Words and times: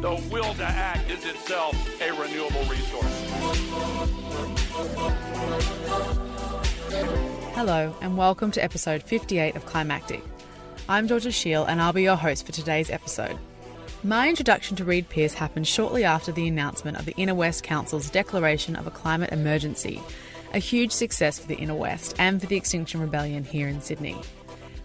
the 0.00 0.14
will 0.30 0.54
to 0.54 0.64
act 0.64 1.10
is 1.10 1.24
itself 1.24 1.74
a 2.00 2.12
renewable 2.12 2.62
resource. 2.66 3.04
Hello, 7.54 7.92
and 8.00 8.16
welcome 8.16 8.52
to 8.52 8.62
episode 8.62 9.02
58 9.02 9.56
of 9.56 9.66
Climactic. 9.66 10.22
I'm 10.88 11.08
Georgia 11.08 11.32
Sheil, 11.32 11.64
and 11.64 11.82
I'll 11.82 11.92
be 11.92 12.04
your 12.04 12.14
host 12.14 12.46
for 12.46 12.52
today's 12.52 12.90
episode. 12.90 13.36
My 14.04 14.28
introduction 14.28 14.76
to 14.76 14.84
Reid 14.84 15.08
Pierce 15.08 15.34
happened 15.34 15.66
shortly 15.66 16.04
after 16.04 16.30
the 16.30 16.46
announcement 16.46 16.96
of 16.96 17.04
the 17.04 17.16
Inner 17.16 17.34
West 17.34 17.64
Council's 17.64 18.08
declaration 18.08 18.76
of 18.76 18.86
a 18.86 18.92
climate 18.92 19.32
emergency, 19.32 20.00
a 20.54 20.60
huge 20.60 20.92
success 20.92 21.40
for 21.40 21.48
the 21.48 21.56
Inner 21.56 21.74
West 21.74 22.14
and 22.20 22.40
for 22.40 22.46
the 22.46 22.56
Extinction 22.56 23.00
Rebellion 23.00 23.42
here 23.42 23.66
in 23.66 23.80
Sydney. 23.80 24.16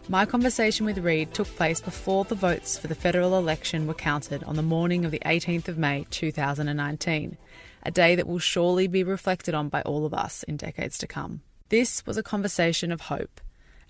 My 0.09 0.25
conversation 0.25 0.85
with 0.85 0.97
Reid 0.97 1.33
took 1.33 1.47
place 1.47 1.79
before 1.79 2.25
the 2.25 2.35
votes 2.35 2.77
for 2.77 2.87
the 2.87 2.95
federal 2.95 3.37
election 3.37 3.87
were 3.87 3.93
counted 3.93 4.43
on 4.43 4.57
the 4.57 4.61
morning 4.61 5.05
of 5.05 5.11
the 5.11 5.21
18th 5.25 5.69
of 5.69 5.77
May 5.77 6.05
2019, 6.09 7.37
a 7.83 7.91
day 7.91 8.13
that 8.15 8.27
will 8.27 8.37
surely 8.37 8.87
be 8.87 9.01
reflected 9.01 9.55
on 9.55 9.69
by 9.69 9.81
all 9.83 10.05
of 10.05 10.13
us 10.13 10.43
in 10.43 10.57
decades 10.57 10.97
to 10.97 11.07
come. 11.07 11.41
This 11.69 12.05
was 12.05 12.17
a 12.17 12.23
conversation 12.23 12.91
of 12.91 13.01
hope, 13.01 13.39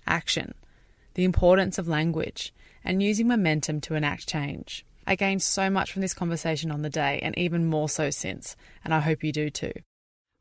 action, 0.06 0.54
the 1.14 1.24
importance 1.24 1.78
of 1.78 1.88
language, 1.88 2.54
and 2.84 3.02
using 3.02 3.26
momentum 3.26 3.80
to 3.80 3.96
enact 3.96 4.28
change. 4.28 4.86
I 5.08 5.16
gained 5.16 5.42
so 5.42 5.68
much 5.68 5.92
from 5.92 6.00
this 6.00 6.14
conversation 6.14 6.70
on 6.70 6.82
the 6.82 6.90
day, 6.90 7.18
and 7.24 7.36
even 7.36 7.66
more 7.66 7.88
so 7.88 8.10
since, 8.10 8.54
and 8.84 8.94
I 8.94 9.00
hope 9.00 9.24
you 9.24 9.32
do 9.32 9.50
too. 9.50 9.72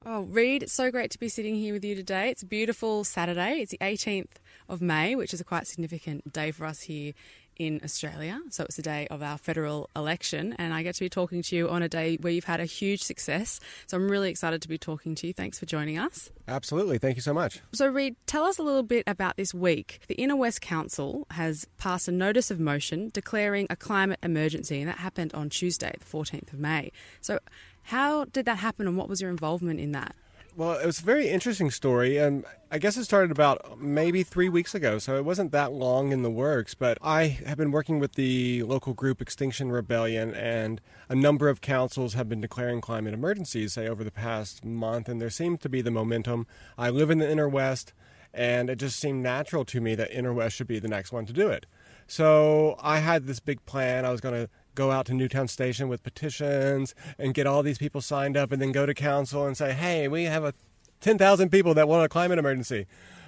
Oh, 0.06 0.24
Reid, 0.24 0.64
it's 0.64 0.74
so 0.74 0.92
great 0.92 1.12
to 1.12 1.20
be 1.20 1.30
sitting 1.30 1.56
here 1.56 1.74
with 1.74 1.86
you 1.86 1.96
today. 1.96 2.30
It's 2.30 2.44
a 2.44 2.46
beautiful 2.46 3.06
Saturday. 3.06 3.62
It's 3.62 3.72
the 3.72 3.78
18th 3.78 4.32
of 4.68 4.82
May, 4.82 5.16
which 5.16 5.34
is 5.34 5.40
a 5.40 5.46
quite 5.46 5.66
significant 5.66 6.34
day 6.34 6.52
for 6.52 6.66
us 6.66 6.82
here 6.82 7.14
in 7.56 7.80
Australia. 7.84 8.42
So 8.50 8.64
it's 8.66 8.76
the 8.76 8.82
day 8.82 9.08
of 9.10 9.24
our 9.24 9.38
federal 9.38 9.90
election, 9.96 10.56
and 10.58 10.74
I 10.74 10.84
get 10.84 10.96
to 10.96 11.00
be 11.00 11.10
talking 11.10 11.42
to 11.44 11.56
you 11.56 11.70
on 11.70 11.84
a 11.84 11.88
day 11.88 12.18
where 12.20 12.34
you've 12.34 12.44
had 12.44 12.60
a 12.60 12.66
huge 12.66 13.02
success. 13.02 13.62
So 13.88 13.96
I'm 13.96 14.10
really 14.10 14.30
excited 14.30 14.62
to 14.64 14.68
be 14.68 14.78
talking 14.78 15.16
to 15.16 15.28
you. 15.28 15.34
Thanks 15.34 15.58
for 15.58 15.66
joining 15.66 15.98
us. 15.98 16.32
Absolutely. 16.48 16.98
Thank 16.98 17.16
you 17.16 17.22
so 17.22 17.34
much. 17.34 17.62
So, 17.72 17.88
Reid, 17.88 18.16
tell 18.26 18.44
us 18.44 18.58
a 18.58 18.64
little 18.64 18.84
bit 18.84 19.04
about 19.08 19.38
this 19.38 19.54
week. 19.54 20.00
The 20.08 20.16
Inner 20.16 20.36
West 20.36 20.62
Council 20.62 21.28
has 21.32 21.66
passed 21.78 22.08
a 22.08 22.12
notice 22.12 22.52
of 22.52 22.60
motion 22.60 23.10
declaring 23.14 23.68
a 23.70 23.76
climate 23.76 24.20
emergency, 24.22 24.82
and 24.82 24.90
that 24.90 24.98
happened 24.98 25.34
on 25.34 25.50
Tuesday, 25.50 25.96
the 25.98 26.06
14th 26.06 26.52
of 26.52 26.60
May. 26.60 26.92
So, 27.22 27.40
how 27.84 28.26
did 28.26 28.46
that 28.46 28.58
happen, 28.58 28.88
and 28.88 28.98
what 28.98 29.10
was 29.10 29.22
your 29.22 29.30
involvement 29.30 29.80
in 29.80 29.92
that? 29.92 30.16
Well, 30.56 30.78
it 30.78 30.86
was 30.86 31.00
a 31.00 31.04
very 31.04 31.30
interesting 31.30 31.72
story. 31.72 32.18
and 32.18 32.46
I 32.70 32.78
guess 32.78 32.96
it 32.96 33.06
started 33.06 33.32
about 33.32 33.80
maybe 33.80 34.22
three 34.22 34.50
weeks 34.50 34.76
ago, 34.76 35.00
so 35.00 35.16
it 35.16 35.26
wasn't 35.26 35.52
that 35.52 35.74
long 35.74 36.12
in 36.12 36.22
the 36.22 36.30
works. 36.30 36.76
But 36.76 37.00
I 37.02 37.28
have 37.46 37.58
been 37.58 37.72
working 37.72 37.98
with 37.98 38.14
the 38.14 38.62
local 38.64 38.94
group 38.94 39.20
Extinction 39.20 39.72
Rebellion, 39.72 40.34
and 40.36 40.80
a 41.10 41.16
number 41.16 41.50
of 41.50 41.62
councils 41.62 42.14
have 42.14 42.30
been 42.30 42.42
declaring 42.42 42.82
climate 42.82 43.16
emergencies, 43.16 43.74
say, 43.74 43.88
over 43.88 44.04
the 44.04 44.12
past 44.12 44.64
month, 44.64 45.10
and 45.10 45.20
there 45.20 45.32
seemed 45.32 45.60
to 45.62 45.70
be 45.70 45.82
the 45.82 45.92
momentum. 45.92 46.46
I 46.78 46.92
live 46.92 47.10
in 47.10 47.18
the 47.18 47.30
Inner 47.30 47.50
West, 47.50 47.94
and 48.32 48.70
it 48.70 48.76
just 48.76 49.00
seemed 49.00 49.24
natural 49.24 49.66
to 49.66 49.82
me 49.82 49.96
that 49.96 50.12
Inner 50.12 50.34
West 50.34 50.56
should 50.56 50.68
be 50.68 50.80
the 50.80 50.88
next 50.88 51.12
one 51.12 51.26
to 51.26 51.34
do 51.34 51.48
it. 51.48 51.66
So 52.06 52.76
I 52.80 53.00
had 53.00 53.26
this 53.26 53.40
big 53.40 53.66
plan. 53.66 54.06
I 54.06 54.12
was 54.12 54.22
going 54.22 54.36
to 54.36 54.50
go 54.76 54.92
out 54.92 55.06
to 55.08 55.14
Newtown 55.14 55.48
Station 55.48 55.88
with 55.88 56.04
petitions 56.04 56.96
and 57.18 57.34
get 57.34 57.48
all 57.48 57.64
these 57.64 57.78
people 57.78 58.02
signed 58.02 58.38
up 58.38 58.52
and 58.52 58.62
then 58.62 58.72
go 58.72 58.86
to 58.86 58.94
council 58.94 59.46
and 59.46 59.56
say, 59.58 59.74
hey, 59.74 60.08
we 60.08 60.24
have 60.24 60.44
a 60.44 60.54
10,000 61.02 61.50
people 61.50 61.74
that 61.74 61.88
want 61.88 62.06
a 62.06 62.10
climate 62.10 62.40
emergency. 62.40 62.86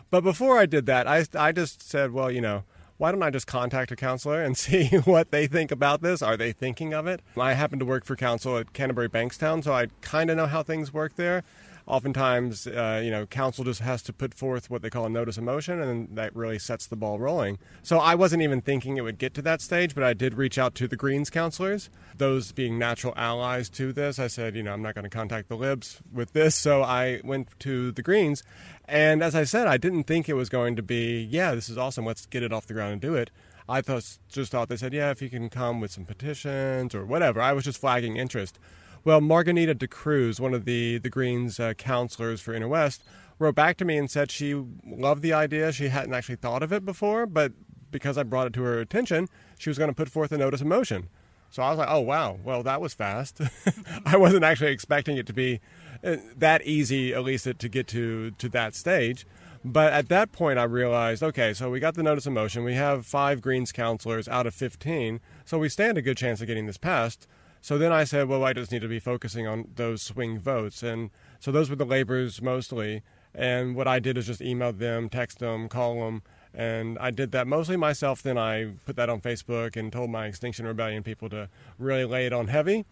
But 0.09 0.21
before 0.21 0.57
I 0.57 0.65
did 0.65 0.85
that, 0.85 1.07
I, 1.07 1.25
I 1.37 1.51
just 1.51 1.81
said, 1.81 2.11
well, 2.11 2.31
you 2.31 2.41
know, 2.41 2.63
why 2.97 3.11
don't 3.11 3.23
I 3.23 3.29
just 3.29 3.47
contact 3.47 3.91
a 3.91 3.95
councilor 3.95 4.41
and 4.41 4.57
see 4.57 4.87
what 5.03 5.31
they 5.31 5.47
think 5.47 5.71
about 5.71 6.01
this? 6.01 6.21
Are 6.21 6.37
they 6.37 6.51
thinking 6.51 6.93
of 6.93 7.07
it? 7.07 7.21
I 7.37 7.53
happen 7.53 7.79
to 7.79 7.85
work 7.85 8.05
for 8.05 8.15
council 8.15 8.57
at 8.57 8.73
Canterbury 8.73 9.09
Bankstown, 9.09 9.63
so 9.63 9.73
I 9.73 9.87
kind 10.01 10.29
of 10.29 10.37
know 10.37 10.47
how 10.47 10.63
things 10.63 10.93
work 10.93 11.15
there 11.15 11.43
oftentimes, 11.87 12.67
uh, 12.67 13.01
you 13.03 13.11
know, 13.11 13.25
council 13.25 13.63
just 13.63 13.81
has 13.81 14.01
to 14.03 14.13
put 14.13 14.33
forth 14.33 14.69
what 14.69 14.81
they 14.81 14.89
call 14.89 15.05
a 15.05 15.09
notice 15.09 15.37
of 15.37 15.43
motion, 15.43 15.79
and 15.79 16.17
that 16.17 16.35
really 16.35 16.57
sets 16.57 16.87
the 16.87 16.95
ball 16.95 17.19
rolling. 17.19 17.57
So 17.83 17.99
I 17.99 18.15
wasn't 18.15 18.41
even 18.41 18.61
thinking 18.61 18.97
it 18.97 19.01
would 19.01 19.17
get 19.17 19.33
to 19.35 19.41
that 19.43 19.61
stage, 19.61 19.93
but 19.93 20.03
I 20.03 20.13
did 20.13 20.33
reach 20.33 20.57
out 20.57 20.75
to 20.75 20.87
the 20.87 20.95
Greens 20.95 21.29
councilors, 21.29 21.89
those 22.17 22.51
being 22.51 22.79
natural 22.79 23.13
allies 23.15 23.69
to 23.71 23.93
this. 23.93 24.17
I 24.19 24.27
said, 24.27 24.55
you 24.55 24.63
know, 24.63 24.73
I'm 24.73 24.81
not 24.81 24.95
going 24.95 25.03
to 25.03 25.09
contact 25.09 25.49
the 25.49 25.57
Libs 25.57 26.01
with 26.11 26.33
this, 26.33 26.55
so 26.55 26.81
I 26.81 27.21
went 27.23 27.59
to 27.59 27.91
the 27.91 28.01
Greens. 28.01 28.43
And 28.87 29.23
as 29.23 29.35
I 29.35 29.43
said, 29.43 29.67
I 29.67 29.77
didn't 29.77 30.05
think 30.05 30.27
it 30.27 30.33
was 30.33 30.49
going 30.49 30.75
to 30.75 30.83
be, 30.83 31.21
yeah, 31.21 31.53
this 31.55 31.69
is 31.69 31.77
awesome, 31.77 32.05
let's 32.05 32.25
get 32.25 32.43
it 32.43 32.51
off 32.51 32.67
the 32.67 32.73
ground 32.73 32.93
and 32.93 33.01
do 33.01 33.15
it. 33.15 33.31
I 33.67 33.81
thought, 33.81 34.17
just 34.29 34.51
thought 34.51 34.69
they 34.69 34.77
said, 34.77 34.93
yeah, 34.93 35.09
if 35.09 35.21
you 35.21 35.29
can 35.29 35.49
come 35.49 35.81
with 35.81 35.91
some 35.91 36.05
petitions 36.05 36.93
or 36.93 37.03
whatever. 37.03 37.41
I 37.41 37.53
was 37.53 37.63
just 37.63 37.79
flagging 37.79 38.15
interest. 38.15 38.59
Well, 39.05 39.21
Margarita 39.21 39.75
Da 39.75 39.85
Cruz, 39.85 40.41
one 40.41 40.55
of 40.55 40.65
the, 40.65 40.97
the 40.97 41.11
Greens 41.11 41.59
uh, 41.59 41.75
councilors 41.75 42.41
for 42.41 42.55
Inner 42.55 42.67
West, 42.67 43.03
wrote 43.37 43.53
back 43.53 43.77
to 43.77 43.85
me 43.85 43.97
and 43.97 44.09
said 44.09 44.31
she 44.31 44.55
loved 44.83 45.21
the 45.21 45.31
idea. 45.31 45.71
She 45.71 45.89
hadn't 45.89 46.15
actually 46.15 46.37
thought 46.37 46.63
of 46.63 46.73
it 46.73 46.83
before, 46.83 47.27
but 47.27 47.51
because 47.91 48.17
I 48.17 48.23
brought 48.23 48.47
it 48.47 48.53
to 48.53 48.63
her 48.63 48.79
attention, 48.79 49.29
she 49.59 49.69
was 49.69 49.77
going 49.77 49.91
to 49.91 49.95
put 49.95 50.09
forth 50.09 50.31
a 50.31 50.39
notice 50.39 50.61
of 50.61 50.65
motion. 50.65 51.09
So 51.51 51.61
I 51.61 51.69
was 51.69 51.77
like, 51.77 51.87
oh, 51.87 51.99
wow, 51.99 52.39
well, 52.43 52.63
that 52.63 52.81
was 52.81 52.95
fast. 52.95 53.39
I 54.07 54.17
wasn't 54.17 54.43
actually 54.43 54.71
expecting 54.71 55.17
it 55.17 55.27
to 55.27 55.33
be 55.33 55.61
uh, 56.03 56.15
that 56.35 56.63
easy, 56.63 57.13
at 57.13 57.23
least 57.23 57.43
to 57.43 57.69
get 57.69 57.87
to, 57.89 58.31
to 58.31 58.49
that 58.49 58.73
stage. 58.73 59.27
But 59.63 59.93
at 59.93 60.09
that 60.09 60.31
point, 60.31 60.57
I 60.57 60.63
realized 60.63 61.21
okay, 61.21 61.53
so 61.53 61.69
we 61.69 61.79
got 61.79 61.93
the 61.93 62.03
notice 62.03 62.25
of 62.25 62.33
motion. 62.33 62.63
We 62.63 62.73
have 62.73 63.05
five 63.05 63.39
Greens 63.39 63.71
councilors 63.71 64.27
out 64.27 64.47
of 64.47 64.55
15, 64.55 65.19
so 65.45 65.59
we 65.59 65.69
stand 65.69 65.99
a 65.99 66.01
good 66.01 66.17
chance 66.17 66.41
of 66.41 66.47
getting 66.47 66.65
this 66.65 66.77
passed. 66.77 67.27
So 67.65 67.79
then 67.79 67.91
I 67.91 68.03
said, 68.03 68.27
well, 68.27 68.43
I 68.43 68.53
just 68.53 68.71
need 68.71 68.83
to 68.83 68.87
be 68.87 68.99
focusing 68.99 69.47
on 69.47 69.69
those 69.73 70.03
swing 70.03 70.37
votes. 70.37 70.83
And 70.83 71.09
so 71.39 71.51
those 71.51 71.67
were 71.67 71.75
the 71.75 71.83
laborers 71.83 72.39
mostly. 72.39 73.01
And 73.33 73.75
what 73.75 73.87
I 73.87 73.97
did 73.97 74.19
is 74.19 74.27
just 74.27 74.39
emailed 74.39 74.77
them, 74.77 75.09
text 75.09 75.39
them, 75.39 75.67
call 75.67 75.95
them. 76.05 76.21
And 76.53 76.95
I 76.99 77.09
did 77.09 77.31
that 77.31 77.47
mostly 77.47 77.75
myself. 77.75 78.21
Then 78.21 78.37
I 78.37 78.73
put 78.85 78.97
that 78.97 79.09
on 79.09 79.19
Facebook 79.19 79.75
and 79.75 79.91
told 79.91 80.11
my 80.11 80.27
Extinction 80.27 80.67
Rebellion 80.67 81.01
people 81.01 81.27
to 81.29 81.49
really 81.79 82.05
lay 82.05 82.27
it 82.27 82.33
on 82.33 82.49
heavy. 82.49 82.85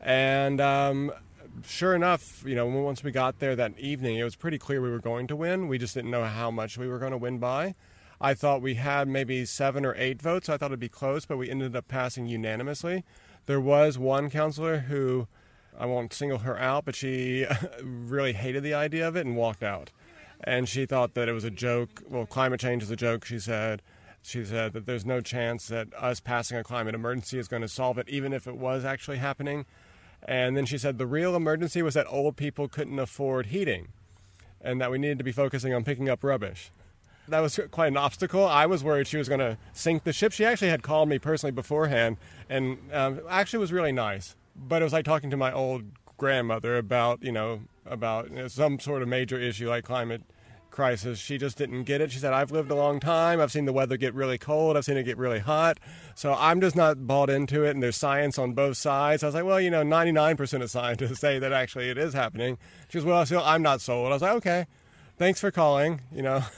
And 0.00 0.60
um, 0.60 1.12
sure 1.64 1.94
enough, 1.94 2.42
you 2.44 2.56
know, 2.56 2.66
once 2.66 3.04
we 3.04 3.12
got 3.12 3.38
there 3.38 3.54
that 3.54 3.78
evening, 3.78 4.16
it 4.16 4.24
was 4.24 4.34
pretty 4.34 4.58
clear 4.58 4.82
we 4.82 4.90
were 4.90 4.98
going 4.98 5.28
to 5.28 5.36
win. 5.36 5.68
We 5.68 5.78
just 5.78 5.94
didn't 5.94 6.10
know 6.10 6.24
how 6.24 6.50
much 6.50 6.76
we 6.76 6.88
were 6.88 6.98
going 6.98 7.12
to 7.12 7.16
win 7.16 7.38
by. 7.38 7.76
I 8.20 8.34
thought 8.34 8.60
we 8.60 8.74
had 8.74 9.06
maybe 9.06 9.44
seven 9.44 9.86
or 9.86 9.94
eight 9.96 10.20
votes. 10.20 10.48
I 10.48 10.56
thought 10.56 10.72
it'd 10.72 10.80
be 10.80 10.88
close, 10.88 11.26
but 11.26 11.36
we 11.36 11.48
ended 11.48 11.76
up 11.76 11.86
passing 11.86 12.26
unanimously. 12.26 13.04
There 13.46 13.60
was 13.60 13.98
one 13.98 14.28
councilor 14.28 14.78
who, 14.80 15.28
I 15.78 15.86
won't 15.86 16.12
single 16.12 16.38
her 16.38 16.58
out, 16.58 16.84
but 16.84 16.94
she 16.94 17.46
really 17.82 18.32
hated 18.32 18.62
the 18.62 18.74
idea 18.74 19.06
of 19.06 19.16
it 19.16 19.24
and 19.24 19.36
walked 19.36 19.62
out. 19.62 19.90
And 20.42 20.68
she 20.68 20.84
thought 20.84 21.14
that 21.14 21.28
it 21.28 21.32
was 21.32 21.44
a 21.44 21.50
joke. 21.50 22.02
Well, 22.08 22.26
climate 22.26 22.60
change 22.60 22.82
is 22.82 22.90
a 22.90 22.96
joke, 22.96 23.24
she 23.24 23.38
said. 23.38 23.82
She 24.22 24.44
said 24.44 24.72
that 24.72 24.86
there's 24.86 25.06
no 25.06 25.20
chance 25.20 25.68
that 25.68 25.88
us 25.96 26.18
passing 26.18 26.58
a 26.58 26.64
climate 26.64 26.94
emergency 26.94 27.38
is 27.38 27.46
going 27.46 27.62
to 27.62 27.68
solve 27.68 27.96
it, 27.96 28.08
even 28.08 28.32
if 28.32 28.46
it 28.48 28.56
was 28.56 28.84
actually 28.84 29.18
happening. 29.18 29.64
And 30.22 30.56
then 30.56 30.66
she 30.66 30.78
said 30.78 30.98
the 30.98 31.06
real 31.06 31.36
emergency 31.36 31.80
was 31.82 31.94
that 31.94 32.06
old 32.08 32.36
people 32.36 32.66
couldn't 32.66 32.98
afford 32.98 33.46
heating 33.46 33.88
and 34.60 34.80
that 34.80 34.90
we 34.90 34.98
needed 34.98 35.18
to 35.18 35.24
be 35.24 35.32
focusing 35.32 35.72
on 35.72 35.84
picking 35.84 36.08
up 36.08 36.24
rubbish 36.24 36.72
that 37.28 37.40
was 37.40 37.58
quite 37.70 37.88
an 37.88 37.96
obstacle. 37.96 38.46
I 38.46 38.66
was 38.66 38.84
worried 38.84 39.06
she 39.06 39.16
was 39.16 39.28
going 39.28 39.40
to 39.40 39.58
sink 39.72 40.04
the 40.04 40.12
ship. 40.12 40.32
She 40.32 40.44
actually 40.44 40.68
had 40.68 40.82
called 40.82 41.08
me 41.08 41.18
personally 41.18 41.52
beforehand, 41.52 42.16
and 42.48 42.78
um, 42.92 43.20
actually 43.28 43.60
was 43.60 43.72
really 43.72 43.92
nice. 43.92 44.36
But 44.54 44.82
it 44.82 44.84
was 44.84 44.92
like 44.92 45.04
talking 45.04 45.30
to 45.30 45.36
my 45.36 45.52
old 45.52 45.84
grandmother 46.16 46.78
about 46.78 47.22
you 47.22 47.32
know 47.32 47.62
about 47.84 48.30
you 48.30 48.36
know, 48.36 48.48
some 48.48 48.80
sort 48.80 49.02
of 49.02 49.08
major 49.08 49.38
issue 49.38 49.68
like 49.68 49.84
climate 49.84 50.22
crisis. 50.70 51.18
She 51.18 51.38
just 51.38 51.56
didn't 51.56 51.84
get 51.84 52.00
it. 52.00 52.12
She 52.12 52.18
said, 52.18 52.32
"I've 52.32 52.50
lived 52.50 52.70
a 52.70 52.74
long 52.74 53.00
time. 53.00 53.40
I've 53.40 53.50
seen 53.50 53.64
the 53.64 53.72
weather 53.72 53.96
get 53.96 54.14
really 54.14 54.38
cold. 54.38 54.76
I've 54.76 54.84
seen 54.84 54.96
it 54.96 55.04
get 55.04 55.16
really 55.16 55.38
hot. 55.38 55.78
So 56.14 56.34
I'm 56.34 56.60
just 56.60 56.76
not 56.76 57.06
bought 57.06 57.30
into 57.30 57.64
it. 57.64 57.70
And 57.70 57.82
there's 57.82 57.96
science 57.96 58.38
on 58.38 58.52
both 58.52 58.76
sides." 58.76 59.22
I 59.22 59.26
was 59.26 59.34
like, 59.34 59.44
"Well, 59.44 59.60
you 59.60 59.70
know, 59.70 59.82
99% 59.82 60.62
of 60.62 60.70
scientists 60.70 61.18
say 61.26 61.38
that 61.38 61.52
actually 61.52 61.90
it 61.90 61.98
is 61.98 62.14
happening." 62.14 62.58
She 62.88 62.98
goes, 62.98 63.04
"Well, 63.04 63.24
still, 63.26 63.42
I'm 63.42 63.62
not 63.62 63.80
sold." 63.80 64.08
I 64.08 64.14
was 64.14 64.22
like, 64.22 64.36
"Okay, 64.36 64.66
thanks 65.16 65.40
for 65.40 65.50
calling." 65.50 66.02
You 66.12 66.22
know. 66.22 66.44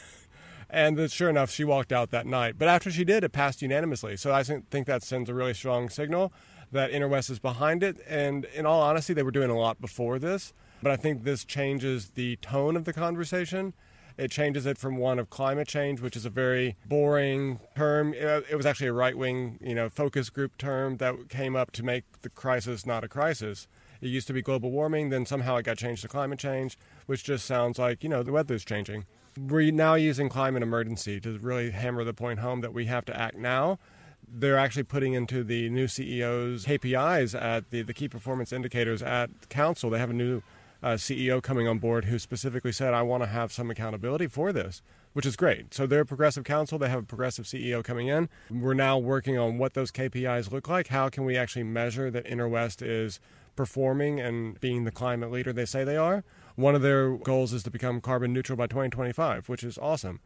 And 0.71 1.11
sure 1.11 1.31
enough, 1.31 1.51
she 1.51 1.65
walked 1.65 1.93
out 1.93 2.11
that 2.11 2.27
night. 2.27 2.57
But 2.59 2.69
after 2.69 2.91
she 2.91 3.05
did, 3.05 3.25
it 3.25 3.33
passed 3.33 3.63
unanimously. 3.63 4.17
So 4.17 4.33
I 4.33 4.43
think 4.43 4.87
that 4.87 5.03
sends 5.03 5.31
a 5.31 5.35
really 5.35 5.55
strong 5.55 5.89
signal 5.89 6.33
that 6.71 6.91
Inner 6.91 7.09
West 7.09 7.31
is 7.31 7.39
behind 7.39 7.83
it. 7.83 7.97
And 8.07 8.45
in 8.55 8.67
all 8.67 8.83
honesty, 8.83 9.15
they 9.15 9.23
were 9.23 9.31
doing 9.31 9.51
a 9.51 9.59
lot 9.59 9.81
before 9.81 10.19
this. 10.19 10.53
But 10.83 10.93
I 10.93 10.97
think 10.97 11.25
this 11.25 11.45
changes 11.45 12.11
the 12.11 12.37
tone 12.37 12.77
of 12.77 12.85
the 12.85 12.93
conversation. 12.93 13.73
It 14.19 14.31
changes 14.31 14.67
it 14.67 14.79
from 14.79 14.97
one 14.97 15.19
of 15.19 15.31
climate 15.31 15.69
change, 15.69 16.01
which 16.01 16.17
is 16.17 16.27
a 16.27 16.31
very 16.31 16.77
boring 16.87 17.61
term. 17.77 18.13
It 18.13 18.57
was 18.57 18.67
actually 18.67 18.89
a 18.89 18.93
right 18.93 19.17
wing, 19.17 19.59
you 19.63 19.75
know, 19.75 19.89
focus 19.89 20.29
group 20.29 20.59
term 20.59 20.97
that 20.97 21.29
came 21.29 21.57
up 21.57 21.71
to 21.73 21.83
make 21.85 22.05
the 22.23 22.29
crisis 22.29 22.85
not 22.85 23.05
a 23.05 23.09
crisis. 23.09 23.69
It 24.01 24.09
used 24.09 24.27
to 24.27 24.33
be 24.33 24.43
global 24.43 24.71
warming, 24.71 25.11
then 25.11 25.25
somehow 25.25 25.57
it 25.57 25.65
got 25.65 25.79
changed 25.79 26.03
to 26.03 26.09
climate 26.09 26.39
change, 26.39 26.77
which 27.07 27.25
just 27.25 27.47
sounds 27.47 27.79
like, 27.79 28.03
you 28.03 28.09
know, 28.09 28.23
the 28.23 28.33
weather's 28.33 28.65
changing. 28.65 29.07
We're 29.47 29.71
now 29.71 29.95
using 29.95 30.29
climate 30.29 30.63
emergency 30.63 31.21
to 31.21 31.39
really 31.39 31.71
hammer 31.71 32.03
the 32.03 32.15
point 32.15 32.41
home 32.41 32.61
that 32.63 32.73
we 32.73 32.87
have 32.87 33.05
to 33.05 33.17
act 33.17 33.37
now. 33.37 33.79
They're 34.27 34.59
actually 34.59 34.83
putting 34.83 35.15
into 35.15 35.45
the 35.45 35.71
new 35.71 35.87
CEO's 35.87 36.67
KPIs 36.67 37.41
at 37.41 37.71
the, 37.71 37.83
the 37.83 37.95
key 37.95 38.09
performance 38.09 38.53
indicators 38.53 39.03
at 39.03 39.31
council. 39.49 39.91
They 39.91 39.99
have 39.99 40.11
a 40.11 40.15
new 40.15 40.43
uh, 40.83 40.95
CEO 40.95 41.43
coming 41.43 41.69
on 41.69 41.79
board 41.79 42.07
who 42.07 42.19
specifically 42.19 42.73
said, 42.73 42.95
I 42.95 43.03
want 43.03 43.23
to 43.23 43.29
have 43.29 43.53
some 43.53 43.71
accountability 43.71 44.27
for 44.27 44.53
this, 44.53 44.83
which 45.13 45.25
is 45.25 45.37
great. 45.37 45.73
So 45.73 45.87
they're 45.87 46.01
a 46.01 46.07
progressive 46.07 46.45
council. 46.45 46.79
They 46.79 46.89
have 46.89 47.01
a 47.01 47.07
progressive 47.07 47.45
CEO 47.45 47.85
coming 47.85 48.09
in. 48.09 48.29
We're 48.51 48.75
now 48.75 48.99
working 48.99 49.39
on 49.39 49.59
what 49.59 49.75
those 49.75 49.93
KPIs 49.93 50.51
look 50.51 50.69
like. 50.69 50.89
How 50.89 51.09
can 51.09 51.25
we 51.25 51.37
actually 51.37 51.65
measure 51.65 52.11
that 52.11 52.27
Inner 52.27 52.49
West 52.49 52.83
is 52.83 53.21
performing 53.57 54.21
and 54.21 54.61
being 54.61 54.85
the 54.85 54.93
climate 54.93 55.31
leader 55.31 55.53
they 55.53 55.65
say 55.65 55.85
they 55.85 55.97
are? 55.97 56.25
One 56.59 56.75
of 56.75 56.83
their 56.83 57.17
goals 57.17 57.53
is 57.53 57.63
to 57.63 57.71
become 57.71 58.01
carbon 58.01 58.33
neutral 58.33 58.57
by 58.57 58.67
2025, 58.67 59.49
which 59.49 59.63
is 59.63 59.79
awesome. 59.79 60.19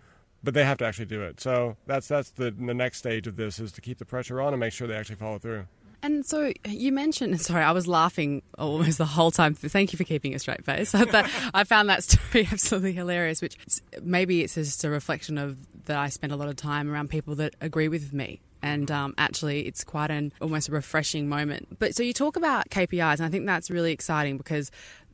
But 0.43 0.55
they 0.55 0.65
have 0.65 0.79
to 0.79 0.87
actually 0.87 1.05
do 1.05 1.21
it. 1.21 1.43
So 1.43 1.77
that's 1.85 2.09
that's 2.09 2.31
the 2.31 2.51
the 2.51 2.73
next 2.73 2.97
stage 3.01 3.27
of 3.27 3.37
this 3.37 3.59
is 3.59 3.71
to 3.73 3.83
keep 3.83 3.99
the 3.99 4.07
pressure 4.07 4.41
on 4.41 4.55
and 4.55 4.59
make 4.59 4.73
sure 4.73 4.89
they 4.89 4.97
actually 4.97 5.17
follow 5.17 5.39
through. 5.39 5.67
And 6.03 6.25
so 6.25 6.51
you 6.67 6.91
mentioned, 6.91 7.39
sorry, 7.43 7.63
I 7.63 7.73
was 7.73 7.87
laughing 7.87 8.41
almost 8.57 8.97
the 8.97 9.05
whole 9.05 9.31
time. 9.31 9.53
Thank 9.53 9.93
you 9.93 9.99
for 9.99 10.05
keeping 10.05 10.35
a 10.35 10.39
straight 10.39 10.65
face. 10.65 10.95
I 10.95 11.65
found 11.65 11.91
that 11.91 12.03
story 12.03 12.49
absolutely 12.51 12.95
hilarious, 12.95 13.43
which 13.43 13.59
maybe 14.03 14.41
it's 14.41 14.55
just 14.55 14.83
a 14.85 14.89
reflection 14.89 15.37
of 15.37 15.59
that 15.85 15.99
I 15.99 16.09
spend 16.09 16.33
a 16.33 16.37
lot 16.37 16.49
of 16.49 16.57
time 16.57 16.91
around 16.91 17.11
people 17.11 17.35
that 17.35 17.57
agree 17.61 17.89
with 17.89 18.15
me 18.15 18.41
and 18.63 18.91
um, 18.91 19.15
actually 19.19 19.67
it's 19.67 19.83
quite 19.83 20.11
an 20.11 20.33
almost 20.41 20.69
a 20.69 20.73
refreshing 20.73 21.29
moment. 21.29 21.79
But 21.79 21.95
so 21.95 22.03
you 22.03 22.13
talk 22.13 22.37
about 22.37 22.71
KPIs, 22.71 23.15
and 23.15 23.25
I 23.25 23.29
think 23.29 23.45
that's 23.45 23.71
really 23.71 23.93
exciting 23.93 24.37
because 24.37 24.71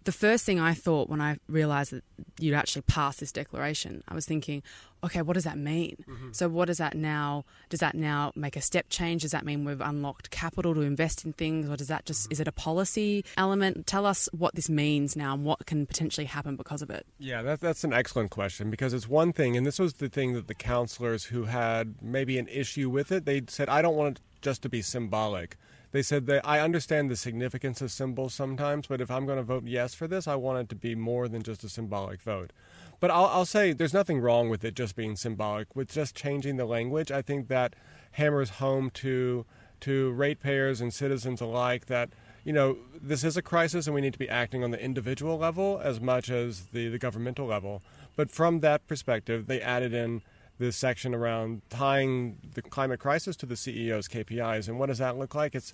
the 0.09 0.13
first 0.13 0.47
thing 0.47 0.59
I 0.59 0.73
thought 0.73 1.11
when 1.11 1.21
I 1.21 1.37
realised 1.51 1.93
that 1.93 2.03
you'd 2.41 2.55
actually 2.55 2.81
passed 2.81 3.21
this 3.21 3.31
declaration, 3.31 4.03
I 4.09 4.15
was 4.15 4.25
thinking, 4.25 4.63
okay, 5.05 5.21
what 5.21 5.35
does 5.35 5.45
that 5.45 5.59
mean? 5.59 6.03
Mm-hmm. 6.09 6.29
So 6.33 6.49
what 6.49 6.69
does 6.69 6.79
that 6.79 6.97
now? 6.97 7.45
Does 7.69 7.81
that 7.81 7.95
now 7.95 8.33
make 8.35 8.57
a 8.57 8.63
step 8.63 8.87
change? 8.89 9.21
Does 9.21 9.33
that 9.33 9.45
mean 9.45 9.67
we've 9.67 9.83
unlocked 9.83 10.31
capital 10.31 10.75
to 10.75 10.81
invest 10.81 11.27
in 11.27 11.35
things, 11.35 11.69
or 11.69 11.77
does 11.77 11.89
that 11.89 12.07
just 12.07 12.33
is 12.33 12.41
it 12.41 12.49
a 12.49 12.53
policy 12.53 13.23
element? 13.37 13.87
Tell 13.87 14.07
us 14.07 14.31
what 14.33 14.55
this 14.55 14.71
means 14.71 15.15
now 15.15 15.35
and 15.35 15.45
what 15.45 15.67
can 15.67 15.85
potentially 15.85 16.25
happen 16.25 16.57
because 16.57 16.81
of 16.81 16.89
it. 16.89 17.05
Yeah, 17.19 17.43
that, 17.43 17.61
that's 17.61 17.85
an 17.85 17.93
excellent 17.93 18.31
question 18.31 18.71
because 18.71 18.95
it's 18.95 19.11
one 19.11 19.35
thing, 19.35 19.59
and 19.59 19.67
this 19.67 19.79
was 19.79 19.93
the 19.93 20.09
thing 20.09 20.33
that 20.33 20.49
the 20.49 20.55
councilors 20.55 21.25
who 21.25 21.45
had 21.45 21.97
maybe 22.01 22.39
an 22.39 22.49
issue 22.49 22.89
with 22.89 23.13
it, 23.13 23.27
they 23.27 23.43
said, 23.47 23.69
I 23.69 23.83
don't 23.83 23.95
want 23.95 24.17
it 24.17 24.23
just 24.41 24.63
to 24.63 24.71
be 24.71 24.81
symbolic 24.81 25.59
they 25.91 26.03
said 26.03 26.27
that 26.27 26.47
I 26.47 26.61
understand 26.61 27.11
the 27.11 27.17
significance 27.17 27.81
of 27.81 27.91
symbols 27.91 28.35
sometimes, 28.35 28.87
but 28.87 29.01
if 29.01 29.11
I'm 29.11 29.27
going 29.27 29.39
to 29.39 29.43
vote 29.43 29.65
yes 29.65 29.95
for 29.95 30.07
this, 30.07 30.29
I 30.29 30.35
want 30.35 30.59
it 30.59 30.69
to 30.71 30.75
be 30.75 30.95
more 30.95 31.29
than 31.29 31.43
just 31.43 31.65
a 31.65 31.69
symbolic 31.69 32.21
vote. 32.21 32.53
But 33.01 33.11
I'll, 33.11 33.27
I'll 33.27 33.47
say 33.47 33.73
there's 33.73 33.95
nothing 33.95 34.21
wrong 34.21 34.51
with 34.51 34.65
it 34.65 34.75
just 34.75 34.97
being 34.97 35.17
symbolic. 35.17 35.75
With 35.75 35.91
just 35.91 36.15
changing 36.15 36.57
the 36.57 36.67
language, 36.67 37.11
I 37.11 37.23
think 37.23 37.49
that 37.49 37.75
hammers 38.13 38.51
home 38.51 38.91
to 38.91 39.47
to 39.81 40.11
ratepayers 40.11 40.81
and 40.81 40.93
citizens 40.93 41.41
alike 41.41 41.87
that 41.87 42.11
you 42.45 42.53
know 42.53 42.79
this 43.01 43.23
is 43.23 43.37
a 43.37 43.43
crisis 43.43 43.87
and 43.87 43.95
we 43.95 44.01
need 44.01 44.13
to 44.13 44.19
be 44.19 44.29
acting 44.29 44.65
on 44.65 44.73
the 44.73 44.83
individual 44.83 45.39
level 45.39 45.81
as 45.85 46.01
much 46.01 46.29
as 46.29 46.67
the, 46.73 46.89
the 46.89 46.99
governmental 46.99 47.47
level. 47.47 47.83
But 48.17 48.31
from 48.31 48.61
that 48.61 48.87
perspective, 48.89 49.47
they 49.47 49.61
added 49.61 49.95
in 49.95 50.23
this 50.59 50.77
section 50.77 51.15
around 51.15 51.63
tying 51.71 52.39
the 52.55 52.63
climate 52.63 53.01
crisis 53.01 53.37
to 53.37 53.47
the 53.47 53.55
CEO's 53.55 54.09
KPIs. 54.09 54.69
And 54.69 54.79
what 54.79 54.87
does 54.87 54.99
that 54.99 55.17
look 55.17 55.35
like? 55.35 55.55
It's 55.55 55.73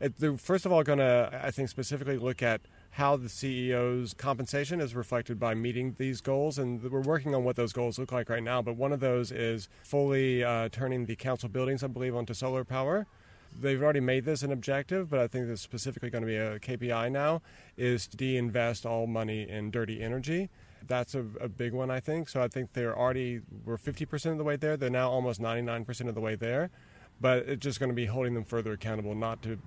it, 0.00 0.18
they're 0.18 0.36
first 0.36 0.66
of 0.66 0.72
all 0.72 0.82
going 0.82 0.98
to, 0.98 1.40
I 1.42 1.50
think, 1.50 1.68
specifically 1.68 2.18
look 2.18 2.42
at 2.42 2.60
how 2.90 3.16
the 3.16 3.28
CEO's 3.28 4.14
compensation 4.14 4.80
is 4.80 4.94
reflected 4.94 5.38
by 5.38 5.54
meeting 5.54 5.96
these 5.98 6.20
goals. 6.20 6.58
And 6.58 6.82
we're 6.82 7.00
working 7.00 7.34
on 7.34 7.44
what 7.44 7.56
those 7.56 7.72
goals 7.72 7.98
look 7.98 8.12
like 8.12 8.28
right 8.28 8.42
now. 8.42 8.62
But 8.62 8.76
one 8.76 8.92
of 8.92 9.00
those 9.00 9.32
is 9.32 9.68
fully 9.82 10.44
uh, 10.44 10.68
turning 10.70 11.06
the 11.06 11.16
council 11.16 11.48
buildings, 11.48 11.82
I 11.82 11.88
believe, 11.88 12.14
onto 12.14 12.34
solar 12.34 12.64
power. 12.64 13.06
They've 13.58 13.82
already 13.82 14.00
made 14.00 14.26
this 14.26 14.42
an 14.42 14.52
objective, 14.52 15.08
but 15.08 15.18
I 15.18 15.28
think 15.28 15.48
that's 15.48 15.62
specifically 15.62 16.10
going 16.10 16.22
to 16.22 16.26
be 16.26 16.36
a 16.36 16.58
KPI 16.58 17.10
now, 17.10 17.40
is 17.76 18.06
to 18.08 18.16
de-invest 18.16 18.84
all 18.84 19.06
money 19.06 19.48
in 19.48 19.70
dirty 19.70 20.02
energy 20.02 20.50
that's 20.86 21.14
a, 21.14 21.24
a, 21.40 21.48
big 21.48 21.72
one, 21.72 21.90
I 21.90 22.00
think. 22.00 22.28
So 22.28 22.42
I 22.42 22.48
think 22.48 22.72
they're 22.72 22.96
already 22.96 23.40
we're 23.64 23.76
50% 23.76 24.32
of 24.32 24.38
the 24.38 24.44
way 24.44 24.56
there. 24.56 24.76
They're 24.76 24.90
now 24.90 25.10
almost 25.10 25.40
99% 25.40 26.08
of 26.08 26.14
the 26.14 26.20
way 26.20 26.34
there, 26.34 26.70
but 27.20 27.38
it's 27.48 27.62
just 27.62 27.80
going 27.80 27.90
to 27.90 27.94
be 27.94 28.06
holding 28.06 28.34
them 28.34 28.44
further 28.44 28.72
accountable, 28.72 29.14
not 29.14 29.42
to 29.42 29.58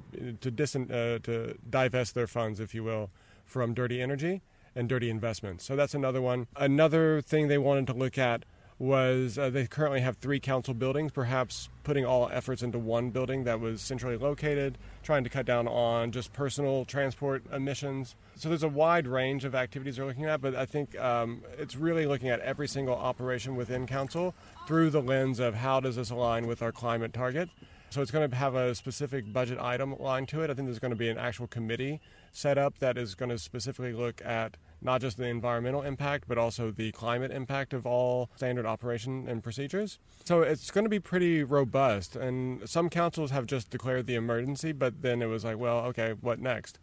to 0.42 0.52
dis, 0.52 0.76
uh, 0.76 1.20
to 1.24 1.58
divest 1.70 2.16
their 2.16 2.28
funds, 2.28 2.60
if 2.60 2.74
you 2.74 2.84
will, 2.84 3.10
from 3.46 3.74
dirty 3.74 4.02
energy 4.02 4.42
and 4.76 4.88
dirty 4.88 5.10
investments. 5.10 5.66
So 5.66 5.76
that's 5.76 5.94
another 5.94 6.22
one. 6.22 6.48
Another 6.56 7.22
thing 7.22 7.48
they 7.48 7.58
wanted 7.58 7.88
to 7.88 7.94
look 7.94 8.18
at 8.18 8.46
was 8.80 9.38
uh, 9.38 9.50
they 9.50 9.68
currently 9.68 10.00
have 10.00 10.18
three 10.18 10.40
council 10.40 10.74
buildings, 10.74 11.12
perhaps 11.12 11.68
putting 11.84 12.06
all 12.06 12.30
efforts 12.32 12.64
into 12.64 12.80
one 12.80 13.10
building 13.10 13.44
that 13.44 13.60
was 13.60 13.82
centrally 13.82 14.16
located, 14.16 14.78
trying 15.04 15.24
to 15.26 15.30
cut 15.30 15.46
down 15.46 15.68
on 15.68 16.12
just 16.12 16.32
personal 16.32 16.86
transport 16.86 17.44
emissions. 17.52 18.16
So 18.36 18.48
there's 18.48 18.64
a 18.64 18.70
wide 18.70 19.06
range 19.06 19.44
of 19.44 19.54
activities 19.54 19.98
they're 19.98 20.06
looking 20.06 20.26
at, 20.26 20.40
but 20.40 20.56
I 20.56 20.66
think 20.66 20.98
um, 20.98 21.44
it's 21.58 21.76
really 21.76 22.08
looking 22.08 22.30
at 22.30 22.40
every 22.40 22.70
single 22.70 22.96
operation 22.96 23.58
within 23.58 23.86
council 23.86 24.34
through 24.66 24.92
the 24.92 25.02
lens 25.02 25.40
of 25.40 25.56
how 25.56 25.82
does 25.82 25.98
this 25.98 26.10
align 26.10 26.48
with 26.48 26.62
our 26.62 26.72
climate 26.72 27.12
target. 27.12 27.50
So 27.92 28.04
it's 28.04 28.12
going 28.12 28.30
to 28.30 28.36
have 28.36 28.54
a 28.54 28.76
specific 28.76 29.34
budget 29.34 29.58
item 29.60 29.98
line 29.98 30.28
to 30.28 30.42
it. 30.42 30.52
I 30.52 30.54
think 30.54 30.68
there's 30.68 30.78
going 30.78 30.92
to 30.92 30.98
be 30.98 31.10
an 31.10 31.18
actual 31.18 31.48
committee 31.48 32.00
set 32.32 32.58
up 32.58 32.78
that 32.80 33.00
is 33.00 33.16
going 33.16 33.30
to 33.30 33.40
specifically 33.40 33.94
look 33.94 34.22
at 34.24 34.58
not 34.80 35.02
just 35.02 35.18
the 35.18 35.26
environmental 35.26 35.82
impact, 35.82 36.26
but 36.28 36.38
also 36.38 36.70
the 36.70 36.92
climate 36.92 37.32
impact 37.32 37.74
of 37.74 37.88
all 37.88 38.30
standard 38.36 38.66
operation 38.68 39.28
and 39.28 39.42
procedures. 39.42 39.98
So 40.24 40.44
it's 40.44 40.70
going 40.70 40.86
to 40.86 40.90
be 40.90 41.00
pretty 41.00 41.44
robust. 41.44 42.16
And 42.16 42.70
some 42.70 42.90
councils 42.90 43.32
have 43.32 43.48
just 43.48 43.72
declared 43.72 44.06
the 44.06 44.16
emergency, 44.16 44.72
but 44.72 45.02
then 45.02 45.24
it 45.24 45.28
was 45.28 45.44
like, 45.44 45.58
well, 45.58 45.80
okay, 45.88 46.14
what 46.22 46.40
next? 46.40 46.78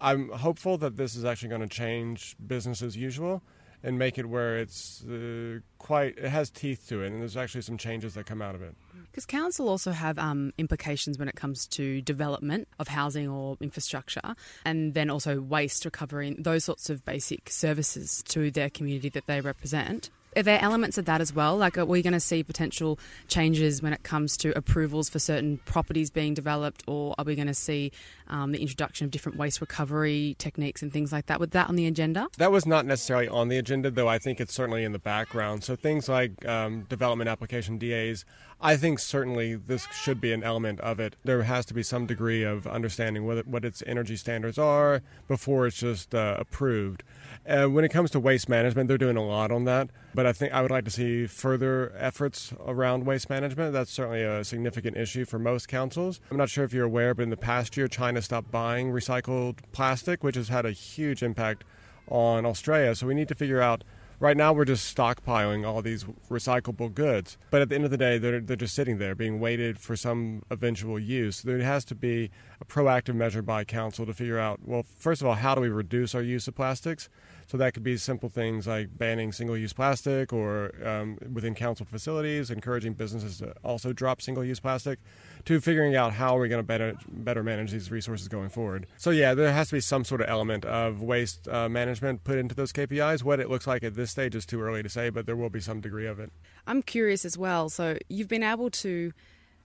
I'm 0.00 0.30
hopeful 0.30 0.78
that 0.78 0.96
this 0.96 1.14
is 1.14 1.24
actually 1.24 1.50
going 1.50 1.60
to 1.62 1.68
change 1.68 2.34
business 2.46 2.80
as 2.80 2.96
usual 2.96 3.42
and 3.82 3.98
make 3.98 4.18
it 4.18 4.26
where 4.26 4.58
it's 4.58 5.04
uh, 5.04 5.60
quite, 5.78 6.18
it 6.18 6.28
has 6.28 6.50
teeth 6.50 6.86
to 6.88 7.02
it, 7.02 7.12
and 7.12 7.20
there's 7.20 7.36
actually 7.36 7.62
some 7.62 7.78
changes 7.78 8.14
that 8.14 8.26
come 8.26 8.42
out 8.42 8.54
of 8.54 8.62
it. 8.62 8.74
Because 9.10 9.26
council 9.26 9.68
also 9.68 9.90
have 9.90 10.18
um, 10.18 10.52
implications 10.56 11.18
when 11.18 11.28
it 11.28 11.34
comes 11.34 11.66
to 11.68 12.00
development 12.02 12.68
of 12.78 12.88
housing 12.88 13.28
or 13.28 13.56
infrastructure, 13.60 14.34
and 14.64 14.94
then 14.94 15.10
also 15.10 15.40
waste 15.40 15.84
recovery, 15.84 16.36
those 16.38 16.64
sorts 16.64 16.90
of 16.90 17.04
basic 17.04 17.50
services 17.50 18.22
to 18.28 18.50
their 18.50 18.70
community 18.70 19.08
that 19.10 19.26
they 19.26 19.40
represent. 19.40 20.10
Are 20.36 20.44
there 20.44 20.60
elements 20.62 20.96
of 20.96 21.06
that 21.06 21.20
as 21.20 21.34
well? 21.34 21.56
Like, 21.56 21.76
are 21.76 21.84
we 21.84 22.02
going 22.02 22.12
to 22.12 22.20
see 22.20 22.44
potential 22.44 23.00
changes 23.26 23.82
when 23.82 23.92
it 23.92 24.04
comes 24.04 24.36
to 24.38 24.56
approvals 24.56 25.08
for 25.08 25.18
certain 25.18 25.58
properties 25.64 26.08
being 26.08 26.34
developed, 26.34 26.84
or 26.86 27.16
are 27.18 27.24
we 27.24 27.34
going 27.34 27.48
to 27.48 27.54
see 27.54 27.90
um, 28.28 28.52
the 28.52 28.60
introduction 28.60 29.04
of 29.04 29.10
different 29.10 29.38
waste 29.38 29.60
recovery 29.60 30.36
techniques 30.38 30.82
and 30.82 30.92
things 30.92 31.10
like 31.10 31.26
that? 31.26 31.40
With 31.40 31.50
that 31.50 31.68
on 31.68 31.74
the 31.74 31.86
agenda? 31.86 32.28
That 32.38 32.52
was 32.52 32.64
not 32.64 32.86
necessarily 32.86 33.26
on 33.26 33.48
the 33.48 33.58
agenda, 33.58 33.90
though 33.90 34.08
I 34.08 34.18
think 34.18 34.40
it's 34.40 34.54
certainly 34.54 34.84
in 34.84 34.92
the 34.92 35.00
background. 35.00 35.64
So 35.64 35.74
things 35.74 36.08
like 36.08 36.46
um, 36.46 36.82
development 36.82 37.28
application 37.28 37.76
DAs, 37.76 38.24
I 38.60 38.76
think 38.76 39.00
certainly 39.00 39.56
this 39.56 39.88
should 39.92 40.20
be 40.20 40.32
an 40.32 40.44
element 40.44 40.80
of 40.80 41.00
it. 41.00 41.16
There 41.24 41.42
has 41.42 41.66
to 41.66 41.74
be 41.74 41.82
some 41.82 42.06
degree 42.06 42.44
of 42.44 42.68
understanding 42.68 43.26
what, 43.26 43.48
what 43.48 43.64
its 43.64 43.82
energy 43.84 44.16
standards 44.16 44.58
are 44.58 45.02
before 45.26 45.66
it's 45.66 45.78
just 45.78 46.14
uh, 46.14 46.36
approved. 46.38 47.02
Uh, 47.48 47.66
when 47.66 47.84
it 47.84 47.88
comes 47.90 48.10
to 48.12 48.20
waste 48.20 48.48
management, 48.48 48.88
they're 48.88 48.98
doing 48.98 49.16
a 49.16 49.24
lot 49.24 49.50
on 49.50 49.64
that. 49.64 49.90
But 50.14 50.26
I 50.26 50.32
think 50.32 50.52
I 50.52 50.62
would 50.62 50.70
like 50.70 50.84
to 50.84 50.90
see 50.90 51.26
further 51.26 51.92
efforts 51.96 52.52
around 52.66 53.06
waste 53.06 53.30
management. 53.30 53.72
That's 53.72 53.90
certainly 53.90 54.22
a 54.22 54.44
significant 54.44 54.96
issue 54.96 55.24
for 55.24 55.38
most 55.38 55.68
councils. 55.68 56.20
I'm 56.30 56.36
not 56.36 56.50
sure 56.50 56.64
if 56.64 56.72
you're 56.72 56.84
aware, 56.84 57.14
but 57.14 57.22
in 57.22 57.30
the 57.30 57.36
past 57.36 57.76
year, 57.76 57.88
China 57.88 58.20
stopped 58.22 58.50
buying 58.50 58.90
recycled 58.90 59.58
plastic, 59.72 60.22
which 60.22 60.36
has 60.36 60.48
had 60.48 60.66
a 60.66 60.72
huge 60.72 61.22
impact 61.22 61.64
on 62.08 62.44
Australia. 62.44 62.94
So 62.94 63.06
we 63.06 63.14
need 63.14 63.28
to 63.28 63.34
figure 63.34 63.60
out 63.60 63.84
right 64.20 64.36
now 64.36 64.52
we're 64.52 64.66
just 64.66 64.96
stockpiling 64.96 65.66
all 65.66 65.82
these 65.82 66.04
recyclable 66.30 66.94
goods. 66.94 67.36
But 67.50 67.62
at 67.62 67.70
the 67.70 67.74
end 67.74 67.84
of 67.84 67.90
the 67.90 67.96
day, 67.96 68.18
they're, 68.18 68.40
they're 68.40 68.56
just 68.56 68.74
sitting 68.74 68.98
there 68.98 69.14
being 69.14 69.40
waited 69.40 69.78
for 69.78 69.96
some 69.96 70.42
eventual 70.50 70.98
use. 70.98 71.42
There 71.42 71.58
has 71.58 71.84
to 71.86 71.94
be 71.94 72.30
a 72.60 72.64
proactive 72.64 73.14
measure 73.14 73.42
by 73.42 73.64
council 73.64 74.06
to 74.06 74.14
figure 74.14 74.38
out, 74.38 74.60
well, 74.64 74.84
first 74.98 75.22
of 75.22 75.26
all, 75.26 75.34
how 75.34 75.54
do 75.54 75.60
we 75.62 75.68
reduce 75.68 76.14
our 76.14 76.22
use 76.22 76.46
of 76.46 76.54
plastics? 76.54 77.08
So 77.50 77.58
that 77.58 77.74
could 77.74 77.82
be 77.82 77.96
simple 77.96 78.28
things 78.28 78.68
like 78.68 78.96
banning 78.96 79.32
single 79.32 79.56
use 79.56 79.72
plastic 79.72 80.32
or 80.32 80.72
um, 80.86 81.18
within 81.32 81.56
council 81.56 81.84
facilities, 81.84 82.48
encouraging 82.48 82.92
businesses 82.92 83.38
to 83.38 83.54
also 83.64 83.92
drop 83.92 84.22
single 84.22 84.44
use 84.44 84.60
plastic, 84.60 85.00
to 85.46 85.60
figuring 85.60 85.96
out 85.96 86.12
how 86.12 86.36
we're 86.36 86.46
going 86.46 86.62
to 86.62 86.66
better, 86.66 86.94
better 87.08 87.42
manage 87.42 87.72
these 87.72 87.90
resources 87.90 88.28
going 88.28 88.50
forward. 88.50 88.86
So, 88.98 89.10
yeah, 89.10 89.34
there 89.34 89.52
has 89.52 89.66
to 89.70 89.74
be 89.74 89.80
some 89.80 90.04
sort 90.04 90.20
of 90.20 90.28
element 90.28 90.64
of 90.64 91.02
waste 91.02 91.48
uh, 91.48 91.68
management 91.68 92.22
put 92.22 92.38
into 92.38 92.54
those 92.54 92.72
KPIs. 92.72 93.24
What 93.24 93.40
it 93.40 93.50
looks 93.50 93.66
like 93.66 93.82
at 93.82 93.96
this 93.96 94.12
stage 94.12 94.36
is 94.36 94.46
too 94.46 94.62
early 94.62 94.84
to 94.84 94.88
say, 94.88 95.10
but 95.10 95.26
there 95.26 95.34
will 95.34 95.50
be 95.50 95.58
some 95.58 95.80
degree 95.80 96.06
of 96.06 96.20
it. 96.20 96.30
I'm 96.68 96.82
curious 96.82 97.24
as 97.24 97.36
well. 97.36 97.68
So, 97.68 97.98
you've 98.08 98.28
been 98.28 98.44
able 98.44 98.70
to 98.70 99.12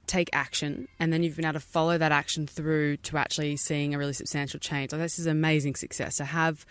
take 0.07 0.31
action 0.33 0.87
and 0.99 1.13
then 1.13 1.21
you've 1.21 1.35
been 1.35 1.45
able 1.45 1.53
to 1.53 1.59
follow 1.59 1.99
that 1.99 2.11
action 2.11 2.47
through 2.47 2.97
to 2.97 3.17
actually 3.17 3.57
seeing 3.57 3.93
a 3.93 3.99
really 3.99 4.13
substantial 4.13 4.59
change. 4.59 4.91
Like, 4.91 5.01
this 5.01 5.19
is 5.19 5.27
amazing 5.27 5.75
success 5.75 6.17
to 6.17 6.25
have 6.25 6.65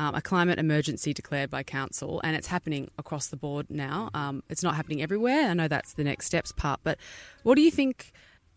um, 0.00 0.14
a 0.14 0.22
climate 0.22 0.58
emergency 0.58 1.12
declared 1.12 1.50
by 1.50 1.62
council, 1.62 2.22
and 2.24 2.34
it's 2.34 2.46
happening 2.46 2.90
across 2.96 3.26
the 3.26 3.36
board 3.36 3.66
now. 3.68 4.08
Um, 4.14 4.42
it's 4.48 4.62
not 4.62 4.74
happening 4.74 5.02
everywhere. 5.02 5.50
I 5.50 5.52
know 5.52 5.68
that's 5.68 5.92
the 5.92 6.04
next 6.04 6.24
steps 6.24 6.52
part, 6.52 6.80
but 6.82 6.98
what 7.42 7.56
do 7.56 7.60
you 7.60 7.70
think 7.70 8.12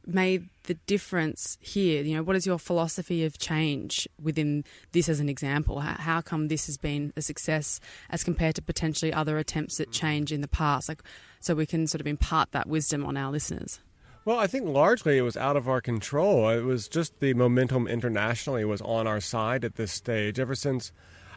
made 0.08 0.48
the 0.64 0.76
difference 0.88 1.58
here? 1.60 2.02
You 2.02 2.16
know, 2.16 2.24
what 2.24 2.38
is 2.38 2.46
your 2.46 2.58
philosophy 2.58 3.26
of 3.26 3.38
change 3.40 4.08
within 4.22 4.64
this 4.94 5.10
as 5.10 5.20
an 5.20 5.28
example? 5.28 5.82
How, 5.82 6.02
how 6.02 6.22
come 6.22 6.48
this 6.48 6.66
has 6.68 6.78
been 6.78 7.12
a 7.18 7.22
success 7.22 7.82
as 8.10 8.24
compared 8.24 8.56
to 8.56 8.62
potentially 8.62 9.12
other 9.12 9.38
attempts 9.38 9.82
at 9.82 9.92
change 9.92 10.32
in 10.32 10.40
the 10.40 10.48
past? 10.48 10.88
Like, 10.88 11.04
so 11.42 11.56
we 11.56 11.66
can 11.66 11.88
sort 11.88 12.00
of 12.00 12.08
impart 12.08 12.54
that 12.54 12.70
wisdom 12.70 13.06
on 13.06 13.18
our 13.18 13.32
listeners. 13.32 13.82
Well, 14.24 14.40
I 14.40 14.48
think 14.48 14.66
largely 14.66 15.18
it 15.18 15.24
was 15.24 15.36
out 15.36 15.58
of 15.58 15.68
our 15.68 15.82
control. 15.82 16.48
It 16.48 16.62
was 16.62 16.88
just 16.88 17.20
the 17.20 17.34
momentum 17.34 17.86
internationally 17.86 18.64
was 18.64 18.82
on 18.82 19.08
our 19.08 19.20
side 19.20 19.66
at 19.66 19.76
this 19.76 19.92
stage. 19.92 20.40
Ever 20.40 20.56
since 20.56 20.94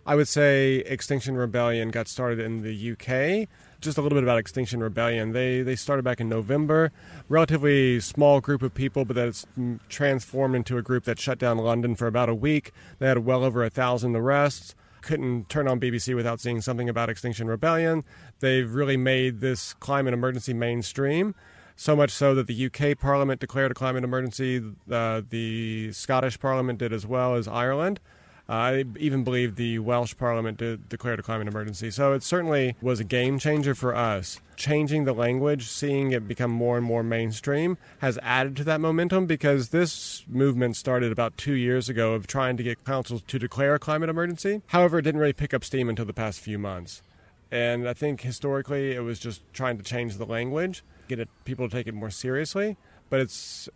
I 0.07 0.15
would 0.15 0.29
say 0.29 0.77
Extinction 0.87 1.37
Rebellion 1.37 1.91
got 1.91 2.07
started 2.07 2.39
in 2.39 2.63
the 2.63 2.93
UK. 2.93 3.49
Just 3.81 3.99
a 3.99 4.03
little 4.03 4.15
bit 4.15 4.23
about 4.23 4.39
Extinction 4.39 4.81
Rebellion. 4.81 5.33
They 5.33 5.63
they 5.63 5.75
started 5.75 6.05
back 6.05 6.21
in 6.21 6.29
November. 6.29 6.93
Relatively 7.29 7.99
small 7.99 8.41
group 8.41 8.63
of 8.63 8.73
people, 8.73 9.05
but 9.05 9.17
that's 9.17 9.47
transformed 9.89 10.55
into 10.55 10.79
a 10.79 10.83
group 10.83 11.05
that 11.05 11.19
shut 11.19 11.39
down 11.39 11.59
London 11.59 11.97
for 11.97 12.07
about 12.07 12.29
a 12.29 12.35
week. 12.35 12.71
They 13.01 13.09
had 13.09 13.19
well 13.19 13.43
over 13.43 13.65
a 13.65 13.71
thousand 13.71 14.15
arrests. 14.15 14.77
Couldn't 15.03 15.49
turn 15.49 15.67
on 15.67 15.81
BBC 15.81 16.15
without 16.15 16.41
seeing 16.41 16.61
something 16.61 16.89
about 16.89 17.11
Extinction 17.11 17.49
Rebellion. 17.49 18.05
They've 18.39 18.73
really 18.73 18.97
made 18.97 19.41
this 19.41 19.75
climate 19.75 20.15
emergency 20.15 20.55
mainstream. 20.55 21.35
So 21.75 21.97
much 21.97 22.11
so 22.11 22.35
that 22.37 22.47
the 22.47 22.67
UK 22.67 22.99
Parliament 22.99 23.41
declared 23.41 23.73
a 23.73 23.75
climate 23.75 24.05
emergency. 24.05 24.63
Uh, 24.91 25.23
the 25.29 25.91
Scottish 25.93 26.39
Parliament 26.39 26.79
did 26.79 26.93
as 26.93 27.07
well 27.07 27.35
as 27.35 27.49
Ireland. 27.49 28.01
I 28.49 28.85
even 28.99 29.25
believe 29.25 29.57
the 29.57 29.81
Welsh 29.81 30.17
Parliament 30.17 30.59
did, 30.59 30.88
declared 30.88 31.19
a 31.19 31.23
climate 31.23 31.49
emergency. 31.49 31.91
So 31.91 32.12
it 32.12 32.23
certainly 32.23 32.76
was 32.81 33.00
a 33.00 33.05
game 33.05 33.38
changer 33.38 33.75
for 33.75 33.95
us. 33.95 34.41
Changing 34.55 35.05
the 35.05 35.12
language, 35.12 35.67
seeing 35.67 36.12
it 36.12 36.29
become 36.29 36.50
more 36.50 36.76
and 36.76 36.87
more 36.87 37.03
mainstream, 37.03 37.76
has 37.99 38.19
added 38.23 38.57
to 38.57 38.65
that 38.65 38.81
momentum 38.81 39.26
because 39.26 39.71
this 39.71 40.25
movement 40.29 40.76
started 40.76 41.11
about 41.11 41.37
two 41.37 41.55
years 41.55 41.88
ago 41.88 42.15
of 42.15 42.26
trying 42.26 42.57
to 42.57 42.62
get 42.62 42.85
councils 42.85 43.23
to 43.26 43.38
declare 43.38 43.75
a 43.75 43.79
climate 43.79 44.09
emergency. 44.09 44.62
However, 44.69 44.99
it 44.99 45.03
didn't 45.03 45.21
really 45.21 45.33
pick 45.33 45.53
up 45.53 45.65
steam 45.65 45.88
until 45.88 46.05
the 46.05 46.15
past 46.15 46.41
few 46.41 46.59
months. 46.59 47.03
And 47.50 47.88
I 47.88 47.95
think 47.95 48.23
historically 48.23 48.93
it 48.93 49.00
was 49.00 49.19
just 49.19 49.43
trying 49.53 49.76
to 49.76 49.85
change 49.85 50.17
the 50.17 50.26
language, 50.26 50.83
get 51.09 51.19
it, 51.19 51.29
people 51.45 51.69
to 51.69 51.76
take 51.76 51.87
it 51.87 51.95
more 51.95 52.11
seriously. 52.11 52.76
But 53.11 53.21
it's 53.21 53.69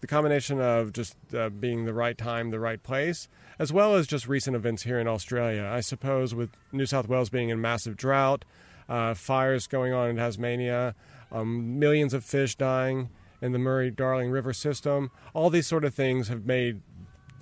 the 0.00 0.06
combination 0.06 0.60
of 0.60 0.92
just 0.92 1.16
uh, 1.34 1.50
being 1.50 1.84
the 1.84 1.92
right 1.92 2.16
time, 2.16 2.50
the 2.50 2.60
right 2.60 2.82
place, 2.82 3.28
as 3.60 3.70
well 3.70 3.94
as 3.94 4.06
just 4.06 4.26
recent 4.26 4.56
events 4.56 4.84
here 4.84 4.98
in 4.98 5.06
Australia. 5.06 5.70
I 5.70 5.80
suppose 5.80 6.34
with 6.34 6.48
New 6.72 6.86
South 6.86 7.08
Wales 7.08 7.28
being 7.28 7.50
in 7.50 7.60
massive 7.60 7.94
drought, 7.94 8.46
uh, 8.88 9.12
fires 9.12 9.66
going 9.66 9.92
on 9.92 10.08
in 10.08 10.16
Tasmania, 10.16 10.94
um, 11.30 11.78
millions 11.78 12.14
of 12.14 12.24
fish 12.24 12.56
dying 12.56 13.10
in 13.42 13.52
the 13.52 13.58
Murray 13.58 13.90
Darling 13.90 14.30
River 14.30 14.54
system, 14.54 15.10
all 15.34 15.50
these 15.50 15.66
sort 15.66 15.84
of 15.84 15.94
things 15.94 16.28
have 16.28 16.46
made 16.46 16.80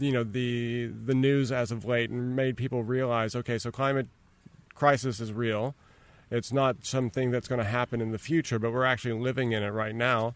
you 0.00 0.12
know 0.12 0.24
the 0.24 0.86
the 0.86 1.14
news 1.14 1.50
as 1.50 1.70
of 1.70 1.84
late 1.84 2.10
and 2.10 2.36
made 2.36 2.56
people 2.56 2.84
realize 2.84 3.34
okay 3.34 3.58
so 3.58 3.70
climate 3.70 4.08
crisis 4.74 5.20
is 5.20 5.32
real. 5.32 5.76
It's 6.30 6.52
not 6.52 6.84
something 6.84 7.30
that's 7.30 7.48
going 7.48 7.60
to 7.60 7.64
happen 7.64 8.00
in 8.00 8.10
the 8.10 8.18
future 8.18 8.58
but 8.58 8.72
we're 8.72 8.84
actually 8.84 9.14
living 9.14 9.52
in 9.52 9.62
it 9.62 9.70
right 9.70 9.94
now 9.94 10.34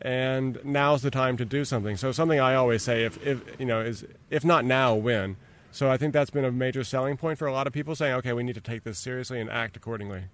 and 0.00 0.58
now's 0.64 1.02
the 1.02 1.10
time 1.10 1.36
to 1.36 1.44
do 1.44 1.64
something. 1.64 1.96
So 1.96 2.12
something 2.12 2.38
I 2.38 2.54
always 2.54 2.82
say, 2.82 3.04
if, 3.04 3.24
if 3.26 3.40
you 3.58 3.66
know, 3.66 3.80
is 3.80 4.04
if 4.30 4.44
not 4.44 4.64
now, 4.64 4.94
when. 4.94 5.36
So 5.72 5.90
I 5.90 5.96
think 5.96 6.12
that's 6.12 6.30
been 6.30 6.44
a 6.44 6.52
major 6.52 6.84
selling 6.84 7.16
point 7.16 7.38
for 7.38 7.46
a 7.46 7.52
lot 7.52 7.66
of 7.66 7.72
people, 7.72 7.94
saying, 7.94 8.14
okay, 8.14 8.32
we 8.32 8.42
need 8.42 8.54
to 8.54 8.60
take 8.60 8.84
this 8.84 8.98
seriously 8.98 9.40
and 9.40 9.50
act 9.50 9.76
accordingly. 9.76 10.24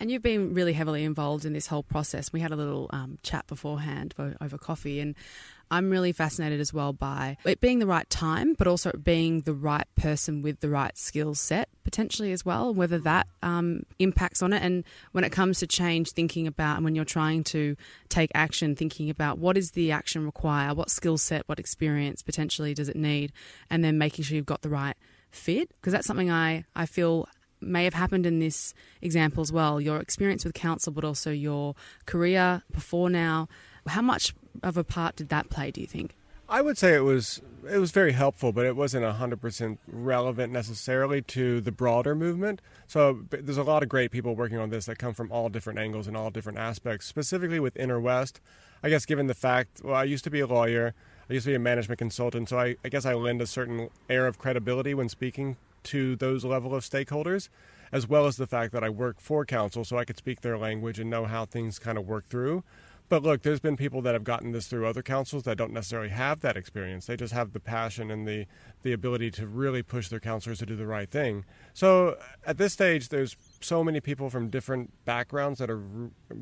And 0.00 0.10
you've 0.10 0.22
been 0.22 0.54
really 0.54 0.74
heavily 0.74 1.04
involved 1.04 1.44
in 1.44 1.52
this 1.52 1.66
whole 1.66 1.82
process. 1.82 2.32
We 2.32 2.40
had 2.40 2.52
a 2.52 2.56
little 2.56 2.88
um, 2.90 3.18
chat 3.22 3.46
beforehand 3.46 4.14
over 4.40 4.56
coffee, 4.56 5.00
and 5.00 5.16
I'm 5.70 5.90
really 5.90 6.12
fascinated 6.12 6.60
as 6.60 6.72
well 6.72 6.92
by 6.92 7.36
it 7.44 7.60
being 7.60 7.78
the 7.78 7.86
right 7.86 8.08
time, 8.08 8.54
but 8.54 8.66
also 8.66 8.92
being 8.92 9.42
the 9.42 9.54
right 9.54 9.86
person 9.96 10.42
with 10.42 10.60
the 10.60 10.68
right 10.68 10.96
skill 10.96 11.34
set 11.34 11.68
potentially 11.84 12.32
as 12.32 12.44
well, 12.44 12.72
whether 12.74 12.98
that 12.98 13.26
um, 13.42 13.82
impacts 13.98 14.42
on 14.42 14.52
it. 14.52 14.62
And 14.62 14.84
when 15.12 15.24
it 15.24 15.32
comes 15.32 15.58
to 15.60 15.66
change, 15.66 16.12
thinking 16.12 16.46
about 16.46 16.76
and 16.76 16.84
when 16.84 16.94
you're 16.94 17.04
trying 17.04 17.44
to 17.44 17.76
take 18.08 18.30
action, 18.34 18.76
thinking 18.76 19.10
about 19.10 19.38
what 19.38 19.56
is 19.56 19.72
the 19.72 19.92
action 19.92 20.24
require, 20.24 20.74
what 20.74 20.90
skill 20.90 21.18
set, 21.18 21.42
what 21.46 21.58
experience 21.58 22.22
potentially 22.22 22.74
does 22.74 22.88
it 22.88 22.96
need, 22.96 23.32
and 23.70 23.82
then 23.82 23.98
making 23.98 24.24
sure 24.24 24.36
you've 24.36 24.46
got 24.46 24.62
the 24.62 24.68
right 24.68 24.96
fit. 25.30 25.70
Because 25.80 25.92
that's 25.92 26.06
something 26.06 26.30
I, 26.30 26.64
I 26.76 26.86
feel 26.86 27.26
may 27.60 27.84
have 27.84 27.94
happened 27.94 28.26
in 28.26 28.38
this 28.38 28.74
example 29.02 29.40
as 29.40 29.52
well. 29.52 29.80
Your 29.80 29.98
experience 29.98 30.44
with 30.44 30.54
council, 30.54 30.92
but 30.92 31.04
also 31.04 31.30
your 31.30 31.74
career 32.06 32.62
before 32.70 33.10
now. 33.10 33.48
How 33.86 34.02
much 34.02 34.34
of 34.62 34.76
a 34.76 34.84
part 34.84 35.16
did 35.16 35.28
that 35.28 35.50
play? 35.50 35.70
Do 35.70 35.80
you 35.80 35.86
think? 35.86 36.14
I 36.48 36.62
would 36.62 36.78
say 36.78 36.94
it 36.94 37.04
was 37.04 37.42
it 37.70 37.78
was 37.78 37.90
very 37.90 38.12
helpful, 38.12 38.52
but 38.52 38.64
it 38.64 38.74
wasn't 38.74 39.04
hundred 39.04 39.40
percent 39.40 39.80
relevant 39.86 40.52
necessarily 40.52 41.20
to 41.22 41.60
the 41.60 41.72
broader 41.72 42.14
movement. 42.14 42.62
So 42.86 43.24
there's 43.28 43.58
a 43.58 43.62
lot 43.62 43.82
of 43.82 43.90
great 43.90 44.10
people 44.10 44.34
working 44.34 44.58
on 44.58 44.70
this 44.70 44.86
that 44.86 44.98
come 44.98 45.12
from 45.12 45.30
all 45.30 45.50
different 45.50 45.78
angles 45.78 46.06
and 46.06 46.16
all 46.16 46.30
different 46.30 46.58
aspects. 46.58 47.06
Specifically 47.06 47.60
with 47.60 47.76
Inner 47.76 48.00
West, 48.00 48.40
I 48.82 48.88
guess 48.88 49.04
given 49.04 49.26
the 49.26 49.34
fact, 49.34 49.82
well, 49.84 49.94
I 49.94 50.04
used 50.04 50.24
to 50.24 50.30
be 50.30 50.40
a 50.40 50.46
lawyer, 50.46 50.94
I 51.28 51.34
used 51.34 51.44
to 51.44 51.50
be 51.50 51.56
a 51.56 51.58
management 51.58 51.98
consultant, 51.98 52.48
so 52.48 52.58
I, 52.58 52.76
I 52.82 52.88
guess 52.88 53.04
I 53.04 53.12
lend 53.12 53.42
a 53.42 53.46
certain 53.46 53.90
air 54.08 54.26
of 54.26 54.38
credibility 54.38 54.94
when 54.94 55.10
speaking 55.10 55.56
to 55.84 56.16
those 56.16 56.44
level 56.44 56.74
of 56.74 56.82
stakeholders, 56.82 57.50
as 57.92 58.08
well 58.08 58.26
as 58.26 58.36
the 58.36 58.46
fact 58.46 58.72
that 58.72 58.82
I 58.84 58.88
work 58.88 59.20
for 59.20 59.44
council, 59.44 59.84
so 59.84 59.98
I 59.98 60.04
could 60.04 60.16
speak 60.16 60.40
their 60.40 60.56
language 60.56 60.98
and 60.98 61.10
know 61.10 61.26
how 61.26 61.44
things 61.44 61.78
kind 61.78 61.98
of 61.98 62.06
work 62.06 62.26
through. 62.26 62.64
But 63.08 63.22
look, 63.22 63.42
there's 63.42 63.60
been 63.60 63.76
people 63.76 64.02
that 64.02 64.14
have 64.14 64.24
gotten 64.24 64.52
this 64.52 64.66
through 64.66 64.86
other 64.86 65.02
councils 65.02 65.44
that 65.44 65.56
don't 65.56 65.72
necessarily 65.72 66.10
have 66.10 66.40
that 66.40 66.56
experience. 66.56 67.06
They 67.06 67.16
just 67.16 67.32
have 67.32 67.52
the 67.52 67.60
passion 67.60 68.10
and 68.10 68.28
the, 68.28 68.46
the 68.82 68.92
ability 68.92 69.30
to 69.32 69.46
really 69.46 69.82
push 69.82 70.08
their 70.08 70.20
councilors 70.20 70.58
to 70.58 70.66
do 70.66 70.76
the 70.76 70.86
right 70.86 71.08
thing. 71.08 71.44
So 71.72 72.18
at 72.46 72.58
this 72.58 72.74
stage, 72.74 73.08
there's 73.08 73.36
so 73.60 73.82
many 73.82 74.00
people 74.00 74.28
from 74.28 74.50
different 74.50 74.92
backgrounds 75.06 75.58
that 75.58 75.70
are 75.70 75.82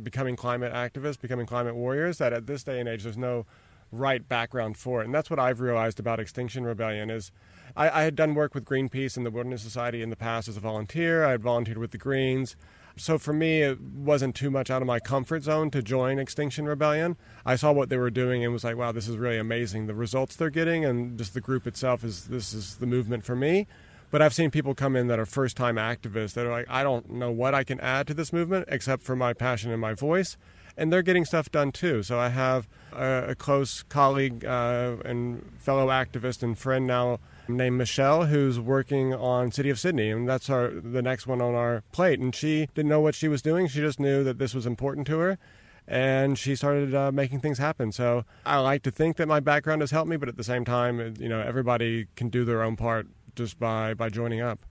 becoming 0.02 0.34
climate 0.34 0.72
activists, 0.72 1.20
becoming 1.20 1.46
climate 1.46 1.76
warriors, 1.76 2.18
that 2.18 2.32
at 2.32 2.46
this 2.46 2.64
day 2.64 2.80
and 2.80 2.88
age, 2.88 3.04
there's 3.04 3.16
no 3.16 3.46
right 3.92 4.28
background 4.28 4.76
for 4.76 5.00
it. 5.00 5.04
And 5.04 5.14
that's 5.14 5.30
what 5.30 5.38
I've 5.38 5.60
realized 5.60 6.00
about 6.00 6.18
Extinction 6.18 6.64
Rebellion 6.64 7.10
is 7.10 7.30
I, 7.76 8.00
I 8.00 8.02
had 8.02 8.16
done 8.16 8.34
work 8.34 8.54
with 8.54 8.64
Greenpeace 8.64 9.16
and 9.16 9.24
the 9.24 9.30
Wilderness 9.30 9.62
Society 9.62 10.02
in 10.02 10.10
the 10.10 10.16
past 10.16 10.48
as 10.48 10.56
a 10.56 10.60
volunteer. 10.60 11.24
I 11.24 11.30
had 11.32 11.42
volunteered 11.42 11.78
with 11.78 11.92
the 11.92 11.98
Greens. 11.98 12.56
So 12.98 13.18
for 13.18 13.34
me, 13.34 13.60
it 13.60 13.78
wasn't 13.80 14.34
too 14.34 14.50
much 14.50 14.70
out 14.70 14.80
of 14.80 14.88
my 14.88 15.00
comfort 15.00 15.42
zone 15.42 15.70
to 15.72 15.82
join 15.82 16.18
Extinction 16.18 16.66
Rebellion. 16.66 17.16
I 17.44 17.56
saw 17.56 17.70
what 17.70 17.90
they 17.90 17.98
were 17.98 18.10
doing 18.10 18.42
and 18.42 18.54
was 18.54 18.64
like, 18.64 18.76
wow, 18.76 18.90
this 18.90 19.06
is 19.06 19.18
really 19.18 19.36
amazing. 19.36 19.86
The 19.86 19.94
results 19.94 20.34
they're 20.34 20.48
getting 20.48 20.84
and 20.84 21.18
just 21.18 21.34
the 21.34 21.42
group 21.42 21.66
itself 21.66 22.02
is 22.04 22.28
this 22.28 22.54
is 22.54 22.76
the 22.76 22.86
movement 22.86 23.24
for 23.24 23.36
me. 23.36 23.66
But 24.10 24.22
I've 24.22 24.32
seen 24.32 24.50
people 24.50 24.74
come 24.74 24.96
in 24.96 25.08
that 25.08 25.18
are 25.18 25.26
first 25.26 25.58
time 25.58 25.76
activists 25.76 26.32
that 26.34 26.46
are 26.46 26.50
like, 26.50 26.66
I 26.70 26.82
don't 26.82 27.10
know 27.10 27.30
what 27.30 27.54
I 27.54 27.64
can 27.64 27.80
add 27.80 28.06
to 28.06 28.14
this 28.14 28.32
movement 28.32 28.66
except 28.68 29.02
for 29.02 29.14
my 29.14 29.34
passion 29.34 29.70
and 29.70 29.80
my 29.80 29.92
voice. 29.92 30.38
And 30.74 30.90
they're 30.90 31.02
getting 31.02 31.24
stuff 31.26 31.50
done 31.50 31.72
too. 31.72 32.02
So 32.02 32.18
I 32.18 32.30
have 32.30 32.66
a, 32.92 33.26
a 33.28 33.34
close 33.34 33.82
colleague 33.82 34.44
uh, 34.44 34.96
and 35.04 35.52
fellow 35.58 35.88
activist 35.88 36.42
and 36.42 36.56
friend 36.56 36.86
now 36.86 37.18
named 37.48 37.78
Michelle 37.78 38.26
who's 38.26 38.58
working 38.58 39.14
on 39.14 39.52
City 39.52 39.70
of 39.70 39.78
Sydney, 39.78 40.10
and 40.10 40.28
that's 40.28 40.50
our 40.50 40.68
the 40.68 41.02
next 41.02 41.26
one 41.26 41.40
on 41.40 41.54
our 41.54 41.82
plate. 41.92 42.20
And 42.20 42.34
she 42.34 42.68
didn't 42.74 42.88
know 42.88 43.00
what 43.00 43.14
she 43.14 43.28
was 43.28 43.42
doing; 43.42 43.68
she 43.68 43.80
just 43.80 44.00
knew 44.00 44.24
that 44.24 44.38
this 44.38 44.54
was 44.54 44.66
important 44.66 45.06
to 45.08 45.18
her, 45.18 45.38
and 45.86 46.38
she 46.38 46.56
started 46.56 46.94
uh, 46.94 47.12
making 47.12 47.40
things 47.40 47.58
happen. 47.58 47.92
So 47.92 48.24
I 48.44 48.58
like 48.58 48.82
to 48.84 48.90
think 48.90 49.16
that 49.16 49.28
my 49.28 49.40
background 49.40 49.82
has 49.82 49.90
helped 49.90 50.08
me, 50.08 50.16
but 50.16 50.28
at 50.28 50.36
the 50.36 50.44
same 50.44 50.64
time, 50.64 51.14
you 51.18 51.28
know, 51.28 51.40
everybody 51.40 52.06
can 52.16 52.28
do 52.28 52.44
their 52.44 52.62
own 52.62 52.76
part 52.76 53.06
just 53.34 53.58
by 53.58 53.94
by 53.94 54.08
joining 54.08 54.40
up. 54.40 54.66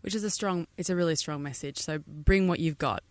Which 0.00 0.14
is 0.14 0.22
a 0.24 0.30
strong, 0.30 0.68
it's 0.76 0.90
a 0.90 0.96
really 0.96 1.16
strong 1.16 1.42
message. 1.42 1.78
So 1.78 1.98
bring 2.06 2.46
what 2.46 2.60
you've 2.60 2.78
got 2.78 3.02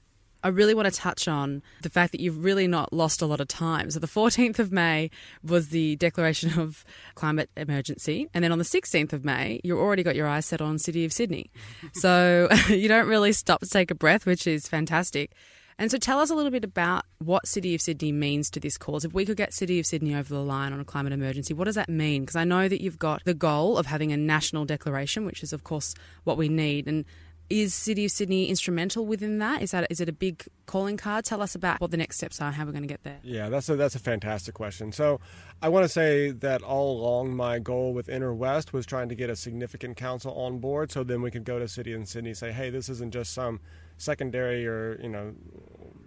I 0.47 0.49
really 0.49 0.73
want 0.73 0.85
to 0.85 0.97
touch 0.97 1.27
on 1.27 1.61
the 1.81 1.89
fact 1.89 2.13
that 2.13 2.21
you've 2.21 2.41
really 2.41 2.67
not 2.67 2.93
lost 2.93 3.21
a 3.21 3.25
lot 3.25 3.41
of 3.41 3.49
time. 3.49 3.91
So 3.91 3.99
the 3.99 4.07
14th 4.07 4.59
of 4.59 4.71
May 4.71 5.09
was 5.43 5.67
the 5.69 5.97
declaration 5.97 6.57
of 6.57 6.85
climate 7.15 7.49
emergency, 7.57 8.29
and 8.33 8.45
then 8.45 8.53
on 8.53 8.57
the 8.57 8.63
16th 8.63 9.11
of 9.11 9.25
May, 9.25 9.59
you've 9.65 9.77
already 9.77 10.03
got 10.03 10.15
your 10.15 10.25
eyes 10.25 10.45
set 10.45 10.61
on 10.61 10.79
City 10.79 11.03
of 11.03 11.11
Sydney. 11.11 11.51
so 11.95 12.47
you 12.69 12.87
don't 12.87 13.09
really 13.09 13.33
stop 13.33 13.59
to 13.59 13.67
take 13.67 13.91
a 13.91 13.95
breath, 13.95 14.25
which 14.25 14.47
is 14.47 14.69
fantastic. 14.69 15.33
And 15.77 15.91
so 15.91 15.97
tell 15.97 16.21
us 16.21 16.29
a 16.29 16.35
little 16.35 16.49
bit 16.49 16.63
about 16.63 17.03
what 17.19 17.45
City 17.45 17.75
of 17.75 17.81
Sydney 17.81 18.13
means 18.13 18.49
to 18.51 18.61
this 18.61 18.77
cause. 18.77 19.03
If 19.03 19.13
we 19.13 19.25
could 19.25 19.35
get 19.35 19.53
City 19.53 19.81
of 19.81 19.85
Sydney 19.85 20.15
over 20.15 20.33
the 20.33 20.41
line 20.41 20.71
on 20.71 20.79
a 20.79 20.85
climate 20.85 21.11
emergency, 21.11 21.53
what 21.53 21.65
does 21.65 21.75
that 21.75 21.89
mean? 21.89 22.21
Because 22.21 22.37
I 22.37 22.45
know 22.45 22.69
that 22.69 22.81
you've 22.81 22.97
got 22.97 23.21
the 23.25 23.33
goal 23.33 23.77
of 23.77 23.85
having 23.85 24.13
a 24.13 24.17
national 24.17 24.63
declaration, 24.63 25.25
which 25.25 25.43
is, 25.43 25.51
of 25.51 25.65
course, 25.65 25.93
what 26.23 26.37
we 26.37 26.47
need. 26.47 26.87
And 26.87 27.03
is 27.49 27.73
City 27.73 28.05
of 28.05 28.11
Sydney 28.11 28.49
instrumental 28.49 29.05
within 29.05 29.39
that? 29.39 29.61
Is 29.61 29.71
that 29.71 29.87
is 29.89 30.01
it 30.01 30.09
a 30.09 30.13
big 30.13 30.45
calling 30.65 30.97
card? 30.97 31.25
Tell 31.25 31.41
us 31.41 31.55
about 31.55 31.79
what 31.79 31.91
the 31.91 31.97
next 31.97 32.17
steps 32.17 32.41
are 32.41 32.51
how 32.51 32.65
we're 32.65 32.71
going 32.71 32.83
to 32.83 32.87
get 32.87 33.03
there. 33.03 33.19
Yeah, 33.23 33.49
that's 33.49 33.69
a 33.69 33.75
that's 33.75 33.95
a 33.95 33.99
fantastic 33.99 34.53
question. 34.53 34.91
So, 34.91 35.19
I 35.61 35.69
want 35.69 35.83
to 35.85 35.89
say 35.89 36.31
that 36.31 36.61
all 36.61 36.99
along 36.99 37.35
my 37.35 37.59
goal 37.59 37.93
with 37.93 38.09
Inner 38.09 38.33
West 38.33 38.73
was 38.73 38.85
trying 38.85 39.09
to 39.09 39.15
get 39.15 39.29
a 39.29 39.35
significant 39.35 39.97
council 39.97 40.33
on 40.33 40.59
board, 40.59 40.91
so 40.91 41.03
then 41.03 41.21
we 41.21 41.31
could 41.31 41.45
go 41.45 41.59
to 41.59 41.67
City 41.67 41.93
and 41.93 42.07
Sydney 42.07 42.31
and 42.31 42.37
say, 42.37 42.51
hey, 42.51 42.69
this 42.69 42.89
isn't 42.89 43.13
just 43.13 43.33
some 43.33 43.59
secondary 43.97 44.67
or 44.67 44.99
you 45.01 45.09
know 45.09 45.33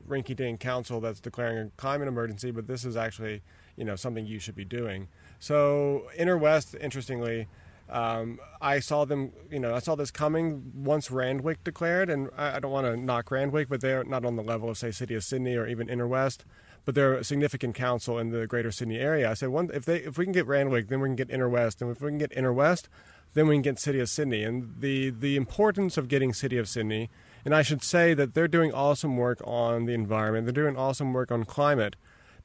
rinky-dink 0.09 0.61
council 0.61 1.01
that's 1.01 1.21
declaring 1.21 1.59
a 1.59 1.71
climate 1.77 2.09
emergency, 2.09 2.51
but 2.51 2.67
this 2.67 2.85
is 2.85 2.97
actually 2.97 3.43
you 3.77 3.85
know 3.85 3.97
something 3.97 4.27
you 4.27 4.39
should 4.39 4.57
be 4.57 4.65
doing. 4.65 5.09
So 5.39 6.09
Inner 6.19 6.37
West, 6.37 6.77
interestingly, 6.81 7.49
um, 7.91 8.39
I 8.61 8.81
saw 8.81 9.05
them, 9.05 9.33
you 9.51 9.61
know, 9.61 9.75
I 9.75 9.81
saw 9.81 9.95
this 9.95 10.11
coming 10.11 10.73
once 10.75 11.11
Randwick 11.11 11.65
declared, 11.65 12.11
and 12.11 12.31
I, 12.37 12.57
I 12.57 12.61
don't 12.61 12.71
want 12.71 12.87
to 12.87 12.97
knock 12.97 13.31
Randwick, 13.31 13.69
but 13.69 13.81
they're 13.81 14.05
not 14.05 14.25
on 14.25 14.37
the 14.37 14.43
level 14.43 14.71
of 14.71 14.79
say 14.79 14.91
City 14.91 15.15
of 15.15 15.25
Sydney 15.25 15.57
or 15.57 15.67
even 15.67 15.89
Inner 15.89 16.07
West, 16.07 16.45
but 16.85 16.95
they're 16.95 17.15
a 17.15 17.25
significant 17.25 17.75
council 17.75 18.19
in 18.19 18.31
the 18.31 18.47
Greater 18.47 18.71
Sydney 18.71 18.99
area. 18.99 19.31
I 19.31 19.35
said, 19.35 19.51
one, 19.51 19.71
if 19.73 19.85
they 19.85 19.99
if 19.99 20.17
we 20.17 20.25
can 20.25 20.33
get 20.33 20.47
Randwick, 20.47 20.89
then 20.89 21.01
we 21.01 21.09
can 21.09 21.17
get 21.17 21.31
Inner 21.31 21.49
West, 21.49 21.83
and 21.83 21.91
if 21.91 22.01
we 22.01 22.11
can 22.11 22.19
get 22.19 22.33
Inner 22.33 22.53
West, 22.53 22.89
then 23.35 23.47
we 23.47 23.55
can 23.57 23.63
get 23.63 23.79
City 23.79 24.01
of 24.01 24.09
Sydney. 24.09 24.45
And 24.45 24.75
the 24.81 25.11
the 25.11 25.37
importance 25.37 25.97
of 25.97 26.09
getting 26.09 26.33
City 26.33 26.59
of 26.59 26.69
Sydney 26.69 27.11
and 27.45 27.55
I 27.55 27.63
should 27.63 27.83
say 27.83 28.15
that 28.15 28.35
they're 28.35 28.49
doing 28.49 28.73
awesome 28.73 29.17
work 29.17 29.41
on 29.45 29.87
the 29.87 29.95
environment. 29.95 30.47
They're 30.47 30.65
doing 30.65 30.77
awesome 30.77 31.13
work 31.13 31.33
on 31.33 31.45
climate. 31.45 31.97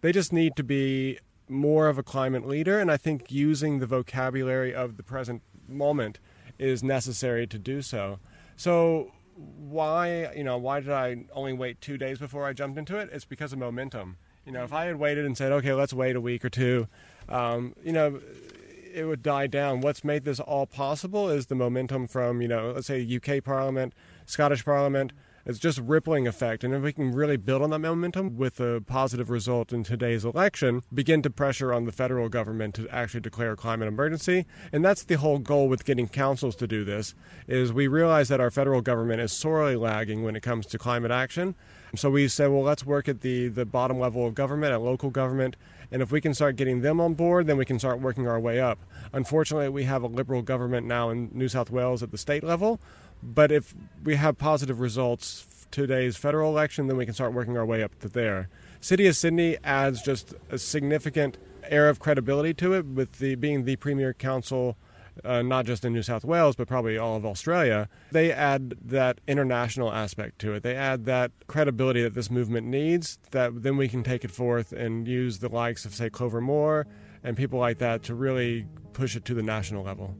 They 0.01 0.11
just 0.11 0.31
need 0.31 0.55
to 0.55 0.63
be 0.63 1.19
more 1.49 1.87
of 1.87 1.97
a 1.97 2.03
climate 2.03 2.47
leader, 2.47 2.79
and 2.79 2.91
I 2.91 2.97
think 2.97 3.31
using 3.31 3.79
the 3.79 3.85
vocabulary 3.85 4.73
of 4.73 4.97
the 4.97 5.03
present 5.03 5.41
moment 5.67 6.19
is 6.57 6.83
necessary 6.83 7.45
to 7.47 7.57
do 7.57 7.81
so. 7.81 8.19
So 8.55 9.11
why, 9.35 10.31
you 10.35 10.43
know, 10.43 10.57
why 10.57 10.79
did 10.79 10.91
I 10.91 11.25
only 11.33 11.53
wait 11.53 11.81
two 11.81 11.97
days 11.97 12.19
before 12.19 12.45
I 12.45 12.53
jumped 12.53 12.77
into 12.77 12.97
it? 12.97 13.09
It's 13.11 13.25
because 13.25 13.53
of 13.53 13.59
momentum. 13.59 14.17
You 14.45 14.51
know, 14.51 14.63
if 14.63 14.71
I 14.71 14.85
had 14.85 14.97
waited 14.97 15.25
and 15.25 15.37
said, 15.37 15.51
okay, 15.51 15.73
let's 15.73 15.93
wait 15.93 16.15
a 16.15 16.21
week 16.21 16.45
or 16.45 16.49
two, 16.49 16.87
um, 17.27 17.75
you 17.83 17.91
know, 17.91 18.21
it 18.93 19.05
would 19.05 19.21
die 19.21 19.47
down. 19.47 19.81
What's 19.81 20.03
made 20.03 20.23
this 20.23 20.39
all 20.39 20.65
possible 20.65 21.29
is 21.29 21.47
the 21.47 21.55
momentum 21.55 22.07
from, 22.07 22.41
you 22.41 22.47
know, 22.47 22.71
let's 22.71 22.87
say 22.87 23.03
UK 23.03 23.43
Parliament, 23.43 23.93
Scottish 24.25 24.63
Parliament. 24.63 25.11
It's 25.47 25.59
just 25.59 25.77
rippling 25.77 26.25
effect. 26.25 26.63
And 26.63 26.73
if 26.73 26.81
we 26.81 26.91
can 26.91 27.11
really 27.11 27.37
build 27.37 27.61
on 27.61 27.69
that 27.69 27.77
momentum 27.77 28.35
with 28.35 28.59
a 28.59 28.81
positive 28.81 29.29
result 29.29 29.71
in 29.71 29.83
today's 29.83 30.25
election, 30.25 30.81
begin 30.91 31.21
to 31.21 31.29
pressure 31.29 31.71
on 31.71 31.85
the 31.85 31.91
federal 31.91 32.29
government 32.29 32.73
to 32.75 32.89
actually 32.89 33.19
declare 33.19 33.51
a 33.51 33.55
climate 33.55 33.87
emergency. 33.87 34.47
And 34.71 34.83
that's 34.83 35.03
the 35.03 35.15
whole 35.15 35.37
goal 35.37 35.69
with 35.69 35.85
getting 35.85 36.07
councils 36.07 36.55
to 36.55 36.67
do 36.67 36.83
this, 36.83 37.13
is 37.47 37.71
we 37.71 37.85
realize 37.85 38.27
that 38.29 38.39
our 38.39 38.49
federal 38.49 38.81
government 38.81 39.21
is 39.21 39.31
sorely 39.31 39.75
lagging 39.75 40.23
when 40.23 40.35
it 40.35 40.41
comes 40.41 40.65
to 40.65 40.79
climate 40.79 41.11
action. 41.11 41.53
So 41.95 42.09
we 42.09 42.27
said, 42.27 42.49
well, 42.49 42.63
let's 42.63 42.83
work 42.83 43.07
at 43.07 43.21
the, 43.21 43.47
the 43.47 43.65
bottom 43.65 43.99
level 43.99 44.25
of 44.25 44.33
government, 44.33 44.73
at 44.73 44.81
local 44.81 45.11
government, 45.11 45.55
and 45.91 46.01
if 46.01 46.11
we 46.11 46.19
can 46.19 46.33
start 46.33 46.55
getting 46.55 46.81
them 46.81 46.99
on 46.99 47.13
board, 47.13 47.45
then 47.45 47.57
we 47.57 47.65
can 47.65 47.77
start 47.77 48.01
working 48.01 48.27
our 48.27 48.39
way 48.39 48.59
up. 48.59 48.79
Unfortunately, 49.13 49.69
we 49.69 49.83
have 49.83 50.01
a 50.01 50.07
liberal 50.07 50.41
government 50.41 50.87
now 50.87 51.11
in 51.11 51.29
New 51.31 51.47
South 51.47 51.69
Wales 51.69 52.01
at 52.01 52.09
the 52.09 52.17
state 52.17 52.43
level, 52.43 52.81
but 53.21 53.51
if 53.51 53.73
we 54.03 54.15
have 54.15 54.37
positive 54.37 54.79
results 54.79 55.47
today's 55.71 56.15
federal 56.15 56.51
election, 56.51 56.87
then 56.87 56.97
we 56.97 57.05
can 57.05 57.13
start 57.13 57.33
working 57.33 57.57
our 57.57 57.65
way 57.65 57.83
up 57.83 57.99
to 57.99 58.07
there. 58.07 58.49
City 58.79 59.07
of 59.07 59.15
Sydney 59.15 59.57
adds 59.63 60.01
just 60.01 60.33
a 60.49 60.57
significant 60.57 61.37
air 61.63 61.89
of 61.89 61.99
credibility 61.99 62.53
to 62.53 62.73
it 62.73 62.85
with 62.85 63.13
the 63.13 63.35
being 63.35 63.65
the 63.65 63.75
premier 63.77 64.13
council 64.13 64.77
uh, 65.23 65.41
not 65.41 65.65
just 65.65 65.85
in 65.85 65.93
New 65.93 66.03
South 66.03 66.25
Wales, 66.25 66.55
but 66.55 66.67
probably 66.67 66.97
all 66.97 67.15
of 67.15 67.25
Australia, 67.25 67.87
they 68.11 68.31
add 68.31 68.75
that 68.83 69.21
international 69.27 69.91
aspect 69.91 70.39
to 70.39 70.53
it. 70.53 70.63
They 70.63 70.75
add 70.75 71.05
that 71.05 71.31
credibility 71.47 72.01
that 72.03 72.13
this 72.13 72.29
movement 72.29 72.67
needs, 72.67 73.19
that 73.31 73.63
then 73.63 73.77
we 73.77 73.87
can 73.87 74.03
take 74.03 74.25
it 74.25 74.31
forth 74.31 74.71
and 74.71 75.07
use 75.07 75.39
the 75.39 75.49
likes 75.49 75.85
of, 75.85 75.95
say, 75.95 76.09
Clover 76.09 76.41
Moore 76.41 76.87
and 77.23 77.37
people 77.37 77.59
like 77.59 77.77
that 77.79 78.03
to 78.03 78.15
really 78.15 78.65
push 78.93 79.15
it 79.15 79.25
to 79.25 79.33
the 79.33 79.43
national 79.43 79.83
level. 79.83 80.15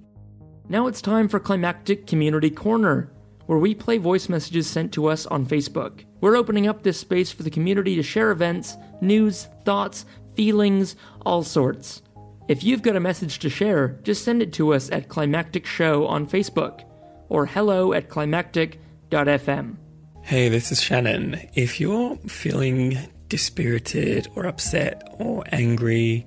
Now 0.67 0.87
it's 0.87 1.01
time 1.01 1.27
for 1.27 1.39
Climactic 1.39 2.07
Community 2.07 2.49
Corner, 2.49 3.11
where 3.45 3.59
we 3.59 3.75
play 3.75 3.99
voice 3.99 4.27
messages 4.27 4.67
sent 4.67 4.91
to 4.93 5.05
us 5.05 5.27
on 5.27 5.45
Facebook. 5.45 6.05
We're 6.21 6.35
opening 6.35 6.67
up 6.67 6.81
this 6.81 6.99
space 6.99 7.31
for 7.31 7.43
the 7.43 7.51
community 7.51 7.95
to 7.95 8.01
share 8.01 8.31
events, 8.31 8.75
news, 8.99 9.47
thoughts, 9.63 10.05
feelings, 10.33 10.95
all 11.23 11.43
sorts. 11.43 12.01
If 12.47 12.63
you've 12.63 12.81
got 12.81 12.95
a 12.95 12.99
message 12.99 13.37
to 13.39 13.49
share, 13.49 13.99
just 14.01 14.23
send 14.23 14.41
it 14.41 14.53
to 14.53 14.73
us 14.73 14.89
at 14.89 15.07
Climactic 15.07 15.67
Show 15.67 16.07
on 16.07 16.27
Facebook 16.27 16.81
or 17.29 17.45
hello 17.45 17.93
at 17.93 18.09
climactic.fm. 18.09 19.75
Hey, 20.23 20.49
this 20.49 20.71
is 20.71 20.81
Shannon. 20.81 21.47
If 21.53 21.79
you're 21.79 22.15
feeling 22.27 22.97
dispirited 23.29 24.27
or 24.35 24.47
upset 24.47 25.07
or 25.19 25.43
angry 25.51 26.25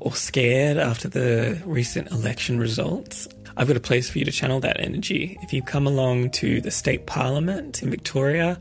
or 0.00 0.12
scared 0.12 0.76
after 0.76 1.08
the 1.08 1.62
recent 1.64 2.10
election 2.10 2.58
results, 2.58 3.28
I've 3.58 3.68
got 3.68 3.76
a 3.76 3.80
place 3.80 4.10
for 4.10 4.18
you 4.18 4.26
to 4.26 4.30
channel 4.30 4.60
that 4.60 4.78
energy. 4.80 5.38
If 5.40 5.50
you 5.50 5.62
come 5.62 5.86
along 5.86 6.30
to 6.32 6.60
the 6.60 6.70
State 6.70 7.06
Parliament 7.06 7.82
in 7.82 7.88
Victoria, 7.88 8.60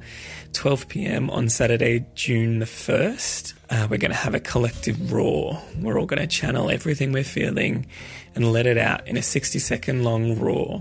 12 0.53 0.87
pm 0.87 1.29
on 1.29 1.49
Saturday, 1.49 2.05
June 2.15 2.59
the 2.59 2.65
1st, 2.65 3.55
uh, 3.71 3.87
we're 3.89 3.97
going 3.97 4.11
to 4.11 4.17
have 4.17 4.33
a 4.33 4.39
collective 4.39 5.11
roar. 5.11 5.61
We're 5.81 5.99
all 5.99 6.05
going 6.05 6.21
to 6.21 6.27
channel 6.27 6.69
everything 6.69 7.11
we're 7.11 7.25
feeling 7.25 7.87
and 8.35 8.53
let 8.53 8.65
it 8.65 8.77
out 8.77 9.05
in 9.05 9.17
a 9.17 9.21
60 9.21 9.59
second 9.59 10.05
long 10.05 10.39
roar. 10.39 10.79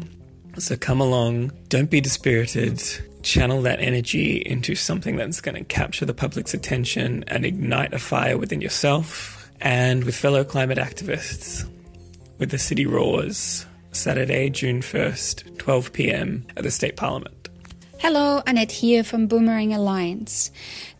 So 0.58 0.76
come 0.76 1.00
along, 1.00 1.50
don't 1.68 1.90
be 1.90 2.00
dispirited, 2.00 2.80
channel 3.24 3.62
that 3.62 3.80
energy 3.80 4.36
into 4.36 4.76
something 4.76 5.16
that's 5.16 5.40
going 5.40 5.56
to 5.56 5.64
capture 5.64 6.06
the 6.06 6.14
public's 6.14 6.54
attention 6.54 7.24
and 7.26 7.44
ignite 7.44 7.92
a 7.92 7.98
fire 7.98 8.38
within 8.38 8.60
yourself 8.60 9.50
and 9.60 10.04
with 10.04 10.14
fellow 10.14 10.44
climate 10.44 10.78
activists. 10.78 11.68
With 12.38 12.50
the 12.50 12.58
City 12.58 12.84
Roars, 12.84 13.66
Saturday, 13.94 14.50
June 14.50 14.80
1st, 14.80 15.58
12 15.58 15.92
pm 15.92 16.46
at 16.56 16.62
the 16.62 16.70
State 16.70 16.96
Parliament. 16.96 17.48
Hello, 17.98 18.42
Annett 18.46 18.70
here 18.70 19.02
from 19.02 19.26
Boomerang 19.26 19.72
Alliance. 19.72 20.50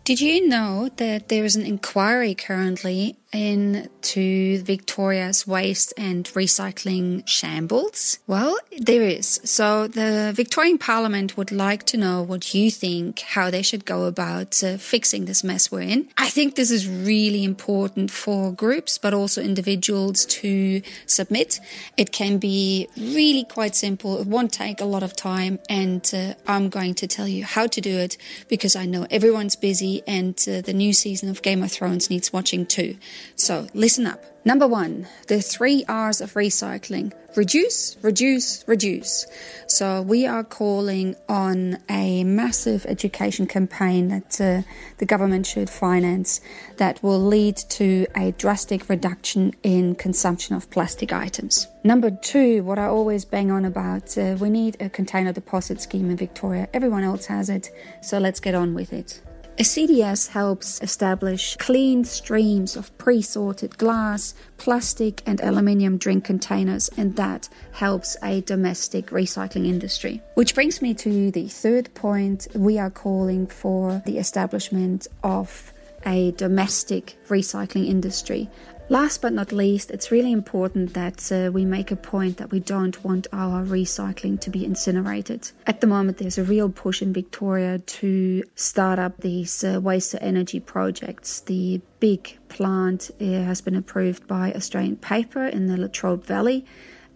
Did 0.05 0.21
you 0.21 0.49
know 0.49 0.91
that 0.97 1.29
there 1.29 1.45
is 1.45 1.57
an 1.57 1.67
inquiry 1.67 2.35
currently 2.35 3.17
into 3.35 4.63
Victoria's 4.63 5.47
waste 5.47 5.93
and 5.97 6.25
recycling 6.27 7.27
shambles? 7.27 8.21
Well, 8.27 8.57
there 8.79 9.03
is. 9.03 9.41
So 9.45 9.89
the 9.89 10.33
Victorian 10.35 10.79
Parliament 10.79 11.37
would 11.37 11.51
like 11.51 11.85
to 11.85 11.97
know 11.97 12.23
what 12.23 12.55
you 12.55 12.71
think, 12.71 13.21
how 13.21 13.51
they 13.51 13.63
should 13.63 13.85
go 13.85 14.05
about 14.05 14.63
uh, 14.63 14.77
fixing 14.77 15.25
this 15.25 15.43
mess 15.43 15.71
we're 15.71 15.81
in. 15.81 16.09
I 16.17 16.29
think 16.29 16.55
this 16.55 16.71
is 16.71 16.89
really 16.89 17.45
important 17.45 18.11
for 18.11 18.53
groups, 18.53 18.99
but 18.99 19.13
also 19.13 19.43
individuals 19.43 20.25
to 20.27 20.83
submit. 21.07 21.61
It 21.97 22.13
can 22.13 22.39
be 22.39 22.89
really 22.97 23.45
quite 23.45 23.75
simple. 23.75 24.21
It 24.21 24.27
won't 24.27 24.53
take 24.53 24.81
a 24.81 24.85
lot 24.85 25.03
of 25.03 25.17
time. 25.17 25.59
And 25.69 26.09
uh, 26.15 26.35
I'm 26.47 26.69
going 26.69 26.95
to 26.95 27.07
tell 27.07 27.27
you 27.27 27.45
how 27.45 27.67
to 27.67 27.81
do 27.81 27.99
it 27.99 28.17
because 28.49 28.77
I 28.77 28.87
know 28.87 29.07
everyone's 29.11 29.57
busy 29.57 30.03
and 30.07 30.35
uh, 30.49 30.61
the 30.61 30.73
new 30.73 30.93
season 30.93 31.29
of 31.29 31.43
Game 31.43 31.63
of 31.63 31.73
Thrones 31.73 32.11
needs 32.11 32.33
watching 32.33 32.67
too. 32.67 32.97
So 33.37 33.67
listen 33.75 34.07
up. 34.07 34.23
Number 34.47 34.67
one, 34.67 35.07
the 35.29 35.41
three 35.41 35.85
R's 35.89 36.21
of 36.21 36.35
recycling 36.35 37.13
reduce, 37.35 37.97
reduce, 38.03 38.63
reduce. 38.69 39.27
So 39.67 40.03
we 40.03 40.27
are 40.27 40.45
calling 40.45 41.17
on 41.29 41.79
a 41.89 42.25
massive 42.25 42.85
education 42.87 43.47
campaign 43.47 44.09
that 44.09 44.41
uh, 44.41 44.69
the 44.99 45.07
government 45.07 45.47
should 45.47 45.71
finance 45.71 46.41
that 46.77 47.03
will 47.03 47.19
lead 47.19 47.57
to 47.57 48.07
a 48.15 48.33
drastic 48.33 48.89
reduction 48.89 49.55
in 49.63 49.95
consumption 49.95 50.55
of 50.55 50.71
plastic 50.71 51.13
items. 51.13 51.67
Number 51.83 52.11
two, 52.11 52.63
what 52.65 52.79
I 52.79 52.87
always 52.87 53.25
bang 53.25 53.51
on 53.51 53.65
about, 53.65 54.17
uh, 54.19 54.37
we 54.39 54.51
need 54.51 54.77
a 54.81 54.89
container 54.89 55.33
deposit 55.33 55.81
scheme 55.81 56.11
in 56.11 56.17
Victoria. 56.17 56.69
Everyone 56.75 57.03
else 57.03 57.27
has 57.27 57.49
it, 57.49 57.71
so 58.03 58.19
let's 58.19 58.41
get 58.41 58.55
on 58.55 58.75
with 58.75 58.93
it. 58.93 59.21
A 59.57 59.63
CDS 59.63 60.31
helps 60.31 60.83
establish 60.83 61.57
clean 61.59 62.03
streams 62.03 62.75
of 62.75 62.97
pre 62.99 63.23
sorted 63.23 63.79
glass, 63.79 64.35
plastic, 64.59 65.23
and 65.27 65.41
aluminium 65.41 65.97
drink 65.97 66.25
containers, 66.25 66.91
and 66.97 67.15
that 67.15 67.49
helps 67.71 68.17
a 68.21 68.41
domestic 68.41 69.11
recycling 69.11 69.69
industry. 69.69 70.21
Which 70.35 70.57
brings 70.57 70.83
me 70.83 70.93
to 70.95 71.31
the 71.31 71.47
third 71.47 71.95
point 71.95 72.49
we 72.57 72.81
are 72.81 72.91
calling 72.91 73.47
for 73.47 74.03
the 74.05 74.19
establishment 74.19 75.07
of 75.23 75.73
a 76.05 76.33
domestic 76.33 77.17
recycling 77.29 77.87
industry. 77.87 78.51
Last 78.91 79.23
but 79.23 79.33
not 79.33 79.51
least, 79.51 79.91
it's 79.91 80.11
really 80.11 80.31
important 80.31 80.93
that 80.93 81.33
uh, 81.33 81.51
we 81.51 81.65
make 81.65 81.91
a 81.91 81.97
point 81.97 82.37
that 82.37 82.51
we 82.51 82.61
don't 82.61 83.03
want 83.03 83.27
our 83.33 83.65
recycling 83.65 84.39
to 84.41 84.51
be 84.51 84.63
incinerated. 84.63 85.51
At 85.67 85.81
the 85.81 85.87
moment, 85.87 86.19
there's 86.19 86.37
a 86.37 86.45
real 86.45 86.69
push 86.69 87.01
in 87.01 87.15
Victoria 87.15 87.79
to 87.79 88.45
start 88.57 88.99
up 88.99 89.17
these 89.19 89.65
uh, 89.65 89.81
waste 89.81 90.11
to 90.11 90.23
energy 90.23 90.61
projects. 90.61 91.41
The 91.41 91.81
big 91.99 92.39
plant 92.49 93.11
uh, 93.19 93.25
has 93.25 93.63
been 93.63 93.75
approved 93.75 94.27
by 94.27 94.53
Australian 94.53 94.97
Paper 94.97 95.47
in 95.47 95.67
the 95.67 95.79
Latrobe 95.79 96.27
Valley. 96.27 96.67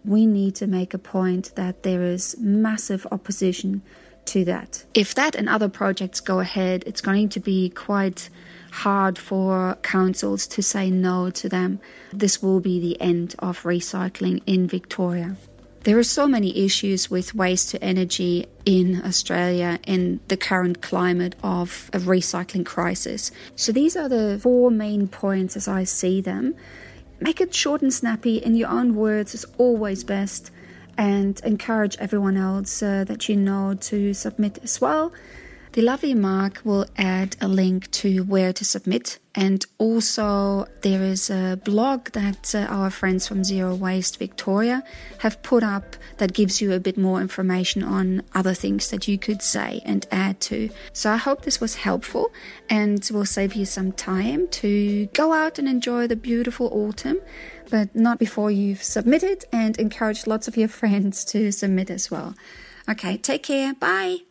We 0.06 0.24
need 0.24 0.54
to 0.56 0.66
make 0.66 0.94
a 0.94 0.98
point 0.98 1.54
that 1.56 1.82
there 1.82 2.02
is 2.02 2.34
massive 2.38 3.06
opposition 3.12 3.82
to 4.24 4.44
that. 4.46 4.86
If 4.94 5.14
that 5.16 5.34
and 5.34 5.50
other 5.50 5.68
projects 5.68 6.20
go 6.20 6.40
ahead, 6.40 6.84
it's 6.86 7.02
going 7.02 7.28
to 7.30 7.40
be 7.40 7.68
quite 7.68 8.30
hard 8.70 9.18
for 9.18 9.76
councils 9.82 10.46
to 10.48 10.62
say 10.62 10.90
no 10.90 11.30
to 11.30 11.48
them. 11.48 11.80
This 12.12 12.42
will 12.42 12.60
be 12.60 12.80
the 12.80 13.00
end 13.00 13.34
of 13.38 13.62
recycling 13.62 14.42
in 14.46 14.66
Victoria. 14.66 15.36
There 15.84 15.98
are 15.98 16.04
so 16.04 16.26
many 16.26 16.64
issues 16.64 17.10
with 17.10 17.34
waste 17.34 17.70
to 17.70 17.82
energy 17.82 18.46
in 18.66 19.00
Australia 19.04 19.78
in 19.86 20.20
the 20.28 20.36
current 20.36 20.82
climate 20.82 21.34
of 21.42 21.88
a 21.92 21.98
recycling 21.98 22.66
crisis. 22.66 23.30
So 23.56 23.72
these 23.72 23.96
are 23.96 24.08
the 24.08 24.38
four 24.42 24.70
main 24.70 25.08
points 25.08 25.56
as 25.56 25.68
I 25.68 25.84
see 25.84 26.20
them. 26.20 26.54
Make 27.20 27.40
it 27.40 27.54
short 27.54 27.80
and 27.80 27.92
snappy 27.92 28.36
in 28.36 28.54
your 28.54 28.68
own 28.68 28.96
words 28.96 29.34
is 29.34 29.46
always 29.56 30.04
best 30.04 30.50
and 30.98 31.40
encourage 31.44 31.96
everyone 31.98 32.36
else 32.36 32.82
uh, 32.82 33.04
that 33.04 33.28
you 33.28 33.36
know 33.36 33.74
to 33.80 34.12
submit 34.12 34.58
as 34.62 34.80
well. 34.80 35.12
The 35.78 35.84
lovely 35.84 36.12
Mark 36.12 36.60
will 36.64 36.86
add 36.96 37.36
a 37.40 37.46
link 37.46 37.88
to 37.92 38.24
where 38.24 38.52
to 38.52 38.64
submit, 38.64 39.20
and 39.36 39.64
also 39.78 40.66
there 40.82 41.04
is 41.04 41.30
a 41.30 41.60
blog 41.64 42.10
that 42.14 42.52
uh, 42.52 42.66
our 42.68 42.90
friends 42.90 43.28
from 43.28 43.44
Zero 43.44 43.76
Waste 43.76 44.18
Victoria 44.18 44.82
have 45.18 45.40
put 45.44 45.62
up 45.62 45.94
that 46.16 46.32
gives 46.32 46.60
you 46.60 46.72
a 46.72 46.80
bit 46.80 46.98
more 46.98 47.20
information 47.20 47.84
on 47.84 48.22
other 48.34 48.54
things 48.54 48.90
that 48.90 49.06
you 49.06 49.18
could 49.18 49.40
say 49.40 49.80
and 49.84 50.04
add 50.10 50.40
to. 50.50 50.68
So 50.92 51.12
I 51.12 51.16
hope 51.16 51.42
this 51.42 51.60
was 51.60 51.76
helpful 51.76 52.32
and 52.68 53.08
will 53.12 53.24
save 53.24 53.54
you 53.54 53.64
some 53.64 53.92
time 53.92 54.48
to 54.48 55.06
go 55.14 55.32
out 55.32 55.60
and 55.60 55.68
enjoy 55.68 56.08
the 56.08 56.16
beautiful 56.16 56.70
autumn, 56.72 57.20
but 57.70 57.94
not 57.94 58.18
before 58.18 58.50
you've 58.50 58.82
submitted, 58.82 59.44
and 59.52 59.78
encourage 59.78 60.26
lots 60.26 60.48
of 60.48 60.56
your 60.56 60.66
friends 60.80 61.24
to 61.26 61.52
submit 61.52 61.88
as 61.88 62.10
well. 62.10 62.34
Okay, 62.88 63.16
take 63.16 63.44
care. 63.44 63.74
Bye. 63.74 64.27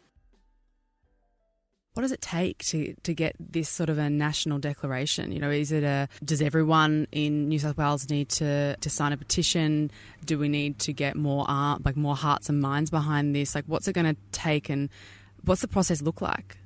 What 1.98 2.04
does 2.04 2.12
it 2.12 2.22
take 2.22 2.60
to, 2.66 2.94
to 3.02 3.16
get 3.16 3.36
this 3.40 3.70
sort 3.70 3.90
of 3.90 3.98
a 3.98 4.08
national 4.08 4.60
declaration? 4.60 5.32
You 5.32 5.40
know, 5.40 5.50
is 5.50 5.72
it 5.72 5.84
a 5.84 6.08
does 6.24 6.44
everyone 6.44 7.08
in 7.12 7.50
New 7.50 7.58
South 7.58 7.76
Wales 7.76 8.08
need 8.08 8.30
to, 8.30 8.76
to 8.76 8.88
sign 8.88 9.14
a 9.14 9.18
petition? 9.18 9.90
Do 10.24 10.38
we 10.38 10.48
need 10.48 10.78
to 10.82 10.94
get 10.94 11.16
more 11.16 11.44
art, 11.48 11.84
like 11.84 11.96
more 11.96 12.16
hearts 12.16 12.50
and 12.50 12.62
minds 12.62 12.92
behind 12.92 13.36
this? 13.36 13.56
Like, 13.56 13.64
what's 13.66 13.88
it 13.88 13.94
going 13.94 14.14
to 14.14 14.16
take, 14.32 14.70
and 14.70 14.92
what's 15.44 15.62
the 15.62 15.68
process 15.68 16.04
look 16.04 16.22
like? 16.22 16.58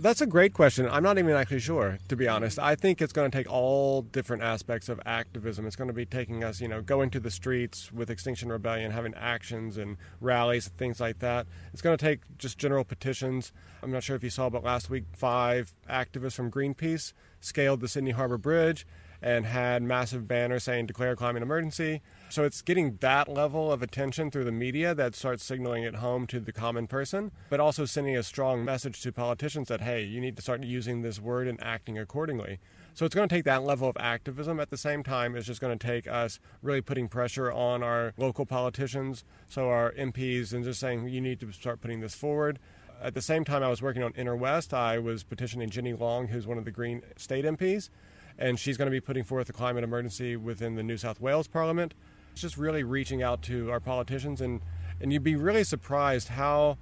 That's 0.00 0.20
a 0.20 0.26
great 0.26 0.54
question. 0.54 0.88
I'm 0.88 1.02
not 1.02 1.18
even 1.18 1.32
actually 1.32 1.58
sure, 1.58 1.98
to 2.06 2.14
be 2.14 2.28
honest. 2.28 2.56
I 2.60 2.76
think 2.76 3.02
it's 3.02 3.12
going 3.12 3.28
to 3.28 3.36
take 3.36 3.50
all 3.50 4.02
different 4.02 4.44
aspects 4.44 4.88
of 4.88 5.00
activism. 5.04 5.66
It's 5.66 5.74
going 5.74 5.88
to 5.88 5.94
be 5.94 6.06
taking 6.06 6.44
us, 6.44 6.60
you 6.60 6.68
know, 6.68 6.80
going 6.80 7.10
to 7.10 7.20
the 7.20 7.32
streets 7.32 7.90
with 7.90 8.08
Extinction 8.08 8.52
Rebellion, 8.52 8.92
having 8.92 9.12
actions 9.14 9.76
and 9.76 9.96
rallies 10.20 10.68
and 10.68 10.76
things 10.76 11.00
like 11.00 11.18
that. 11.18 11.48
It's 11.72 11.82
going 11.82 11.98
to 11.98 12.04
take 12.04 12.20
just 12.38 12.58
general 12.58 12.84
petitions. 12.84 13.52
I'm 13.82 13.90
not 13.90 14.04
sure 14.04 14.14
if 14.14 14.22
you 14.22 14.30
saw, 14.30 14.48
but 14.48 14.62
last 14.62 14.88
week, 14.88 15.04
five 15.16 15.72
activists 15.90 16.34
from 16.34 16.48
Greenpeace 16.48 17.12
scaled 17.40 17.80
the 17.80 17.88
Sydney 17.88 18.12
Harbour 18.12 18.38
Bridge 18.38 18.86
and 19.20 19.46
had 19.46 19.82
massive 19.82 20.28
banners 20.28 20.62
saying 20.62 20.86
declare 20.86 21.16
climate 21.16 21.42
emergency. 21.42 22.02
So 22.30 22.44
it's 22.44 22.60
getting 22.60 22.98
that 23.00 23.28
level 23.28 23.72
of 23.72 23.82
attention 23.82 24.30
through 24.30 24.44
the 24.44 24.52
media 24.52 24.94
that 24.94 25.14
starts 25.14 25.42
signaling 25.42 25.84
it 25.84 25.96
home 25.96 26.26
to 26.26 26.40
the 26.40 26.52
common 26.52 26.86
person, 26.86 27.32
but 27.48 27.58
also 27.58 27.86
sending 27.86 28.16
a 28.16 28.22
strong 28.22 28.64
message 28.64 29.00
to 29.02 29.12
politicians 29.12 29.68
that, 29.68 29.80
hey, 29.80 30.04
you 30.04 30.20
need 30.20 30.36
to 30.36 30.42
start 30.42 30.62
using 30.62 31.00
this 31.00 31.18
word 31.18 31.48
and 31.48 31.62
acting 31.62 31.98
accordingly. 31.98 32.58
So 32.92 33.06
it's 33.06 33.14
going 33.14 33.28
to 33.28 33.34
take 33.34 33.44
that 33.44 33.62
level 33.62 33.88
of 33.88 33.96
activism. 33.98 34.60
At 34.60 34.68
the 34.68 34.76
same 34.76 35.02
time, 35.02 35.36
it's 35.36 35.46
just 35.46 35.60
going 35.60 35.78
to 35.78 35.86
take 35.86 36.06
us 36.06 36.38
really 36.62 36.82
putting 36.82 37.08
pressure 37.08 37.50
on 37.50 37.82
our 37.82 38.12
local 38.18 38.44
politicians, 38.44 39.24
so 39.48 39.70
our 39.70 39.92
MPs, 39.92 40.52
and 40.52 40.64
just 40.64 40.80
saying 40.80 41.08
you 41.08 41.22
need 41.22 41.40
to 41.40 41.50
start 41.52 41.80
putting 41.80 42.00
this 42.00 42.14
forward. 42.14 42.58
At 43.00 43.14
the 43.14 43.22
same 43.22 43.44
time, 43.44 43.62
I 43.62 43.68
was 43.68 43.80
working 43.80 44.02
on 44.02 44.12
Inner 44.16 44.36
West. 44.36 44.74
I 44.74 44.98
was 44.98 45.22
petitioning 45.22 45.70
Jenny 45.70 45.94
Leong, 45.94 46.28
who's 46.28 46.46
one 46.46 46.58
of 46.58 46.64
the 46.64 46.72
Green 46.72 47.02
state 47.16 47.44
MPs, 47.44 47.88
and 48.36 48.58
she's 48.58 48.76
going 48.76 48.86
to 48.86 48.90
be 48.90 49.00
putting 49.00 49.24
forth 49.24 49.48
a 49.48 49.52
climate 49.52 49.84
emergency 49.84 50.36
within 50.36 50.74
the 50.74 50.82
New 50.82 50.98
South 50.98 51.20
Wales 51.20 51.48
Parliament. 51.48 51.94
It's 52.38 52.42
just 52.42 52.56
really 52.56 52.84
reaching 52.84 53.20
out 53.20 53.42
to 53.42 53.68
our 53.72 53.80
politicians, 53.80 54.40
and, 54.40 54.60
and 55.00 55.12
you'd 55.12 55.24
be 55.24 55.34
really 55.34 55.64
surprised 55.64 56.28
how. 56.28 56.78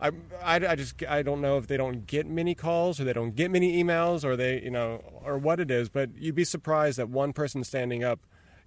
I, 0.00 0.08
I, 0.42 0.56
I 0.56 0.74
just 0.74 1.00
I 1.04 1.22
don't 1.22 1.40
know 1.40 1.58
if 1.58 1.68
they 1.68 1.76
don't 1.76 2.08
get 2.08 2.26
many 2.26 2.56
calls 2.56 3.00
or 3.00 3.04
they 3.04 3.12
don't 3.12 3.36
get 3.36 3.52
many 3.52 3.82
emails 3.82 4.24
or 4.24 4.36
they 4.36 4.60
you 4.60 4.70
know 4.70 5.00
or 5.24 5.38
what 5.38 5.60
it 5.60 5.70
is, 5.70 5.88
but 5.88 6.10
you'd 6.18 6.34
be 6.34 6.42
surprised 6.42 6.98
that 6.98 7.08
one 7.08 7.32
person 7.32 7.62
standing 7.62 8.02
up 8.02 8.18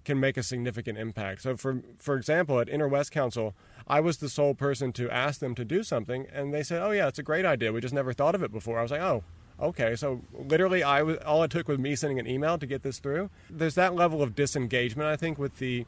can 0.04 0.18
make 0.18 0.38
a 0.38 0.42
significant 0.42 0.96
impact. 0.96 1.42
So 1.42 1.58
for 1.58 1.82
for 1.98 2.16
example, 2.16 2.58
at 2.58 2.70
Inner 2.70 2.88
West 2.88 3.12
Council, 3.12 3.54
I 3.86 4.00
was 4.00 4.16
the 4.16 4.30
sole 4.30 4.54
person 4.54 4.92
to 4.94 5.10
ask 5.10 5.40
them 5.40 5.54
to 5.56 5.64
do 5.64 5.82
something, 5.82 6.26
and 6.32 6.54
they 6.54 6.62
said, 6.62 6.80
"Oh 6.80 6.90
yeah, 6.90 7.06
it's 7.06 7.18
a 7.18 7.22
great 7.22 7.44
idea. 7.44 7.70
We 7.70 7.82
just 7.82 7.94
never 7.94 8.14
thought 8.14 8.34
of 8.34 8.42
it 8.42 8.50
before." 8.50 8.78
I 8.78 8.82
was 8.82 8.90
like, 8.90 9.02
"Oh, 9.02 9.22
okay." 9.60 9.94
So 9.94 10.22
literally, 10.32 10.82
I 10.82 11.02
was 11.02 11.18
all 11.18 11.42
it 11.42 11.50
took 11.50 11.68
was 11.68 11.78
me 11.78 11.94
sending 11.96 12.18
an 12.18 12.26
email 12.26 12.56
to 12.56 12.66
get 12.66 12.82
this 12.82 12.98
through. 12.98 13.28
There's 13.50 13.74
that 13.74 13.94
level 13.94 14.22
of 14.22 14.34
disengagement, 14.34 15.06
I 15.06 15.16
think, 15.16 15.38
with 15.38 15.58
the 15.58 15.84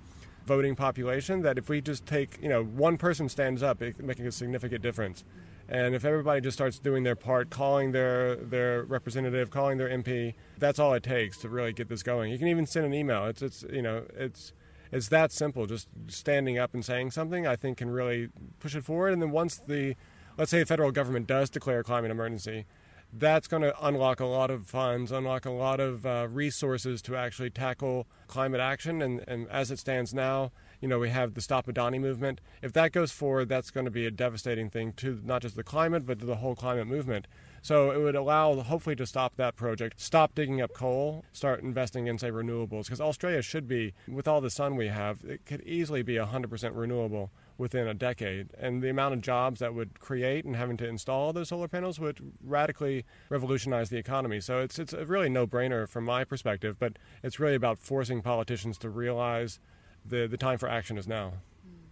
voting 0.47 0.75
population 0.75 1.43
that 1.43 1.59
if 1.59 1.69
we 1.69 1.81
just 1.81 2.07
take, 2.07 2.39
you 2.43 2.49
know, 2.49 2.65
one 2.65 2.97
person 2.97 3.29
stands 3.29 3.63
up, 3.63 3.81
making 3.81 4.27
a 4.27 4.33
significant 4.33 4.83
difference. 4.83 5.25
And 5.69 5.95
if 5.95 6.05
everybody 6.05 6.41
just 6.41 6.57
starts 6.57 6.79
doing 6.79 7.05
their 7.05 7.17
part, 7.17 7.49
calling 7.49 7.93
their 7.93 8.37
their 8.37 8.83
representative, 8.83 9.51
calling 9.51 9.79
their 9.79 9.89
MP, 9.89 10.35
that's 10.59 10.79
all 10.79 10.93
it 10.93 11.03
takes 11.03 11.39
to 11.39 11.49
really 11.49 11.73
get 11.73 11.89
this 11.89 12.03
going. 12.03 12.31
You 12.33 12.39
can 12.39 12.49
even 12.49 12.67
send 12.67 12.85
an 12.85 12.93
email. 12.93 13.27
It's 13.27 13.43
it's 13.43 13.65
you 13.73 13.81
know 13.81 14.05
it's 14.15 14.53
it's 14.91 15.09
that 15.09 15.33
simple. 15.33 15.67
Just 15.67 15.89
standing 16.09 16.59
up 16.59 16.75
and 16.75 16.85
saying 16.85 17.13
something, 17.13 17.47
I 17.47 17.57
think, 17.57 17.79
can 17.79 17.91
really 17.91 18.29
push 18.59 18.75
it 18.75 18.85
forward. 18.85 19.13
And 19.13 19.23
then 19.23 19.31
once 19.31 19.57
the 19.57 19.95
let's 20.37 20.51
say 20.51 20.59
the 20.59 20.67
federal 20.67 20.91
government 20.91 21.27
does 21.27 21.49
declare 21.49 21.81
a 21.81 21.85
climate 21.85 22.11
emergency, 22.11 22.67
that's 23.13 23.47
going 23.47 23.63
to 23.63 23.75
unlock 23.87 24.21
a 24.21 24.27
lot 24.27 24.51
of 24.51 24.67
funds, 24.67 25.13
unlock 25.13 25.45
a 25.45 25.51
lot 25.51 25.81
of 25.81 26.07
uh, 26.07 26.27
resources 26.31 27.03
to 27.03 27.17
actually 27.17 27.51
tackle 27.51 28.07
climate 28.27 28.61
action. 28.61 29.03
And, 29.03 29.23
and 29.29 29.49
as 29.49 29.71
it 29.71 29.79
stands 29.79 30.15
now, 30.15 30.51
you 30.81 30.89
know, 30.89 30.99
we 30.99 31.11
have 31.11 31.35
the 31.35 31.43
Stop 31.43 31.67
Adani 31.67 32.01
movement. 32.01 32.41
If 32.63 32.73
that 32.73 32.93
goes 32.93 33.13
forward, 33.13 33.49
that's 33.49 33.71
going 33.71 33.85
to 33.85 33.91
be 33.91 34.07
a 34.07 34.11
devastating 34.11 34.71
thing 34.71 34.95
to 34.95 35.21
not 35.23 35.43
just 35.43 35.57
the 35.57 35.63
climate, 35.63 36.07
but 36.07 36.21
to 36.21 36.27
the 36.27 36.37
whole 36.37 36.55
climate 36.55 36.87
movement. 36.87 37.29
So 37.61 37.93
it 37.93 37.99
would 37.99 38.17
allow, 38.17 38.55
hopefully, 38.57 38.97
to 38.97 39.07
stop 39.07 39.37
that 39.37 39.55
project, 39.55 40.01
stop 40.01 40.35
digging 40.35 40.61
up 40.61 40.73
coal, 40.73 41.25
start 41.33 41.63
investing 41.63 42.09
in, 42.09 42.19
say, 42.19 42.31
renewables. 42.31 42.85
Because 42.85 43.01
Australia 43.01 43.43
should 43.43 43.69
be, 43.69 43.95
with 44.09 44.27
all 44.27 44.41
the 44.41 44.51
sun 44.51 44.75
we 44.75 44.89
have, 44.89 45.23
it 45.25 45.47
could 45.47 45.61
easily 45.63 46.03
be 46.03 46.15
100% 46.15 46.71
renewable 46.75 47.31
within 47.59 47.87
a 47.87 47.95
decade. 47.95 48.49
And 48.59 48.83
the 48.83 48.89
amount 48.89 49.15
of 49.15 49.21
jobs 49.21 49.61
that 49.61 49.75
would 49.75 50.01
create 50.01 50.45
and 50.45 50.57
having 50.57 50.77
to 50.79 50.87
install 50.87 51.33
those 51.33 51.49
solar 51.49 51.69
panels 51.69 51.99
would 52.01 52.21
radically 52.43 53.05
revolutionize 53.29 53.91
the 53.91 53.99
economy. 53.99 54.41
So 54.41 54.61
it's, 54.61 54.79
it's 54.79 54.93
a 54.93 55.05
really 55.05 55.29
no 55.29 55.47
brainer 55.47 55.89
from 55.89 56.05
my 56.05 56.25
perspective, 56.25 56.77
but 56.79 56.99
it's 57.23 57.39
really 57.39 57.55
about 57.55 57.79
forcing 57.79 58.23
politicians 58.23 58.79
to 58.79 58.91
realize 58.91 59.61
the, 60.05 60.27
the 60.27 60.37
time 60.37 60.59
for 60.59 60.69
action 60.69 60.99
is 60.99 61.07
now. 61.07 61.35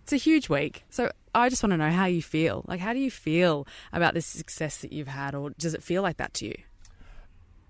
It's 0.03 0.13
a 0.13 0.17
huge 0.17 0.49
week. 0.49 0.85
So 0.91 1.13
I 1.35 1.49
just 1.49 1.63
want 1.63 1.73
to 1.73 1.77
know 1.77 1.91
how 1.91 2.07
you 2.07 2.23
feel. 2.23 2.65
Like, 2.67 2.81
how 2.81 2.93
do 2.93 2.99
you 2.99 3.11
feel 3.11 3.67
about 3.93 4.15
this 4.15 4.27
success 4.27 4.79
that 4.79 4.93
you've 4.93 5.09
had, 5.09 5.35
or 5.35 5.51
does 5.51 5.75
it 5.75 5.83
feel 5.83 6.03
like 6.03 6.17
that 6.17 6.35
to 6.35 6.47
you? 6.47 6.57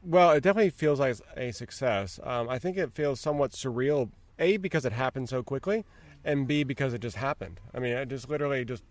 Well, 0.03 0.31
it 0.31 0.43
definitely 0.43 0.71
feels 0.71 0.99
like 0.99 1.17
a 1.37 1.53
success. 1.53 2.19
Um, 2.23 2.49
I 2.49 2.59
think 2.59 2.79
it 2.79 2.93
feels 2.93 3.21
somewhat 3.21 3.51
surreal, 3.51 4.09
A, 4.39 4.57
because 4.57 4.87
it 4.87 4.93
happened 4.93 5.29
so 5.29 5.43
quickly, 5.43 5.85
and 6.25 6.47
B 6.47 6.65
because 6.65 6.95
it 6.95 7.01
just 7.01 7.17
happened. 7.17 7.61
I 7.75 7.79
mean, 7.79 7.97
I 7.97 8.05
just 8.05 8.29
literally 8.29 8.65
just 8.65 8.83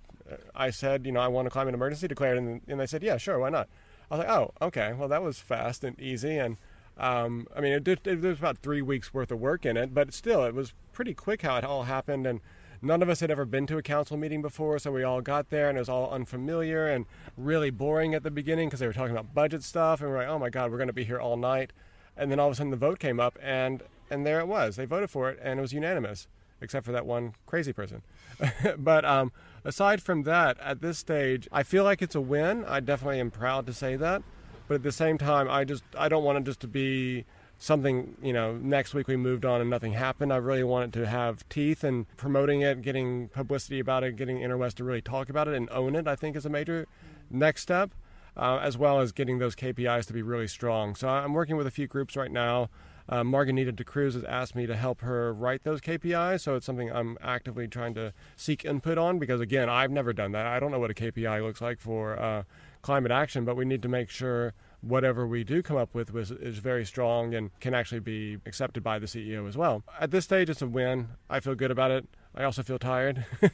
I 0.55 0.69
said, 0.69 1.05
you 1.05 1.11
know, 1.11 1.19
I 1.19 1.27
want 1.27 1.47
a 1.47 1.51
climate 1.51 1.73
emergency 1.73 2.07
declared, 2.07 2.37
and, 2.37 2.61
and 2.67 2.79
they 2.79 2.85
said, 2.85 3.03
yeah, 3.03 3.17
sure, 3.17 3.39
why 3.39 3.49
not? 3.49 3.67
I 4.11 4.15
was 4.15 4.25
like, 4.25 4.35
oh, 4.35 4.53
okay, 4.61 4.93
well 4.93 5.07
that 5.07 5.23
was 5.23 5.39
fast 5.39 5.83
and 5.83 5.99
easy, 5.99 6.37
and 6.37 6.57
um, 6.97 7.47
I 7.55 7.61
mean, 7.61 7.73
it, 7.73 7.83
did, 7.83 7.99
it, 8.05 8.21
there 8.21 8.29
was 8.29 8.39
about 8.39 8.57
three 8.57 8.81
weeks 8.81 9.13
worth 9.13 9.31
of 9.31 9.39
work 9.39 9.65
in 9.65 9.77
it, 9.77 9.93
but 9.93 10.13
still, 10.13 10.43
it 10.43 10.53
was 10.53 10.73
pretty 10.91 11.13
quick 11.13 11.41
how 11.43 11.57
it 11.57 11.63
all 11.63 11.83
happened, 11.83 12.27
and 12.27 12.41
none 12.81 13.01
of 13.01 13.09
us 13.09 13.21
had 13.21 13.31
ever 13.31 13.45
been 13.45 13.67
to 13.67 13.77
a 13.77 13.81
council 13.81 14.17
meeting 14.17 14.41
before, 14.41 14.79
so 14.79 14.91
we 14.91 15.03
all 15.03 15.21
got 15.21 15.49
there 15.49 15.69
and 15.69 15.77
it 15.77 15.81
was 15.81 15.89
all 15.89 16.11
unfamiliar 16.11 16.87
and 16.87 17.05
really 17.37 17.69
boring 17.69 18.13
at 18.13 18.23
the 18.23 18.31
beginning 18.31 18.67
because 18.67 18.79
they 18.79 18.87
were 18.87 18.93
talking 18.93 19.11
about 19.11 19.33
budget 19.33 19.63
stuff, 19.63 20.01
and 20.01 20.09
we 20.09 20.15
we're 20.15 20.21
like, 20.21 20.29
oh 20.29 20.39
my 20.39 20.49
god, 20.49 20.71
we're 20.71 20.77
going 20.77 20.87
to 20.87 20.93
be 20.93 21.05
here 21.05 21.19
all 21.19 21.37
night. 21.37 21.71
And 22.17 22.29
then 22.29 22.39
all 22.39 22.47
of 22.47 22.53
a 22.53 22.55
sudden 22.55 22.71
the 22.71 22.77
vote 22.77 22.99
came 22.99 23.19
up, 23.19 23.37
and 23.41 23.81
and 24.09 24.25
there 24.25 24.39
it 24.39 24.47
was. 24.47 24.75
They 24.75 24.85
voted 24.85 25.09
for 25.09 25.29
it, 25.29 25.39
and 25.41 25.59
it 25.59 25.61
was 25.61 25.71
unanimous, 25.71 26.27
except 26.61 26.85
for 26.85 26.91
that 26.91 27.05
one 27.05 27.33
crazy 27.45 27.73
person. 27.73 28.01
but 28.77 29.05
um, 29.05 29.31
aside 29.63 30.01
from 30.01 30.23
that, 30.23 30.59
at 30.59 30.81
this 30.81 30.97
stage, 30.97 31.47
I 31.51 31.63
feel 31.63 31.83
like 31.83 32.01
it's 32.01 32.15
a 32.15 32.21
win. 32.21 32.65
I 32.65 32.79
definitely 32.79 33.19
am 33.19 33.31
proud 33.31 33.65
to 33.67 33.73
say 33.73 33.95
that. 33.95 34.23
But 34.67 34.75
at 34.75 34.83
the 34.83 34.91
same 34.91 35.17
time, 35.17 35.49
I 35.49 35.63
just 35.63 35.83
I 35.97 36.09
don't 36.09 36.23
want 36.23 36.37
it 36.37 36.43
just 36.43 36.59
to 36.61 36.67
be 36.67 37.25
something 37.59 38.15
you 38.21 38.31
know 38.31 38.55
next 38.55 38.93
week 38.93 39.07
we 39.07 39.17
moved 39.17 39.43
on 39.43 39.59
and 39.59 39.69
nothing 39.69 39.91
happened 39.91 40.31
i 40.31 40.37
really 40.37 40.63
want 40.63 40.95
it 40.95 40.97
to 40.97 41.05
have 41.05 41.47
teeth 41.49 41.83
and 41.83 42.07
promoting 42.15 42.61
it 42.61 42.81
getting 42.81 43.27
publicity 43.27 43.79
about 43.79 44.01
it 44.01 44.15
getting 44.15 44.41
Inner 44.41 44.57
West 44.57 44.77
to 44.77 44.85
really 44.85 45.01
talk 45.01 45.29
about 45.29 45.45
it 45.45 45.53
and 45.53 45.69
own 45.69 45.93
it 45.93 46.07
i 46.07 46.15
think 46.15 46.37
is 46.37 46.45
a 46.45 46.49
major 46.49 46.87
next 47.29 47.61
step 47.61 47.91
uh, 48.37 48.59
as 48.59 48.77
well 48.77 49.01
as 49.01 49.11
getting 49.11 49.39
those 49.39 49.57
kpis 49.57 50.05
to 50.05 50.13
be 50.13 50.21
really 50.21 50.47
strong 50.47 50.95
so 50.95 51.09
i'm 51.09 51.33
working 51.33 51.57
with 51.57 51.67
a 51.67 51.71
few 51.71 51.85
groups 51.85 52.15
right 52.15 52.31
now 52.31 52.69
uh, 53.09 53.23
Margarita 53.23 53.71
Da 53.71 53.83
Cruz 53.83 54.13
has 54.13 54.23
asked 54.23 54.55
me 54.55 54.67
to 54.67 54.75
help 54.75 55.01
her 55.01 55.33
write 55.33 55.63
those 55.63 55.81
KPIs, 55.81 56.41
so 56.41 56.55
it's 56.55 56.65
something 56.65 56.91
I'm 56.91 57.17
actively 57.21 57.67
trying 57.67 57.95
to 57.95 58.13
seek 58.35 58.63
input 58.63 58.99
on 58.99 59.17
because, 59.17 59.41
again, 59.41 59.67
I've 59.67 59.89
never 59.89 60.13
done 60.13 60.31
that. 60.33 60.45
I 60.45 60.59
don't 60.59 60.71
know 60.71 60.79
what 60.79 60.91
a 60.91 60.93
KPI 60.93 61.41
looks 61.41 61.59
like 61.59 61.79
for 61.79 62.19
uh, 62.19 62.43
climate 62.83 63.11
action, 63.11 63.45
but 63.45 63.55
we 63.55 63.65
need 63.65 63.81
to 63.81 63.89
make 63.89 64.11
sure 64.11 64.53
whatever 64.81 65.27
we 65.27 65.43
do 65.43 65.61
come 65.61 65.75
up 65.75 65.93
with 65.93 66.15
is 66.15 66.59
very 66.59 66.85
strong 66.85 67.33
and 67.33 67.49
can 67.59 67.73
actually 67.73 67.99
be 67.99 68.37
accepted 68.45 68.83
by 68.83 68.99
the 68.99 69.07
CEO 69.07 69.47
as 69.47 69.57
well. 69.57 69.83
At 69.99 70.11
this 70.11 70.25
stage, 70.25 70.49
it's 70.49 70.61
a 70.61 70.67
win. 70.67 71.09
I 71.29 71.39
feel 71.39 71.55
good 71.55 71.71
about 71.71 71.91
it. 71.91 72.05
I 72.35 72.43
also 72.43 72.63
feel 72.63 72.79
tired. 72.79 73.25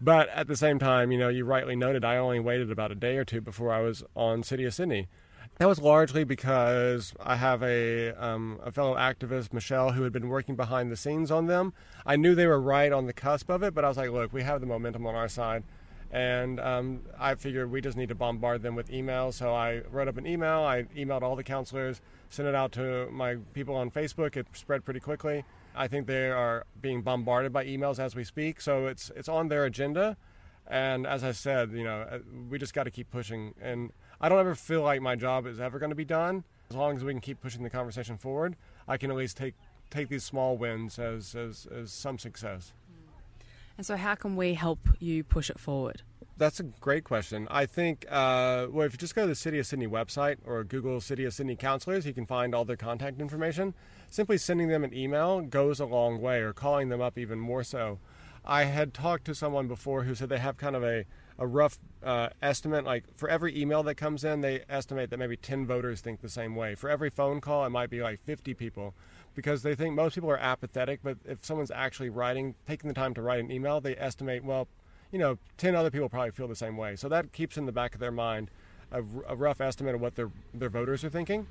but 0.00 0.28
at 0.28 0.46
the 0.46 0.56
same 0.56 0.78
time, 0.78 1.10
you 1.10 1.18
know, 1.18 1.28
you 1.28 1.44
rightly 1.44 1.74
noted 1.74 2.04
I 2.04 2.18
only 2.18 2.38
waited 2.38 2.70
about 2.70 2.92
a 2.92 2.94
day 2.94 3.16
or 3.16 3.24
two 3.24 3.40
before 3.40 3.72
I 3.72 3.80
was 3.80 4.04
on 4.14 4.42
City 4.42 4.64
of 4.64 4.74
Sydney. 4.74 5.08
That 5.58 5.66
was 5.66 5.80
largely 5.80 6.22
because 6.22 7.14
I 7.18 7.34
have 7.34 7.64
a, 7.64 8.12
um, 8.12 8.60
a 8.62 8.70
fellow 8.70 8.94
activist, 8.94 9.52
Michelle, 9.52 9.90
who 9.90 10.04
had 10.04 10.12
been 10.12 10.28
working 10.28 10.54
behind 10.54 10.92
the 10.92 10.96
scenes 10.96 11.32
on 11.32 11.46
them. 11.46 11.72
I 12.06 12.14
knew 12.14 12.36
they 12.36 12.46
were 12.46 12.60
right 12.60 12.92
on 12.92 13.06
the 13.06 13.12
cusp 13.12 13.50
of 13.50 13.64
it, 13.64 13.74
but 13.74 13.84
I 13.84 13.88
was 13.88 13.96
like, 13.96 14.10
look, 14.12 14.32
we 14.32 14.44
have 14.44 14.60
the 14.60 14.68
momentum 14.68 15.04
on 15.04 15.16
our 15.16 15.28
side. 15.28 15.64
And 16.12 16.60
um, 16.60 17.00
I 17.18 17.34
figured 17.34 17.72
we 17.72 17.80
just 17.80 17.96
need 17.96 18.08
to 18.10 18.14
bombard 18.14 18.62
them 18.62 18.76
with 18.76 18.88
emails. 18.88 19.34
So 19.34 19.52
I 19.52 19.82
wrote 19.90 20.06
up 20.06 20.16
an 20.16 20.28
email. 20.28 20.60
I 20.60 20.84
emailed 20.96 21.22
all 21.22 21.34
the 21.34 21.42
councilors, 21.42 22.00
sent 22.30 22.46
it 22.46 22.54
out 22.54 22.70
to 22.72 23.10
my 23.10 23.34
people 23.52 23.74
on 23.74 23.90
Facebook. 23.90 24.36
It 24.36 24.46
spread 24.52 24.84
pretty 24.84 25.00
quickly. 25.00 25.44
I 25.74 25.88
think 25.88 26.06
they 26.06 26.30
are 26.30 26.66
being 26.80 27.02
bombarded 27.02 27.52
by 27.52 27.64
emails 27.66 27.98
as 27.98 28.14
we 28.14 28.22
speak. 28.22 28.60
So 28.60 28.86
it's 28.86 29.10
it's 29.16 29.28
on 29.28 29.48
their 29.48 29.64
agenda. 29.64 30.16
And 30.68 31.06
as 31.06 31.24
I 31.24 31.32
said, 31.32 31.72
you 31.72 31.84
know, 31.84 32.02
uh, 32.02 32.18
we 32.48 32.58
just 32.58 32.74
got 32.74 32.84
to 32.84 32.90
keep 32.90 33.10
pushing. 33.10 33.54
And 33.60 33.90
I 34.20 34.28
don't 34.28 34.38
ever 34.38 34.54
feel 34.54 34.82
like 34.82 35.00
my 35.00 35.16
job 35.16 35.46
is 35.46 35.60
ever 35.60 35.78
going 35.78 35.90
to 35.90 35.96
be 35.96 36.04
done. 36.04 36.44
As 36.70 36.76
long 36.76 36.96
as 36.96 37.04
we 37.04 37.12
can 37.12 37.20
keep 37.20 37.40
pushing 37.40 37.62
the 37.62 37.70
conversation 37.70 38.18
forward, 38.18 38.56
I 38.86 38.96
can 38.96 39.10
at 39.10 39.16
least 39.16 39.36
take 39.36 39.54
take 39.90 40.08
these 40.08 40.24
small 40.24 40.56
wins 40.56 40.98
as 40.98 41.34
as, 41.34 41.66
as 41.66 41.92
some 41.92 42.18
success. 42.18 42.72
And 43.78 43.86
so, 43.86 43.96
how 43.96 44.16
can 44.16 44.34
we 44.34 44.54
help 44.54 44.80
you 44.98 45.22
push 45.22 45.48
it 45.50 45.60
forward? 45.60 46.02
That's 46.36 46.60
a 46.60 46.64
great 46.64 47.04
question. 47.04 47.48
I 47.50 47.66
think, 47.66 48.06
uh, 48.08 48.66
well, 48.70 48.86
if 48.86 48.92
you 48.92 48.98
just 48.98 49.14
go 49.14 49.22
to 49.22 49.28
the 49.28 49.34
City 49.34 49.58
of 49.58 49.66
Sydney 49.66 49.86
website 49.86 50.36
or 50.44 50.62
Google 50.64 51.00
City 51.00 51.24
of 51.24 51.32
Sydney 51.34 51.56
councilors, 51.56 52.06
you 52.06 52.12
can 52.12 52.26
find 52.26 52.54
all 52.54 52.64
their 52.64 52.76
contact 52.76 53.20
information. 53.20 53.74
Simply 54.10 54.36
sending 54.38 54.68
them 54.68 54.84
an 54.84 54.94
email 54.94 55.40
goes 55.40 55.80
a 55.80 55.84
long 55.84 56.20
way, 56.20 56.40
or 56.40 56.52
calling 56.52 56.88
them 56.88 57.00
up 57.00 57.18
even 57.18 57.38
more 57.38 57.62
so. 57.62 57.98
I 58.44 58.64
had 58.64 58.94
talked 58.94 59.24
to 59.26 59.34
someone 59.34 59.68
before 59.68 60.04
who 60.04 60.14
said 60.14 60.28
they 60.28 60.38
have 60.38 60.56
kind 60.56 60.74
of 60.74 60.82
a, 60.82 61.04
a 61.38 61.46
rough 61.46 61.78
uh, 62.02 62.28
estimate. 62.42 62.84
Like 62.84 63.04
for 63.16 63.28
every 63.28 63.58
email 63.58 63.82
that 63.84 63.94
comes 63.94 64.24
in, 64.24 64.40
they 64.40 64.64
estimate 64.68 65.10
that 65.10 65.18
maybe 65.18 65.36
10 65.36 65.66
voters 65.66 66.00
think 66.00 66.20
the 66.20 66.28
same 66.28 66.56
way. 66.56 66.74
For 66.74 66.90
every 66.90 67.10
phone 67.10 67.40
call, 67.40 67.64
it 67.64 67.70
might 67.70 67.90
be 67.90 68.02
like 68.02 68.20
50 68.20 68.54
people 68.54 68.94
because 69.34 69.62
they 69.62 69.74
think 69.74 69.94
most 69.94 70.14
people 70.14 70.30
are 70.30 70.38
apathetic. 70.38 71.00
But 71.02 71.18
if 71.24 71.44
someone's 71.44 71.70
actually 71.70 72.10
writing, 72.10 72.54
taking 72.66 72.88
the 72.88 72.94
time 72.94 73.14
to 73.14 73.22
write 73.22 73.40
an 73.40 73.50
email, 73.50 73.80
they 73.80 73.96
estimate, 73.96 74.44
well, 74.44 74.68
you 75.12 75.18
know, 75.18 75.38
10 75.56 75.74
other 75.74 75.90
people 75.90 76.08
probably 76.08 76.32
feel 76.32 76.48
the 76.48 76.56
same 76.56 76.76
way. 76.76 76.96
So 76.96 77.08
that 77.08 77.32
keeps 77.32 77.56
in 77.56 77.66
the 77.66 77.72
back 77.72 77.94
of 77.94 78.00
their 78.00 78.12
mind 78.12 78.50
a, 78.90 79.02
a 79.28 79.36
rough 79.36 79.60
estimate 79.60 79.94
of 79.94 80.00
what 80.00 80.16
their, 80.16 80.30
their 80.52 80.68
voters 80.68 81.04
are 81.04 81.10
thinking. 81.10 81.46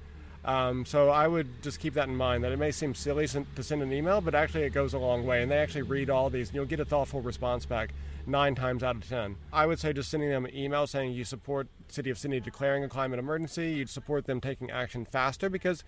Um, 0.48 0.86
so 0.86 1.10
I 1.10 1.28
would 1.28 1.62
just 1.62 1.82
keep 1.82 1.94
that 1.96 2.08
in 2.08 2.16
mind 2.16 2.44
that 2.46 2.54
it 2.54 2.58
may 2.58 2.72
seem 2.72 2.96
silly 2.96 3.28
to 3.28 3.64
send 3.64 3.84
an 3.84 3.92
email, 3.92 4.22
but 4.22 4.34
actually 4.34 4.64
it 4.64 4.70
goes 4.70 4.94
a 4.94 4.98
long 4.98 5.26
way. 5.26 5.44
And 5.44 5.52
they 5.52 5.58
actually 5.58 5.82
read 5.82 6.10
all 6.10 6.30
these, 6.30 6.48
and 6.50 6.56
you'll 6.56 6.66
get 6.66 6.80
a 6.80 6.86
thoughtful 6.86 7.22
response 7.22 7.66
back 7.66 7.94
nine 8.26 8.56
times 8.56 8.82
out 8.82 8.96
of 8.96 9.08
ten. 9.08 9.36
I 9.52 9.66
would 9.66 9.80
say 9.80 9.92
just 9.92 10.10
sending 10.10 10.30
them 10.30 10.46
an 10.46 10.56
email 10.56 10.88
saying 10.88 11.12
you 11.12 11.26
support 11.26 11.68
City 11.90 12.10
of 12.10 12.18
Sydney 12.18 12.40
declaring 12.40 12.84
a 12.84 12.90
climate 12.90 13.20
emergency, 13.20 13.72
you'd 13.72 13.90
support 13.90 14.26
them 14.26 14.40
taking 14.40 14.72
action 14.72 15.06
faster 15.06 15.50
because 15.50 15.84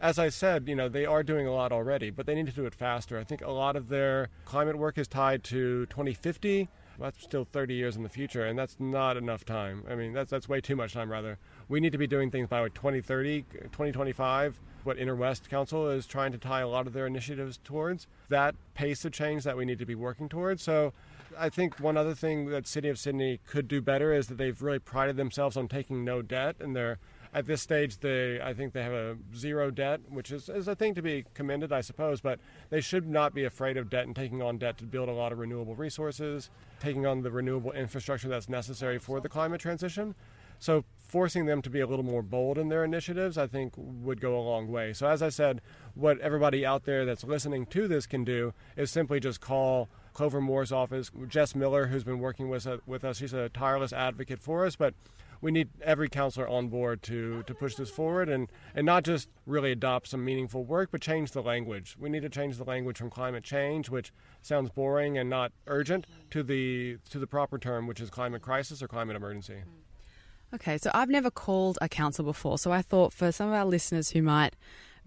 as 0.00 0.18
I 0.18 0.30
said, 0.30 0.68
you 0.68 0.74
know, 0.74 0.88
they 0.88 1.06
are 1.06 1.22
doing 1.22 1.46
a 1.46 1.52
lot 1.52 1.70
already, 1.70 2.10
but 2.10 2.26
they 2.26 2.34
need 2.34 2.46
to 2.46 2.52
do 2.52 2.66
it 2.66 2.74
faster. 2.74 3.18
I 3.18 3.24
think 3.24 3.40
a 3.40 3.52
lot 3.52 3.76
of 3.76 3.88
their 3.88 4.30
climate 4.44 4.76
work 4.76 4.98
is 4.98 5.06
tied 5.06 5.44
to 5.44 5.86
2050. 5.86 6.68
That's 6.98 7.22
still 7.22 7.44
30 7.44 7.74
years 7.74 7.96
in 7.96 8.02
the 8.02 8.08
future, 8.08 8.44
and 8.44 8.58
that's 8.58 8.76
not 8.80 9.16
enough 9.16 9.44
time. 9.44 9.84
I 9.88 9.94
mean, 9.94 10.12
that's 10.12 10.30
that's 10.30 10.48
way 10.48 10.60
too 10.60 10.74
much 10.74 10.92
time. 10.92 11.10
Rather, 11.10 11.38
we 11.72 11.80
need 11.80 11.92
to 11.92 11.98
be 11.98 12.06
doing 12.06 12.30
things 12.30 12.48
by 12.48 12.60
like 12.60 12.74
2030, 12.74 13.44
2025. 13.50 14.60
What 14.84 14.98
Inner 14.98 15.16
West 15.16 15.48
Council 15.48 15.88
is 15.88 16.04
trying 16.06 16.30
to 16.32 16.38
tie 16.38 16.60
a 16.60 16.68
lot 16.68 16.86
of 16.86 16.92
their 16.92 17.06
initiatives 17.06 17.58
towards 17.64 18.06
that 18.28 18.54
pace 18.74 19.06
of 19.06 19.12
change 19.12 19.44
that 19.44 19.56
we 19.56 19.64
need 19.64 19.78
to 19.78 19.86
be 19.86 19.94
working 19.94 20.28
towards. 20.28 20.62
So, 20.62 20.92
I 21.38 21.48
think 21.48 21.80
one 21.80 21.96
other 21.96 22.14
thing 22.14 22.50
that 22.50 22.66
City 22.66 22.90
of 22.90 22.98
Sydney 22.98 23.40
could 23.46 23.68
do 23.68 23.80
better 23.80 24.12
is 24.12 24.26
that 24.26 24.36
they've 24.36 24.60
really 24.60 24.80
prided 24.80 25.16
themselves 25.16 25.56
on 25.56 25.66
taking 25.66 26.04
no 26.04 26.20
debt, 26.20 26.56
and 26.60 26.76
they're 26.76 26.98
at 27.32 27.46
this 27.46 27.62
stage, 27.62 28.00
they 28.00 28.38
I 28.42 28.52
think 28.52 28.74
they 28.74 28.82
have 28.82 28.92
a 28.92 29.16
zero 29.34 29.70
debt, 29.70 30.00
which 30.10 30.30
is, 30.30 30.50
is 30.50 30.68
a 30.68 30.74
thing 30.74 30.94
to 30.96 31.00
be 31.00 31.24
commended, 31.32 31.72
I 31.72 31.80
suppose. 31.80 32.20
But 32.20 32.38
they 32.68 32.82
should 32.82 33.08
not 33.08 33.32
be 33.32 33.44
afraid 33.44 33.78
of 33.78 33.88
debt 33.88 34.06
and 34.06 34.14
taking 34.14 34.42
on 34.42 34.58
debt 34.58 34.76
to 34.78 34.84
build 34.84 35.08
a 35.08 35.12
lot 35.12 35.32
of 35.32 35.38
renewable 35.38 35.74
resources, 35.74 36.50
taking 36.80 37.06
on 37.06 37.22
the 37.22 37.30
renewable 37.30 37.72
infrastructure 37.72 38.28
that's 38.28 38.50
necessary 38.50 38.98
for 38.98 39.22
the 39.22 39.30
climate 39.30 39.62
transition. 39.62 40.14
So 40.58 40.84
forcing 41.12 41.44
them 41.44 41.60
to 41.60 41.68
be 41.68 41.80
a 41.80 41.86
little 41.86 42.06
more 42.06 42.22
bold 42.22 42.56
in 42.56 42.70
their 42.70 42.82
initiatives, 42.82 43.36
I 43.36 43.46
think, 43.46 43.74
would 43.76 44.18
go 44.18 44.34
a 44.34 44.40
long 44.40 44.68
way. 44.68 44.94
So 44.94 45.06
as 45.06 45.20
I 45.20 45.28
said, 45.28 45.60
what 45.94 46.18
everybody 46.20 46.64
out 46.64 46.84
there 46.84 47.04
that's 47.04 47.22
listening 47.22 47.66
to 47.66 47.86
this 47.86 48.06
can 48.06 48.24
do 48.24 48.54
is 48.78 48.90
simply 48.90 49.20
just 49.20 49.38
call 49.38 49.90
Clover 50.14 50.40
Moore's 50.40 50.72
office. 50.72 51.10
Jess 51.28 51.54
Miller, 51.54 51.88
who's 51.88 52.02
been 52.02 52.18
working 52.18 52.48
with, 52.48 52.66
uh, 52.66 52.78
with 52.86 53.04
us, 53.04 53.18
she's 53.18 53.34
a 53.34 53.50
tireless 53.50 53.92
advocate 53.92 54.40
for 54.40 54.64
us, 54.64 54.74
but 54.74 54.94
we 55.42 55.50
need 55.50 55.68
every 55.82 56.08
councilor 56.08 56.48
on 56.48 56.68
board 56.68 57.02
to, 57.02 57.42
to 57.42 57.54
push 57.54 57.74
this 57.74 57.90
forward 57.90 58.30
and, 58.30 58.48
and 58.74 58.86
not 58.86 59.04
just 59.04 59.28
really 59.44 59.70
adopt 59.70 60.08
some 60.08 60.24
meaningful 60.24 60.64
work, 60.64 60.88
but 60.90 61.02
change 61.02 61.32
the 61.32 61.42
language. 61.42 61.94
We 62.00 62.08
need 62.08 62.22
to 62.22 62.30
change 62.30 62.56
the 62.56 62.64
language 62.64 62.96
from 62.96 63.10
climate 63.10 63.44
change, 63.44 63.90
which 63.90 64.14
sounds 64.40 64.70
boring 64.70 65.18
and 65.18 65.28
not 65.28 65.52
urgent, 65.66 66.06
to 66.30 66.42
the 66.42 66.96
to 67.10 67.18
the 67.18 67.26
proper 67.26 67.58
term, 67.58 67.86
which 67.86 68.00
is 68.00 68.08
climate 68.08 68.40
crisis 68.40 68.82
or 68.82 68.88
climate 68.88 69.14
emergency. 69.14 69.64
Okay, 70.54 70.76
so 70.76 70.90
I've 70.92 71.08
never 71.08 71.30
called 71.30 71.78
a 71.80 71.88
council 71.88 72.24
before, 72.24 72.58
so 72.58 72.72
I 72.72 72.82
thought 72.82 73.12
for 73.12 73.32
some 73.32 73.48
of 73.48 73.54
our 73.54 73.64
listeners 73.64 74.10
who 74.10 74.20
might 74.20 74.54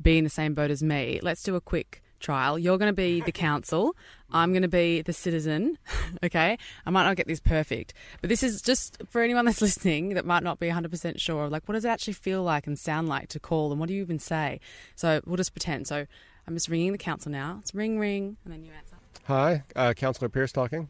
be 0.02 0.18
in 0.18 0.24
the 0.24 0.30
same 0.30 0.56
boat 0.56 0.72
as 0.72 0.82
me, 0.82 1.20
let's 1.22 1.44
do 1.44 1.56
a 1.56 1.62
quick 1.62 2.02
trial. 2.20 2.58
You're 2.58 2.80
going 2.80 2.90
to 2.90 2.96
be 2.96 3.22
the 3.22 3.32
council. 3.32 3.96
I'm 4.32 4.52
going 4.52 4.64
to 4.64 4.68
be 4.68 5.04
the 5.04 5.14
citizen. 5.14 5.78
okay. 6.24 6.58
I 6.86 6.90
might 6.90 7.04
not 7.04 7.16
get 7.16 7.28
this 7.28 7.40
perfect, 7.40 7.94
but 8.22 8.30
this 8.30 8.42
is 8.42 8.62
just 8.62 9.04
for 9.08 9.22
anyone 9.22 9.46
that's 9.46 9.62
listening 9.62 10.16
that 10.16 10.26
might 10.26 10.42
not 10.42 10.60
be 10.60 10.68
100% 10.68 11.20
sure. 11.20 11.46
Of 11.46 11.52
like, 11.52 11.68
what 11.68 11.74
does 11.74 11.86
it 11.86 11.90
actually 11.90 12.14
feel 12.14 12.42
like 12.42 12.66
and 12.66 12.78
sound 12.78 13.08
like 13.08 13.28
to 13.30 13.40
call, 13.40 13.72
and 13.72 13.80
what 13.80 13.88
do 13.88 13.94
you 13.94 14.02
even 14.02 14.18
say? 14.18 14.60
So 14.96 15.22
we'll 15.26 15.38
just 15.38 15.54
pretend. 15.54 15.88
So 15.88 16.08
I'm 16.48 16.56
just 16.56 16.70
ringing 16.70 16.92
the 16.92 16.98
council 16.98 17.32
now. 17.32 17.58
It's 17.62 17.76
ring, 17.76 18.00
ring, 18.00 18.38
and 18.44 18.52
then 18.52 18.64
you 18.64 18.72
answer. 18.72 18.96
Hi, 19.26 19.64
uh, 19.76 19.94
Councillor 19.94 20.30
Pierce 20.30 20.52
talking. 20.52 20.90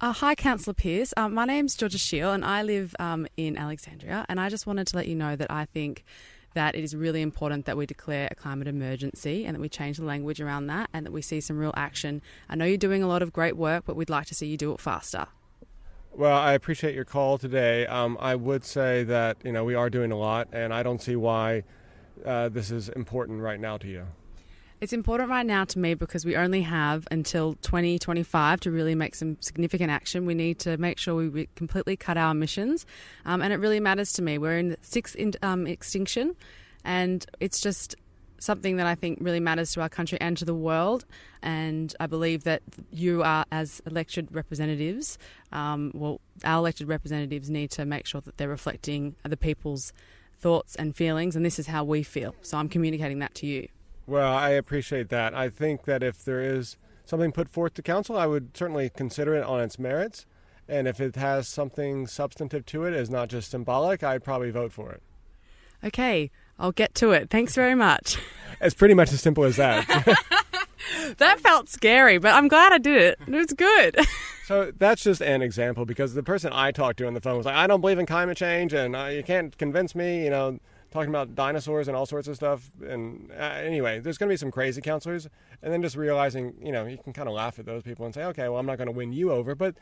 Uh, 0.00 0.12
hi, 0.12 0.34
Councillor 0.34 0.74
Pierce. 0.74 1.14
Um, 1.16 1.34
my 1.34 1.44
name's 1.44 1.74
Georgia 1.74 1.98
Sheil, 1.98 2.32
and 2.32 2.44
I 2.44 2.62
live 2.62 2.94
um, 2.98 3.26
in 3.36 3.56
Alexandria. 3.56 4.26
And 4.28 4.40
I 4.40 4.48
just 4.48 4.66
wanted 4.66 4.86
to 4.88 4.96
let 4.96 5.08
you 5.08 5.14
know 5.14 5.36
that 5.36 5.50
I 5.50 5.64
think 5.66 6.04
that 6.54 6.74
it 6.74 6.82
is 6.82 6.96
really 6.96 7.22
important 7.22 7.66
that 7.66 7.76
we 7.76 7.86
declare 7.86 8.28
a 8.30 8.34
climate 8.34 8.66
emergency 8.66 9.44
and 9.44 9.54
that 9.54 9.60
we 9.60 9.68
change 9.68 9.98
the 9.98 10.04
language 10.04 10.40
around 10.40 10.66
that 10.68 10.88
and 10.92 11.04
that 11.04 11.12
we 11.12 11.22
see 11.22 11.40
some 11.40 11.58
real 11.58 11.74
action. 11.76 12.22
I 12.48 12.56
know 12.56 12.64
you're 12.64 12.78
doing 12.78 13.02
a 13.02 13.06
lot 13.06 13.22
of 13.22 13.32
great 13.32 13.56
work, 13.56 13.84
but 13.86 13.94
we'd 13.94 14.10
like 14.10 14.26
to 14.26 14.34
see 14.34 14.46
you 14.46 14.56
do 14.56 14.72
it 14.72 14.80
faster. 14.80 15.26
Well, 16.12 16.36
I 16.36 16.54
appreciate 16.54 16.94
your 16.94 17.04
call 17.04 17.36
today. 17.36 17.86
Um, 17.86 18.16
I 18.18 18.36
would 18.36 18.64
say 18.64 19.04
that 19.04 19.36
you 19.44 19.52
know 19.52 19.64
we 19.64 19.74
are 19.74 19.90
doing 19.90 20.12
a 20.12 20.16
lot, 20.16 20.48
and 20.50 20.72
I 20.72 20.82
don't 20.82 21.02
see 21.02 21.14
why 21.14 21.64
uh, 22.24 22.48
this 22.48 22.70
is 22.70 22.88
important 22.88 23.42
right 23.42 23.60
now 23.60 23.76
to 23.76 23.86
you. 23.86 24.06
It's 24.78 24.92
important 24.92 25.30
right 25.30 25.46
now 25.46 25.64
to 25.64 25.78
me 25.78 25.94
because 25.94 26.26
we 26.26 26.36
only 26.36 26.60
have 26.60 27.08
until 27.10 27.54
2025 27.62 28.60
to 28.60 28.70
really 28.70 28.94
make 28.94 29.14
some 29.14 29.38
significant 29.40 29.90
action. 29.90 30.26
We 30.26 30.34
need 30.34 30.58
to 30.60 30.76
make 30.76 30.98
sure 30.98 31.14
we 31.14 31.48
completely 31.54 31.96
cut 31.96 32.18
our 32.18 32.32
emissions, 32.32 32.84
um, 33.24 33.40
and 33.40 33.54
it 33.54 33.56
really 33.56 33.80
matters 33.80 34.12
to 34.14 34.22
me. 34.22 34.36
We're 34.36 34.58
in 34.58 34.76
sixth 34.82 35.16
in, 35.16 35.32
um, 35.40 35.66
extinction, 35.66 36.36
and 36.84 37.24
it's 37.40 37.58
just 37.58 37.96
something 38.38 38.76
that 38.76 38.86
I 38.86 38.94
think 38.94 39.18
really 39.22 39.40
matters 39.40 39.72
to 39.72 39.80
our 39.80 39.88
country 39.88 40.20
and 40.20 40.36
to 40.36 40.44
the 40.44 40.54
world. 40.54 41.06
And 41.42 41.94
I 41.98 42.06
believe 42.06 42.44
that 42.44 42.60
you 42.90 43.22
are, 43.22 43.46
as 43.50 43.80
elected 43.86 44.28
representatives, 44.30 45.16
um, 45.52 45.90
well, 45.94 46.20
our 46.44 46.58
elected 46.58 46.86
representatives 46.86 47.48
need 47.48 47.70
to 47.72 47.86
make 47.86 48.06
sure 48.06 48.20
that 48.20 48.36
they're 48.36 48.46
reflecting 48.46 49.16
the 49.26 49.38
people's 49.38 49.94
thoughts 50.38 50.76
and 50.76 50.94
feelings, 50.94 51.34
and 51.34 51.46
this 51.46 51.58
is 51.58 51.66
how 51.66 51.82
we 51.82 52.02
feel. 52.02 52.34
So 52.42 52.58
I'm 52.58 52.68
communicating 52.68 53.20
that 53.20 53.34
to 53.36 53.46
you. 53.46 53.68
Well, 54.06 54.32
I 54.32 54.50
appreciate 54.50 55.08
that. 55.08 55.34
I 55.34 55.48
think 55.48 55.84
that 55.84 56.02
if 56.02 56.24
there 56.24 56.40
is 56.40 56.76
something 57.04 57.32
put 57.32 57.48
forth 57.48 57.74
to 57.74 57.82
council, 57.82 58.16
I 58.16 58.26
would 58.26 58.56
certainly 58.56 58.90
consider 58.90 59.34
it 59.34 59.44
on 59.44 59.60
its 59.60 59.78
merits. 59.78 60.26
And 60.68 60.88
if 60.88 61.00
it 61.00 61.16
has 61.16 61.48
something 61.48 62.06
substantive 62.06 62.66
to 62.66 62.84
it, 62.84 62.94
is 62.94 63.10
not 63.10 63.28
just 63.28 63.50
symbolic, 63.50 64.02
I'd 64.02 64.24
probably 64.24 64.50
vote 64.50 64.72
for 64.72 64.92
it. 64.92 65.02
Okay, 65.84 66.30
I'll 66.58 66.72
get 66.72 66.94
to 66.96 67.12
it. 67.12 67.30
Thanks 67.30 67.54
very 67.54 67.74
much. 67.74 68.18
It's 68.58 68.74
pretty 68.74 68.94
much 68.94 69.12
as 69.12 69.20
simple 69.20 69.44
as 69.44 69.56
that. 69.56 69.86
that 71.18 71.40
felt 71.40 71.68
scary, 71.68 72.16
but 72.16 72.32
I'm 72.32 72.48
glad 72.48 72.72
I 72.72 72.78
did 72.78 72.96
it. 72.96 73.18
It 73.26 73.30
was 73.30 73.52
good. 73.52 73.98
so 74.46 74.72
that's 74.78 75.02
just 75.02 75.20
an 75.20 75.42
example 75.42 75.84
because 75.84 76.14
the 76.14 76.22
person 76.22 76.54
I 76.54 76.70
talked 76.70 76.96
to 77.00 77.06
on 77.06 77.12
the 77.12 77.20
phone 77.20 77.36
was 77.36 77.44
like, 77.44 77.54
I 77.54 77.66
don't 77.66 77.82
believe 77.82 77.98
in 77.98 78.06
climate 78.06 78.38
change 78.38 78.72
and 78.72 78.96
uh, 78.96 79.06
you 79.06 79.22
can't 79.22 79.58
convince 79.58 79.94
me, 79.94 80.24
you 80.24 80.30
know, 80.30 80.58
talking 80.90 81.10
about 81.10 81.34
dinosaurs 81.34 81.88
and 81.88 81.96
all 81.96 82.06
sorts 82.06 82.28
of 82.28 82.36
stuff. 82.36 82.70
And 82.86 83.30
uh, 83.32 83.42
anyway, 83.42 84.00
there's 84.00 84.18
going 84.18 84.28
to 84.28 84.32
be 84.32 84.36
some 84.36 84.50
crazy 84.50 84.80
councilors. 84.80 85.28
And 85.62 85.72
then 85.72 85.82
just 85.82 85.96
realizing, 85.96 86.54
you 86.60 86.72
know, 86.72 86.86
you 86.86 86.98
can 86.98 87.12
kind 87.12 87.28
of 87.28 87.34
laugh 87.34 87.58
at 87.58 87.66
those 87.66 87.82
people 87.82 88.04
and 88.04 88.14
say, 88.14 88.24
okay, 88.24 88.48
well, 88.48 88.58
I'm 88.58 88.66
not 88.66 88.78
going 88.78 88.86
to 88.86 88.92
win 88.92 89.12
you 89.12 89.30
over. 89.30 89.54
But 89.54 89.74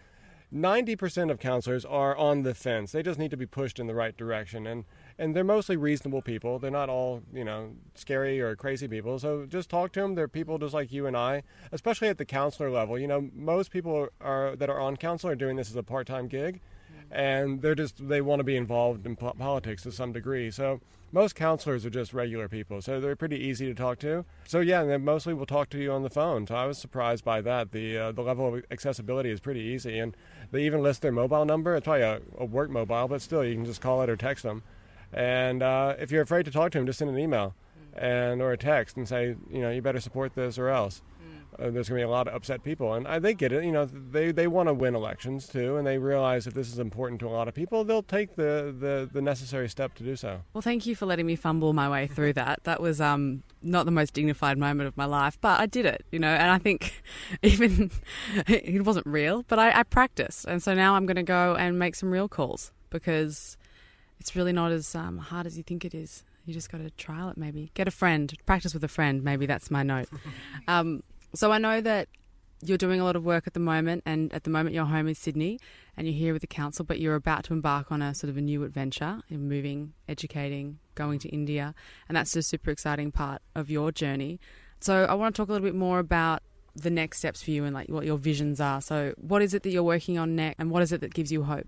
90% 0.54 1.30
of 1.30 1.40
councilors 1.40 1.84
are 1.84 2.16
on 2.16 2.42
the 2.42 2.54
fence. 2.54 2.92
They 2.92 3.02
just 3.02 3.18
need 3.18 3.30
to 3.32 3.36
be 3.36 3.46
pushed 3.46 3.80
in 3.80 3.86
the 3.86 3.94
right 3.94 4.16
direction. 4.16 4.66
And 4.66 4.84
and 5.16 5.34
they're 5.34 5.44
mostly 5.44 5.76
reasonable 5.76 6.22
people. 6.22 6.58
They're 6.58 6.72
not 6.72 6.88
all, 6.88 7.22
you 7.32 7.44
know, 7.44 7.76
scary 7.94 8.40
or 8.40 8.56
crazy 8.56 8.88
people. 8.88 9.18
So 9.20 9.46
just 9.46 9.70
talk 9.70 9.92
to 9.92 10.00
them. 10.00 10.16
They're 10.16 10.26
people 10.26 10.58
just 10.58 10.74
like 10.74 10.90
you 10.90 11.06
and 11.06 11.16
I, 11.16 11.44
especially 11.70 12.08
at 12.08 12.18
the 12.18 12.24
councilor 12.24 12.68
level. 12.68 12.98
You 12.98 13.06
know, 13.06 13.30
most 13.32 13.70
people 13.70 14.08
are 14.20 14.56
that 14.56 14.68
are 14.68 14.80
on 14.80 14.96
council 14.96 15.30
are 15.30 15.36
doing 15.36 15.56
this 15.56 15.70
as 15.70 15.76
a 15.76 15.82
part-time 15.82 16.28
gig, 16.28 16.60
and 17.14 17.62
they're 17.62 17.74
just 17.74 18.08
they 18.08 18.20
want 18.20 18.40
to 18.40 18.44
be 18.44 18.56
involved 18.56 19.06
in 19.06 19.16
politics 19.16 19.84
to 19.84 19.92
some 19.92 20.12
degree. 20.12 20.50
So 20.50 20.80
most 21.12 21.36
councilors 21.36 21.86
are 21.86 21.90
just 21.90 22.12
regular 22.12 22.48
people, 22.48 22.82
so 22.82 23.00
they're 23.00 23.14
pretty 23.14 23.38
easy 23.38 23.66
to 23.66 23.74
talk 23.74 24.00
to. 24.00 24.24
So 24.46 24.58
yeah, 24.58 24.80
and 24.80 24.90
they 24.90 24.96
mostly 24.96 25.32
will 25.32 25.46
talk 25.46 25.70
to 25.70 25.78
you 25.78 25.92
on 25.92 26.02
the 26.02 26.10
phone. 26.10 26.46
So 26.46 26.56
I 26.56 26.66
was 26.66 26.76
surprised 26.76 27.24
by 27.24 27.40
that. 27.42 27.70
The 27.70 27.96
uh, 27.96 28.12
the 28.12 28.22
level 28.22 28.52
of 28.52 28.64
accessibility 28.70 29.30
is 29.30 29.38
pretty 29.38 29.60
easy, 29.60 29.98
and 29.98 30.16
they 30.50 30.64
even 30.64 30.82
list 30.82 31.02
their 31.02 31.12
mobile 31.12 31.44
number. 31.44 31.76
It's 31.76 31.84
probably 31.84 32.02
a, 32.02 32.20
a 32.36 32.44
work 32.44 32.68
mobile, 32.68 33.06
but 33.06 33.22
still, 33.22 33.44
you 33.44 33.54
can 33.54 33.64
just 33.64 33.80
call 33.80 34.02
it 34.02 34.10
or 34.10 34.16
text 34.16 34.42
them. 34.42 34.64
And 35.12 35.62
uh, 35.62 35.94
if 36.00 36.10
you're 36.10 36.22
afraid 36.22 36.44
to 36.46 36.50
talk 36.50 36.72
to 36.72 36.78
them, 36.78 36.86
just 36.86 36.98
send 36.98 37.10
an 37.10 37.18
email 37.18 37.54
and 37.96 38.42
or 38.42 38.50
a 38.50 38.58
text 38.58 38.96
and 38.96 39.06
say, 39.06 39.36
you 39.48 39.60
know, 39.60 39.70
you 39.70 39.80
better 39.80 40.00
support 40.00 40.34
this 40.34 40.58
or 40.58 40.68
else. 40.68 41.00
Uh, 41.58 41.70
there's 41.70 41.88
going 41.88 42.00
to 42.00 42.06
be 42.06 42.08
a 42.08 42.08
lot 42.08 42.26
of 42.26 42.34
upset 42.34 42.62
people, 42.62 42.92
and 42.94 43.06
I, 43.06 43.18
they 43.18 43.34
get 43.34 43.52
it. 43.52 43.64
You 43.64 43.72
know, 43.72 43.84
they 43.84 44.32
they 44.32 44.46
want 44.46 44.68
to 44.68 44.74
win 44.74 44.94
elections 44.94 45.46
too, 45.46 45.76
and 45.76 45.86
they 45.86 45.98
realize 45.98 46.46
if 46.46 46.54
this 46.54 46.72
is 46.72 46.78
important 46.78 47.20
to 47.20 47.28
a 47.28 47.30
lot 47.30 47.48
of 47.48 47.54
people, 47.54 47.84
they'll 47.84 48.02
take 48.02 48.36
the, 48.36 48.74
the, 48.76 49.08
the 49.12 49.22
necessary 49.22 49.68
step 49.68 49.94
to 49.96 50.02
do 50.02 50.16
so. 50.16 50.40
Well, 50.52 50.62
thank 50.62 50.86
you 50.86 50.96
for 50.96 51.06
letting 51.06 51.26
me 51.26 51.36
fumble 51.36 51.72
my 51.72 51.88
way 51.88 52.06
through 52.06 52.32
that. 52.34 52.64
That 52.64 52.80
was 52.80 53.00
um, 53.00 53.42
not 53.62 53.86
the 53.86 53.92
most 53.92 54.14
dignified 54.14 54.58
moment 54.58 54.88
of 54.88 54.96
my 54.96 55.04
life, 55.04 55.38
but 55.40 55.60
I 55.60 55.66
did 55.66 55.86
it. 55.86 56.04
You 56.10 56.18
know, 56.18 56.34
and 56.34 56.50
I 56.50 56.58
think 56.58 57.02
even 57.42 57.90
it 58.46 58.84
wasn't 58.84 59.06
real, 59.06 59.44
but 59.48 59.58
I, 59.58 59.80
I 59.80 59.82
practiced, 59.84 60.44
and 60.46 60.62
so 60.62 60.74
now 60.74 60.94
I'm 60.94 61.06
going 61.06 61.16
to 61.16 61.22
go 61.22 61.54
and 61.54 61.78
make 61.78 61.94
some 61.94 62.10
real 62.10 62.28
calls 62.28 62.72
because 62.90 63.56
it's 64.20 64.34
really 64.36 64.52
not 64.52 64.72
as 64.72 64.94
um, 64.94 65.18
hard 65.18 65.46
as 65.46 65.56
you 65.56 65.62
think 65.62 65.84
it 65.84 65.94
is. 65.94 66.24
You 66.46 66.52
just 66.52 66.70
got 66.70 66.78
to 66.78 66.90
trial 66.90 67.30
it, 67.30 67.38
maybe. 67.38 67.70
Get 67.74 67.88
a 67.88 67.90
friend, 67.90 68.32
practice 68.44 68.74
with 68.74 68.84
a 68.84 68.88
friend. 68.88 69.22
Maybe 69.22 69.46
that's 69.46 69.70
my 69.70 69.82
note. 69.82 70.08
um, 70.68 71.02
so 71.34 71.52
I 71.52 71.58
know 71.58 71.80
that 71.80 72.08
you're 72.62 72.78
doing 72.78 73.00
a 73.00 73.04
lot 73.04 73.16
of 73.16 73.24
work 73.24 73.46
at 73.46 73.54
the 73.54 73.60
moment, 73.60 74.02
and 74.06 74.32
at 74.32 74.44
the 74.44 74.50
moment 74.50 74.74
your 74.74 74.86
home 74.86 75.06
is 75.08 75.18
Sydney, 75.18 75.58
and 75.96 76.06
you're 76.06 76.16
here 76.16 76.32
with 76.32 76.40
the 76.40 76.48
council, 76.48 76.84
but 76.84 76.98
you're 76.98 77.14
about 77.14 77.44
to 77.44 77.52
embark 77.52 77.92
on 77.92 78.00
a 78.00 78.14
sort 78.14 78.30
of 78.30 78.36
a 78.36 78.40
new 78.40 78.64
adventure 78.64 79.20
in 79.28 79.48
moving, 79.48 79.92
educating, 80.08 80.78
going 80.94 81.18
to 81.18 81.28
India, 81.28 81.74
and 82.08 82.16
that's 82.16 82.34
a 82.36 82.42
super 82.42 82.70
exciting 82.70 83.12
part 83.12 83.42
of 83.54 83.70
your 83.70 83.92
journey. 83.92 84.40
So 84.80 85.04
I 85.04 85.14
want 85.14 85.34
to 85.34 85.42
talk 85.42 85.48
a 85.48 85.52
little 85.52 85.66
bit 85.66 85.74
more 85.74 85.98
about 85.98 86.42
the 86.74 86.90
next 86.90 87.18
steps 87.18 87.42
for 87.42 87.50
you 87.50 87.64
and 87.64 87.74
like 87.74 87.88
what 87.88 88.04
your 88.04 88.18
visions 88.18 88.60
are. 88.60 88.80
So 88.80 89.14
what 89.16 89.42
is 89.42 89.54
it 89.54 89.62
that 89.62 89.70
you're 89.70 89.82
working 89.82 90.18
on 90.18 90.34
next, 90.36 90.58
and 90.58 90.70
what 90.70 90.82
is 90.82 90.92
it 90.92 91.00
that 91.02 91.12
gives 91.12 91.30
you 91.30 91.42
hope? 91.42 91.66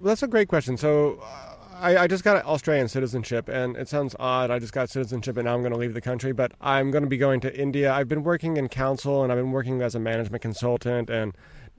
Well, 0.00 0.08
that's 0.08 0.22
a 0.22 0.28
great 0.28 0.48
question. 0.48 0.76
So. 0.76 1.20
Uh, 1.22 1.51
I, 1.82 2.04
I, 2.04 2.06
just 2.06 2.22
got 2.22 2.44
Australian 2.44 2.86
citizenship, 2.86 3.48
and 3.48 3.76
it 3.76 3.88
sounds 3.88 4.14
odd. 4.20 4.52
I 4.52 4.60
just 4.60 4.72
got 4.72 4.88
citizenship, 4.88 5.36
and 5.36 5.46
now 5.46 5.54
I'm 5.54 5.62
going 5.62 5.72
to 5.72 5.78
leave 5.78 5.94
the 5.94 6.00
country. 6.00 6.32
But 6.32 6.52
I'm 6.60 6.92
going 6.92 7.02
to 7.02 7.10
be 7.10 7.16
going 7.16 7.40
to 7.40 7.60
India. 7.60 7.92
I've 7.92 8.08
been 8.08 8.22
working 8.22 8.56
in 8.56 8.68
council, 8.68 9.24
and 9.24 9.32
I've 9.32 9.38
been 9.38 9.50
working 9.50 9.82
as 9.82 9.96
a 9.96 9.98
management 9.98 10.42
consultant. 10.42 11.10
And 11.10 11.36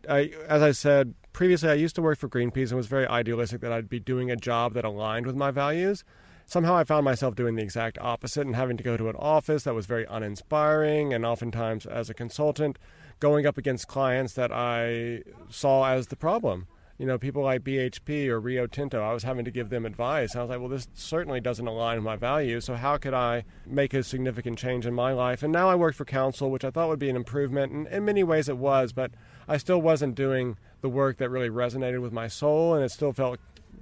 I, 0.10 0.32
as 0.48 0.62
I 0.62 0.72
said 0.72 1.13
previously, 1.32 1.70
I 1.70 1.76
used 1.76 1.96
to 1.96 2.02
work 2.02 2.20
for 2.20 2.28
Greenpeace 2.28 2.68
and 2.68 2.76
was 2.76 2.88
very 2.88 3.08
idealistic 3.08 3.62
that 3.62 3.72
I'd 3.72 3.88
be 3.88 4.02
doing 4.02 4.30
a 4.30 4.36
job 4.36 4.74
that 4.74 4.84
aligned 4.84 5.26
with 5.26 5.38
my 5.38 5.52
values. 5.52 6.04
Somehow, 6.46 6.76
I 6.76 6.84
found 6.84 7.06
myself 7.06 7.36
doing 7.36 7.56
the 7.56 7.63
exact 7.63 7.98
opposite 8.00 8.46
and 8.46 8.58
having 8.58 8.76
to 8.76 8.84
go 8.84 8.98
to 8.98 9.08
an 9.08 9.16
office 9.16 9.63
that 9.63 9.74
was 9.74 9.86
very 9.86 10.06
uninspiring, 10.10 11.13
and 11.13 11.26
oftentimes, 11.26 11.86
as 11.86 12.10
a 12.10 12.13
consultant, 12.13 12.78
going 13.22 13.46
up 13.46 13.58
against 13.58 13.88
clients 13.88 14.34
that 14.34 14.52
I 14.52 15.24
saw 15.50 15.86
as 15.86 16.08
the 16.08 16.18
problem 16.18 16.68
you 16.97 17.08
know, 17.08 17.17
people 17.17 17.43
like 17.43 17.63
BHP 17.63 18.27
or 18.27 18.39
Rio 18.39 18.67
Tinto, 18.67 19.01
I 19.01 19.13
was 19.13 19.23
having 19.23 19.45
to 19.45 19.51
give 19.51 19.69
them 19.69 19.86
advice. 19.86 20.36
I 20.36 20.41
was 20.41 20.49
like, 20.49 20.60
well, 20.60 20.69
this 20.69 20.88
certainly 20.93 21.41
doesn't 21.41 21.65
align 21.65 21.97
with 21.97 22.06
my 22.06 22.15
values. 22.15 22.65
So 22.65 22.75
how 22.75 22.97
could 22.97 23.15
I 23.15 23.45
make 23.65 23.93
a 23.93 24.03
significant 24.03 24.60
change 24.60 24.86
in 24.86 24.93
my 24.93 25.12
life? 25.12 25.41
And 25.41 25.51
now 25.51 25.69
I 25.69 25.75
work 25.75 25.95
for 25.95 26.06
council, 26.06 26.51
which 26.51 26.63
I 26.63 26.69
thought 26.69 26.89
would 26.89 26.99
be 26.99 27.10
an 27.10 27.15
improvement. 27.15 27.71
And 27.71 27.88
in 27.88 28.06
many 28.06 28.23
ways 28.23 28.47
it 28.47 28.58
was, 28.58 28.93
but 28.93 29.12
I 29.47 29.58
still 29.58 29.82
wasn't 29.82 30.15
doing 30.15 30.58
the 30.82 30.89
work 30.89 31.17
that 31.17 31.29
really 31.29 31.49
resonated 31.49 32.01
with 32.01 32.13
my 32.13 32.27
soul. 32.27 32.75
And 32.75 32.86
it 32.86 32.89
still 32.89 33.12
felt, 33.12 33.39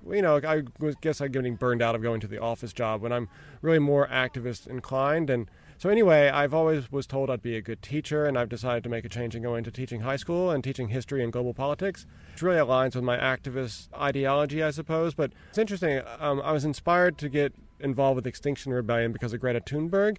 you 0.09 0.21
know, 0.21 0.39
I 0.47 0.63
guess 1.01 1.19
I'm 1.19 1.31
getting 1.31 1.55
burned 1.55 1.81
out 1.81 1.95
of 1.95 2.01
going 2.01 2.21
to 2.21 2.27
the 2.27 2.39
office 2.39 2.71
job 2.71 3.01
when 3.01 3.11
I'm 3.11 3.27
really 3.61 3.79
more 3.79 4.07
activist 4.07 4.67
inclined. 4.67 5.29
And 5.29 5.49
so 5.81 5.89
anyway, 5.89 6.29
I've 6.29 6.53
always 6.53 6.91
was 6.91 7.07
told 7.07 7.31
I'd 7.31 7.41
be 7.41 7.57
a 7.57 7.61
good 7.61 7.81
teacher, 7.81 8.25
and 8.25 8.37
I've 8.37 8.49
decided 8.49 8.83
to 8.83 8.89
make 8.89 9.03
a 9.03 9.09
change 9.09 9.33
and 9.33 9.43
go 9.43 9.55
into 9.55 9.71
teaching 9.71 10.01
high 10.01 10.15
school 10.15 10.51
and 10.51 10.63
teaching 10.63 10.89
history 10.89 11.23
and 11.23 11.33
global 11.33 11.55
politics. 11.55 12.05
It 12.35 12.41
really 12.43 12.59
aligns 12.59 12.93
with 12.93 13.03
my 13.03 13.17
activist 13.17 13.87
ideology, 13.99 14.61
I 14.61 14.69
suppose. 14.69 15.15
But 15.15 15.31
it's 15.49 15.57
interesting. 15.57 16.03
Um, 16.19 16.39
I 16.43 16.51
was 16.51 16.65
inspired 16.65 17.17
to 17.17 17.29
get 17.29 17.55
involved 17.79 18.17
with 18.17 18.27
Extinction 18.27 18.71
Rebellion 18.71 19.11
because 19.11 19.33
of 19.33 19.39
Greta 19.39 19.59
Thunberg. 19.59 20.17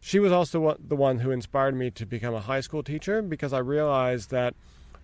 She 0.00 0.20
was 0.20 0.30
also 0.30 0.76
the 0.78 0.94
one 0.94 1.18
who 1.18 1.32
inspired 1.32 1.74
me 1.74 1.90
to 1.90 2.06
become 2.06 2.32
a 2.32 2.42
high 2.42 2.60
school 2.60 2.84
teacher 2.84 3.20
because 3.20 3.52
I 3.52 3.58
realized 3.58 4.30
that 4.30 4.54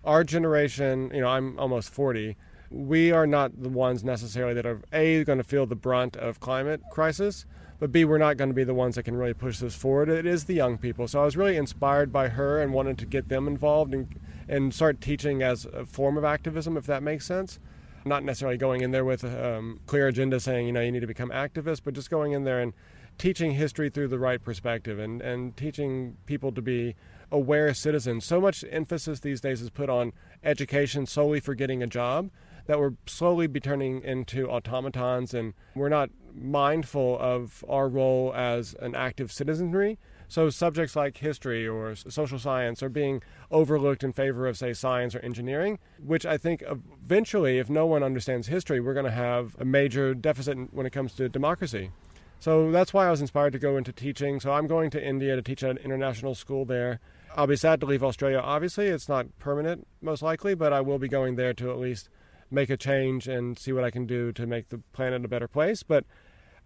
our 0.05 0.23
generation, 0.23 1.11
you 1.13 1.19
know, 1.19 1.27
I'm 1.27 1.59
almost 1.59 1.89
40, 1.89 2.37
we 2.71 3.11
are 3.11 3.27
not 3.27 3.61
the 3.61 3.69
ones 3.69 4.03
necessarily 4.03 4.53
that 4.53 4.65
are 4.65 4.81
a 4.91 5.23
going 5.23 5.37
to 5.37 5.43
feel 5.43 5.65
the 5.65 5.75
brunt 5.75 6.15
of 6.15 6.39
climate 6.39 6.81
crisis 6.91 7.45
but 7.81 7.91
B, 7.91 8.05
we're 8.05 8.19
not 8.19 8.37
going 8.37 8.51
to 8.51 8.53
be 8.53 8.63
the 8.63 8.75
ones 8.75 8.93
that 8.93 9.03
can 9.03 9.17
really 9.17 9.33
push 9.33 9.57
this 9.57 9.73
forward. 9.73 10.07
It 10.07 10.27
is 10.27 10.43
the 10.43 10.53
young 10.53 10.77
people. 10.77 11.07
So 11.07 11.19
I 11.19 11.25
was 11.25 11.35
really 11.35 11.57
inspired 11.57 12.13
by 12.13 12.27
her 12.27 12.61
and 12.61 12.73
wanted 12.73 12.99
to 12.99 13.07
get 13.07 13.27
them 13.27 13.47
involved 13.47 13.95
and, 13.95 14.07
and 14.47 14.71
start 14.71 15.01
teaching 15.01 15.41
as 15.41 15.65
a 15.65 15.87
form 15.87 16.15
of 16.15 16.23
activism, 16.23 16.77
if 16.77 16.85
that 16.85 17.01
makes 17.01 17.25
sense. 17.25 17.57
Not 18.05 18.23
necessarily 18.23 18.59
going 18.59 18.81
in 18.81 18.91
there 18.91 19.03
with 19.03 19.23
a 19.23 19.57
um, 19.57 19.79
clear 19.87 20.07
agenda 20.07 20.39
saying, 20.39 20.67
you 20.67 20.71
know, 20.71 20.81
you 20.81 20.91
need 20.91 20.99
to 20.99 21.07
become 21.07 21.31
activists, 21.31 21.81
but 21.83 21.95
just 21.95 22.11
going 22.11 22.33
in 22.33 22.43
there 22.43 22.59
and 22.59 22.73
teaching 23.17 23.53
history 23.53 23.89
through 23.89 24.09
the 24.09 24.19
right 24.19 24.43
perspective 24.43 24.99
and, 24.99 25.19
and 25.19 25.57
teaching 25.57 26.17
people 26.27 26.51
to 26.51 26.61
be 26.61 26.93
aware 27.31 27.73
citizens. 27.73 28.25
So 28.25 28.39
much 28.39 28.63
emphasis 28.69 29.21
these 29.21 29.41
days 29.41 29.59
is 29.59 29.71
put 29.71 29.89
on 29.89 30.13
education 30.43 31.07
solely 31.07 31.39
for 31.39 31.55
getting 31.55 31.81
a 31.81 31.87
job 31.87 32.29
that 32.71 32.79
we're 32.79 32.93
slowly 33.05 33.47
be 33.47 33.59
turning 33.59 34.01
into 34.01 34.49
automatons 34.49 35.33
and 35.33 35.53
we're 35.75 35.89
not 35.89 36.09
mindful 36.33 37.17
of 37.19 37.65
our 37.67 37.89
role 37.89 38.31
as 38.33 38.73
an 38.79 38.95
active 38.95 39.29
citizenry. 39.29 39.99
So 40.29 40.49
subjects 40.49 40.95
like 40.95 41.17
history 41.17 41.67
or 41.67 41.93
social 41.95 42.39
science 42.39 42.81
are 42.81 42.87
being 42.87 43.21
overlooked 43.51 44.05
in 44.05 44.13
favor 44.13 44.47
of, 44.47 44.57
say, 44.57 44.71
science 44.71 45.13
or 45.13 45.19
engineering, 45.19 45.79
which 46.01 46.25
I 46.25 46.37
think 46.37 46.63
eventually, 46.65 47.59
if 47.59 47.69
no 47.69 47.85
one 47.85 48.03
understands 48.03 48.47
history, 48.47 48.79
we're 48.79 48.93
going 48.93 49.03
to 49.03 49.11
have 49.11 49.57
a 49.59 49.65
major 49.65 50.13
deficit 50.13 50.73
when 50.73 50.85
it 50.85 50.91
comes 50.91 51.13
to 51.15 51.27
democracy. 51.27 51.91
So 52.39 52.71
that's 52.71 52.93
why 52.93 53.05
I 53.05 53.11
was 53.11 53.19
inspired 53.19 53.51
to 53.51 53.59
go 53.59 53.75
into 53.75 53.91
teaching. 53.91 54.39
So 54.39 54.53
I'm 54.53 54.67
going 54.67 54.91
to 54.91 55.05
India 55.05 55.35
to 55.35 55.41
teach 55.41 55.61
at 55.61 55.71
an 55.71 55.77
international 55.79 56.35
school 56.35 56.63
there. 56.63 57.01
I'll 57.35 57.47
be 57.47 57.57
sad 57.57 57.81
to 57.81 57.85
leave 57.85 58.01
Australia, 58.01 58.39
obviously. 58.39 58.87
It's 58.87 59.09
not 59.09 59.27
permanent, 59.39 59.87
most 60.01 60.21
likely, 60.21 60.55
but 60.55 60.71
I 60.71 60.79
will 60.79 60.99
be 60.99 61.09
going 61.09 61.35
there 61.35 61.53
to 61.55 61.69
at 61.69 61.77
least 61.77 62.07
make 62.51 62.69
a 62.69 62.77
change 62.77 63.27
and 63.27 63.57
see 63.57 63.71
what 63.71 63.83
I 63.83 63.91
can 63.91 64.05
do 64.05 64.31
to 64.33 64.45
make 64.45 64.69
the 64.69 64.79
planet 64.93 65.25
a 65.25 65.27
better 65.27 65.47
place. 65.47 65.83
But 65.83 66.05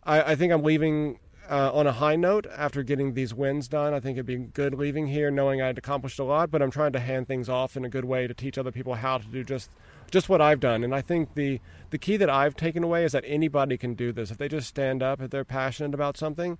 I, 0.04 0.32
I 0.32 0.36
think 0.36 0.52
I'm 0.52 0.64
leaving 0.64 1.20
uh, 1.50 1.72
on 1.74 1.88
a 1.88 1.92
high 1.92 2.16
note 2.16 2.48
after 2.56 2.84
getting 2.84 3.14
these 3.14 3.34
wins 3.34 3.68
done. 3.68 3.94
I 3.94 4.00
think 4.00 4.18
it'd 4.18 4.26
be 4.26 4.38
good 4.38 4.74
leaving 4.74 5.08
here 5.08 5.30
knowing 5.30 5.62
I'd 5.62 5.78
accomplished 5.78 6.20
a 6.20 6.24
lot, 6.24 6.52
but 6.52 6.62
I'm 6.62 6.72
trying 6.72 6.94
to 6.94 7.00
hand 7.00 7.28
things 7.28 7.50
off 7.50 7.78
in 7.78 7.86
a 7.86 7.90
good 7.90 8.06
way 8.06 8.28
to 8.28 8.34
teach 8.34 8.58
other 8.58 8.72
people 8.72 8.96
how 8.96 9.18
to 9.18 9.26
do 9.28 9.44
just 9.44 9.70
just 10.12 10.30
what 10.30 10.42
I've 10.42 10.60
done. 10.60 10.84
And 10.84 10.94
I 10.94 11.02
think 11.02 11.36
the 11.36 11.60
the 11.90 11.98
key 11.98 12.18
that 12.18 12.30
I've 12.30 12.56
taken 12.56 12.84
away 12.84 13.04
is 13.04 13.12
that 13.12 13.24
anybody 13.28 13.78
can 13.78 13.94
do 13.94 14.12
this 14.12 14.32
if 14.32 14.38
they 14.38 14.48
just 14.48 14.68
stand 14.68 15.04
up, 15.04 15.22
if 15.22 15.30
they're 15.30 15.46
passionate 15.46 15.94
about 15.94 16.18
something. 16.18 16.58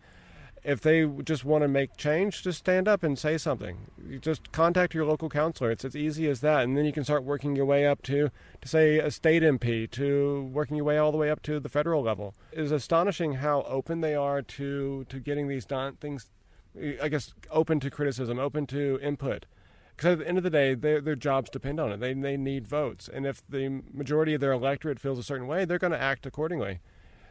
If 0.66 0.82
they 0.82 1.06
just 1.06 1.46
want 1.46 1.62
to 1.62 1.68
make 1.68 1.96
change, 1.96 2.42
just 2.42 2.60
stand 2.60 2.88
up 2.88 3.04
and 3.04 3.20
say 3.20 3.38
something. 3.38 3.78
You 4.04 4.18
just 4.18 4.52
contact 4.52 4.96
your 4.96 5.06
local 5.06 5.30
councilor. 5.30 5.70
It's 5.70 5.86
as 5.86 5.96
easy 5.96 6.28
as 6.28 6.42
that, 6.42 6.64
and 6.64 6.76
then 6.76 6.86
you 6.86 6.92
can 6.92 7.04
start 7.04 7.24
working 7.24 7.56
your 7.56 7.66
way 7.66 7.86
up 7.86 8.02
to, 8.04 8.32
to 8.62 8.68
say, 8.68 8.98
a 8.98 9.12
state 9.12 9.44
MP, 9.44 9.90
to 9.92 10.50
working 10.52 10.76
your 10.76 10.86
way 10.86 10.98
all 10.98 11.12
the 11.12 11.20
way 11.20 11.30
up 11.30 11.44
to 11.44 11.60
the 11.60 11.70
federal 11.70 12.02
level. 12.02 12.34
It 12.52 12.62
is 12.62 12.72
astonishing 12.72 13.34
how 13.34 13.62
open 13.68 14.02
they 14.02 14.16
are 14.16 14.42
to 14.42 15.06
to 15.08 15.20
getting 15.20 15.48
these 15.48 15.66
things. 15.66 16.32
I 17.02 17.08
guess 17.10 17.34
open 17.52 17.80
to 17.82 17.92
criticism, 17.92 18.40
open 18.40 18.66
to 18.68 19.00
input. 19.02 19.46
Because 19.96 20.14
at 20.14 20.20
the 20.20 20.28
end 20.28 20.38
of 20.38 20.44
the 20.44 20.50
day, 20.50 20.74
their, 20.74 21.00
their 21.00 21.16
jobs 21.16 21.50
depend 21.50 21.80
on 21.80 21.92
it. 21.92 22.02
They, 22.02 22.14
they 22.14 22.36
need 22.36 22.68
votes. 22.68 23.08
And 23.08 23.26
if 23.26 23.42
the 23.48 23.82
majority 23.94 24.34
of 24.34 24.42
their 24.42 24.52
electorate 24.52 25.00
feels 25.00 25.18
a 25.18 25.24
certain 25.24 25.48
way, 25.48 25.64
they're 25.64 25.80
going 25.80 25.94
to 25.94 26.02
act 26.02 26.26
accordingly. 26.26 26.82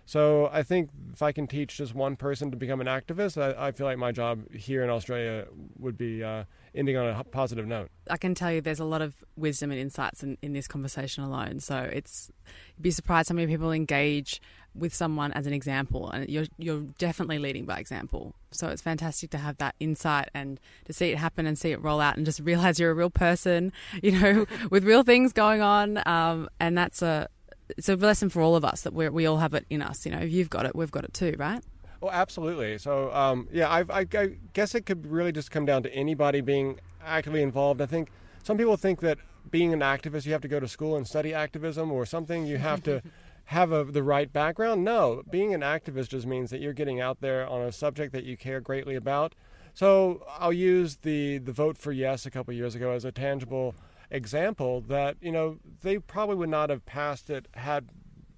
So 0.07 0.51
I 0.53 0.63
think 0.63 0.91
if 1.13 1.23
I 1.23 1.33
can 1.33 1.47
teach 1.47 1.79
just 1.79 1.95
one 1.95 2.17
person 2.17 2.51
to 2.51 2.57
become 2.57 2.81
an 2.81 2.87
activist, 2.87 3.41
I, 3.41 3.69
I 3.69 3.73
feel 3.73 3.87
like 3.87 3.99
my 3.99 4.13
job 4.13 4.53
here 4.53 4.83
in 4.83 4.91
Australia 4.91 5.47
would 5.79 5.97
be 5.97 6.23
uh, 6.23 6.45
ending 6.75 6.97
on 6.97 7.09
a 7.09 7.25
positive 7.25 7.67
note. 7.67 7.89
I 8.11 8.17
can 8.17 8.35
tell 8.35 8.53
you 8.53 8.61
there's 8.61 8.81
a 8.81 8.85
lot 8.85 9.01
of 9.01 9.25
wisdom 9.37 9.71
and 9.71 9.81
insights 9.81 10.23
in, 10.23 10.37
in 10.43 10.53
this 10.53 10.69
conversation 10.69 11.25
alone. 11.25 11.61
So 11.61 11.79
it's 11.79 12.31
you'd 12.77 12.83
be 12.83 12.91
surprised 12.91 13.31
how 13.31 13.35
many 13.35 13.47
people 13.47 13.73
engage 13.73 14.41
with 14.75 14.93
someone 14.93 15.33
as 15.33 15.47
an 15.47 15.53
example, 15.53 16.11
and 16.11 16.29
you're 16.29 16.47
you're 16.59 16.83
definitely 16.99 17.39
leading 17.39 17.65
by 17.65 17.79
example. 17.79 18.35
So 18.51 18.69
it's 18.69 18.83
fantastic 18.83 19.31
to 19.31 19.39
have 19.39 19.57
that 19.59 19.75
insight 19.81 20.29
and 20.35 20.61
to 20.87 20.93
see 20.93 21.11
it 21.11 21.19
happen 21.19 21.47
and 21.47 21.57
see 21.57 21.71
it 21.71 21.83
roll 21.83 22.01
out, 22.01 22.17
and 22.17 22.27
just 22.27 22.41
realize 22.45 22.79
you're 22.79 22.91
a 22.91 22.95
real 22.95 23.11
person, 23.11 23.73
you 24.03 24.13
know, 24.13 24.47
with 24.71 24.85
real 24.85 25.03
things 25.03 25.33
going 25.33 25.63
on, 25.63 26.07
um, 26.07 26.49
and 26.61 26.77
that's 26.77 27.03
a 27.03 27.29
it's 27.77 27.89
a 27.89 27.97
lesson 27.97 28.29
for 28.29 28.43
all 28.43 28.57
of 28.57 28.65
us 28.65 28.83
that 28.83 28.95
we 28.95 29.09
we 29.09 29.27
all 29.27 29.39
have 29.39 29.55
it 29.55 29.67
in 29.71 29.83
us. 29.83 30.05
You 30.07 30.13
know, 30.13 30.19
if 30.19 30.33
you've 30.33 30.51
got 30.51 30.67
it, 30.67 30.75
we've 30.75 30.91
got 30.91 31.05
it 31.05 31.15
too, 31.15 31.35
right? 31.39 31.63
Well, 32.01 32.13
absolutely. 32.13 32.77
So, 32.77 33.11
um, 33.15 33.49
yeah, 33.51 33.67
I, 33.69 33.81
I, 33.89 34.07
I 34.15 34.37
guess 34.53 34.75
it 34.75 34.85
could 34.85 35.07
really 35.07 35.33
just 35.33 35.51
come 35.51 35.65
down 35.65 35.83
to 35.85 35.95
anybody 35.95 36.43
being 36.43 36.79
actively 37.03 37.41
involved. 37.41 37.81
I 37.81 37.87
think 37.87 38.11
some 38.43 38.59
people 38.59 38.77
think 38.77 39.01
that 39.01 39.17
being 39.51 39.73
an 39.73 39.81
activist, 39.81 40.27
you 40.27 40.33
have 40.33 40.43
to 40.43 40.49
go 40.49 40.61
to 40.61 40.69
school 40.69 40.97
and 40.97 41.07
study 41.07 41.33
activism 41.33 41.91
or 41.91 42.05
something. 42.05 42.45
You 42.45 42.59
have 42.59 42.83
to 42.83 43.01
have 43.47 43.73
a, 43.73 43.85
the 43.85 44.03
right 44.03 44.31
background. 44.31 44.85
No, 44.85 45.23
being 45.31 45.55
an 45.55 45.63
activist 45.63 46.09
just 46.09 46.27
means 46.27 46.51
that 46.51 46.61
you're 46.61 46.75
getting 46.75 47.01
out 47.01 47.23
there 47.23 47.47
on 47.49 47.63
a 47.63 47.73
subject 47.73 48.13
that 48.13 48.25
you 48.25 48.37
care 48.37 48.61
greatly 48.61 48.97
about. 48.97 49.35
So 49.73 50.27
I'll 50.39 50.53
use 50.53 50.97
the, 50.97 51.39
the 51.39 51.53
vote 51.53 51.79
for 51.79 51.91
yes 51.91 52.27
a 52.27 52.31
couple 52.31 52.53
years 52.55 52.75
ago 52.75 52.91
as 52.91 53.05
a 53.05 53.13
tangible 53.13 53.75
example 54.15 54.81
that 54.81 55.17
you 55.21 55.33
know 55.33 55.59
they 55.83 55.99
probably 55.99 56.37
would 56.37 56.49
not 56.49 56.71
have 56.71 56.87
passed 56.87 57.29
it 57.29 57.49
had 57.55 57.89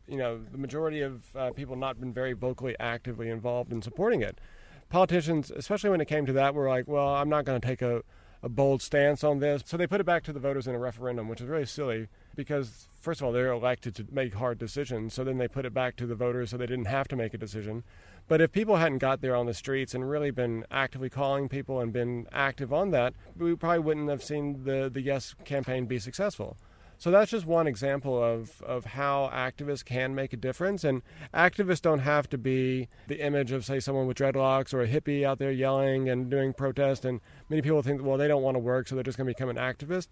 you 0.09 0.17
know 0.17 0.41
the 0.51 0.59
majority 0.59 1.03
of 1.03 1.37
uh, 1.37 1.51
people 1.53 1.77
not 1.77 2.01
been 2.01 2.13
very 2.13 2.33
vocally 2.33 2.75
actively 2.81 3.29
involved 3.29 3.71
in 3.71 3.83
supporting 3.83 4.23
it. 4.23 4.41
Politicians 4.89 5.53
especially 5.55 5.91
when 5.91 6.01
it 6.01 6.07
came 6.07 6.25
to 6.25 6.33
that 6.33 6.55
were 6.55 6.69
like 6.69 6.89
well 6.89 7.09
i'm 7.09 7.29
not 7.29 7.45
going 7.45 7.61
to 7.61 7.67
take 7.67 7.83
a, 7.83 8.03
a 8.43 8.49
bold 8.49 8.81
stance 8.81 9.23
on 9.23 9.39
this. 9.41 9.63
So 9.67 9.77
they 9.77 9.87
put 9.87 10.01
it 10.01 10.07
back 10.07 10.23
to 10.25 10.33
the 10.33 10.41
voters 10.41 10.67
in 10.67 10.75
a 10.75 10.79
referendum 10.79 11.29
which 11.29 11.43
is 11.43 11.47
really 11.47 11.67
silly 11.67 12.09
because 12.35 12.89
first 12.99 13.21
of 13.21 13.27
all 13.27 13.33
they're 13.33 13.53
elected 13.53 13.95
to 13.97 14.07
make 14.11 14.35
hard 14.35 14.59
decisions. 14.59 15.13
So 15.13 15.25
then 15.25 15.37
they 15.37 15.49
put 15.49 15.67
it 15.67 15.75
back 15.75 15.97
to 15.97 16.07
the 16.07 16.15
voters 16.15 16.51
so 16.51 16.57
they 16.57 16.67
didn't 16.67 16.87
have 16.87 17.07
to 17.09 17.17
make 17.17 17.35
a 17.35 17.39
decision 17.39 17.85
but 18.29 18.41
if 18.41 18.53
people 18.53 18.77
hadn't 18.77 18.99
got 18.99 19.21
there 19.21 19.37
on 19.37 19.47
the 19.47 19.55
streets 19.55 19.95
and 19.95 20.09
really 20.09 20.31
been 20.31 20.65
actively 20.71 21.09
calling 21.09 21.49
people 21.49 21.81
and 21.81 21.93
been 21.93 22.27
active 22.33 22.73
on 22.73 22.91
that, 22.91 23.15
we 23.37 23.55
probably 23.55 23.79
wouldn't 23.79 24.09
have 24.09 24.23
seen 24.23 24.65
the, 24.65 24.91
the 24.93 25.01
Yes 25.01 25.35
campaign 25.45 25.87
be 25.87 25.99
successful. 25.99 26.57
So 26.99 27.11
that's 27.11 27.31
just 27.31 27.45
one 27.45 27.67
example 27.67 28.23
of, 28.23 28.63
of 28.63 28.87
how 28.87 29.31
activists 29.33 29.85
can 29.85 30.15
make 30.15 30.33
a 30.33 30.37
difference. 30.37 30.83
And 30.83 31.03
activists 31.35 31.83
don't 31.83 31.99
have 31.99 32.29
to 32.31 32.39
be 32.39 32.89
the 33.07 33.21
image 33.21 33.53
of, 33.53 33.65
say, 33.67 33.81
someone 33.81 34.07
with 34.07 34.17
dreadlocks 34.17 34.73
or 34.73 34.81
a 34.81 34.89
hippie 34.89 35.23
out 35.23 35.39
there 35.39 35.53
yelling 35.53 36.09
and 36.09 36.31
doing 36.31 36.55
protest. 36.55 37.05
And 37.05 37.21
many 37.51 37.61
people 37.61 37.83
think, 37.83 38.03
well, 38.03 38.17
they 38.17 38.29
don't 38.29 38.43
want 38.43 38.55
to 38.55 38.61
work, 38.61 38.89
so 38.89 38.95
they're 38.95 39.05
just 39.05 39.19
going 39.19 39.27
to 39.27 39.35
become 39.35 39.51
an 39.51 39.57
activist. 39.57 40.09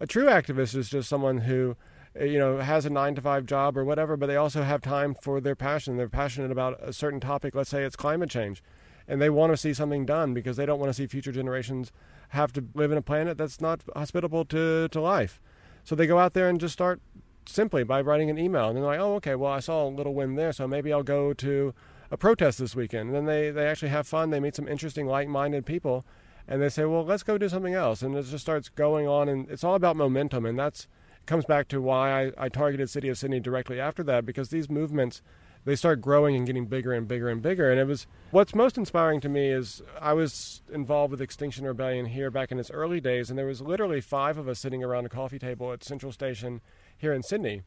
A 0.00 0.06
true 0.06 0.26
activist 0.26 0.76
is 0.76 0.90
just 0.90 1.08
someone 1.08 1.38
who 1.38 1.76
Uh, 2.20 2.24
you 2.24 2.38
know 2.38 2.58
has 2.58 2.84
a 2.84 2.90
nine 2.90 3.14
to 3.14 3.20
five 3.20 3.46
job 3.46 3.76
or 3.76 3.84
whatever 3.84 4.16
but 4.16 4.26
they 4.26 4.36
also 4.36 4.62
have 4.62 4.80
time 4.80 5.14
for 5.14 5.40
their 5.40 5.56
passion. 5.56 5.96
They're 5.96 6.08
passionate 6.08 6.50
about 6.50 6.78
a 6.82 6.92
certain 6.92 7.20
topic. 7.20 7.54
Let's 7.54 7.70
say 7.70 7.84
it's 7.84 7.96
climate 7.96 8.30
change 8.30 8.62
and 9.06 9.22
they 9.22 9.30
want 9.30 9.52
to 9.52 9.56
see 9.56 9.72
something 9.72 10.04
done 10.04 10.34
because 10.34 10.56
they 10.56 10.66
don't 10.66 10.78
want 10.78 10.90
to 10.90 10.94
see 10.94 11.06
future 11.06 11.32
generations 11.32 11.92
have 12.30 12.52
to 12.52 12.64
live 12.74 12.92
in 12.92 12.98
a 12.98 13.02
planet 13.02 13.38
that's 13.38 13.60
not 13.60 13.82
hospitable 13.96 14.44
to, 14.44 14.88
to 14.88 15.00
life. 15.00 15.40
So 15.82 15.94
they 15.94 16.06
go 16.06 16.18
out 16.18 16.34
there 16.34 16.48
and 16.48 16.60
just 16.60 16.74
start 16.74 17.00
simply 17.46 17.82
by 17.82 18.02
writing 18.02 18.28
an 18.28 18.38
email 18.38 18.68
and 18.68 18.76
they're 18.76 18.84
like 18.84 19.00
oh 19.00 19.14
okay 19.14 19.34
well 19.34 19.50
i 19.50 19.58
saw 19.58 19.86
a 19.86 19.88
little 19.88 20.12
win 20.12 20.34
there 20.34 20.52
so 20.52 20.68
maybe 20.68 20.92
i'll 20.92 21.02
go 21.02 21.32
to 21.32 21.72
a 22.10 22.16
protest 22.16 22.58
this 22.58 22.74
weekend. 22.74 23.08
And 23.08 23.14
then 23.14 23.24
they, 23.26 23.50
they 23.50 23.66
actually 23.66 23.90
have 23.90 24.06
fun 24.06 24.30
they 24.30 24.40
meet 24.40 24.54
some 24.54 24.68
interesting 24.68 25.06
like-minded 25.06 25.66
people 25.66 26.04
and 26.46 26.62
they 26.62 26.68
say 26.68 26.84
well 26.84 27.04
let's 27.04 27.22
go 27.22 27.38
do 27.38 27.48
something 27.48 27.74
else. 27.74 28.02
And 28.02 28.14
it 28.14 28.24
just 28.24 28.44
starts 28.44 28.68
going 28.68 29.06
on 29.06 29.28
and 29.28 29.48
it's 29.50 29.64
all 29.64 29.74
about 29.74 29.96
momentum 29.96 30.46
and 30.46 30.58
that's 30.58 30.88
comes 31.28 31.44
back 31.44 31.68
to 31.68 31.80
why 31.80 32.24
I, 32.24 32.32
I 32.36 32.48
targeted 32.48 32.90
City 32.90 33.08
of 33.08 33.18
Sydney 33.18 33.38
directly 33.38 33.78
after 33.78 34.02
that 34.04 34.26
because 34.26 34.48
these 34.48 34.68
movements 34.68 35.22
they 35.64 35.76
start 35.76 36.00
growing 36.00 36.34
and 36.34 36.46
getting 36.46 36.64
bigger 36.64 36.94
and 36.94 37.06
bigger 37.06 37.28
and 37.28 37.42
bigger. 37.42 37.70
And 37.70 37.78
it 37.78 37.84
was 37.84 38.06
what's 38.30 38.54
most 38.54 38.78
inspiring 38.78 39.20
to 39.20 39.28
me 39.28 39.50
is 39.50 39.82
I 40.00 40.14
was 40.14 40.62
involved 40.72 41.10
with 41.10 41.20
Extinction 41.20 41.66
Rebellion 41.66 42.06
here 42.06 42.30
back 42.30 42.50
in 42.50 42.58
its 42.58 42.70
early 42.70 43.00
days, 43.00 43.28
and 43.28 43.38
there 43.38 43.46
was 43.46 43.60
literally 43.60 44.00
five 44.00 44.38
of 44.38 44.48
us 44.48 44.58
sitting 44.58 44.82
around 44.82 45.04
a 45.04 45.10
coffee 45.10 45.38
table 45.38 45.72
at 45.72 45.84
Central 45.84 46.10
Station 46.10 46.62
here 46.96 47.12
in 47.12 47.22
Sydney. 47.22 47.62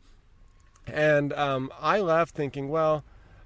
And 0.88 1.32
um, 1.34 1.72
I 1.80 2.00
left 2.00 2.36
thinking, 2.36 2.70
well, 2.70 3.04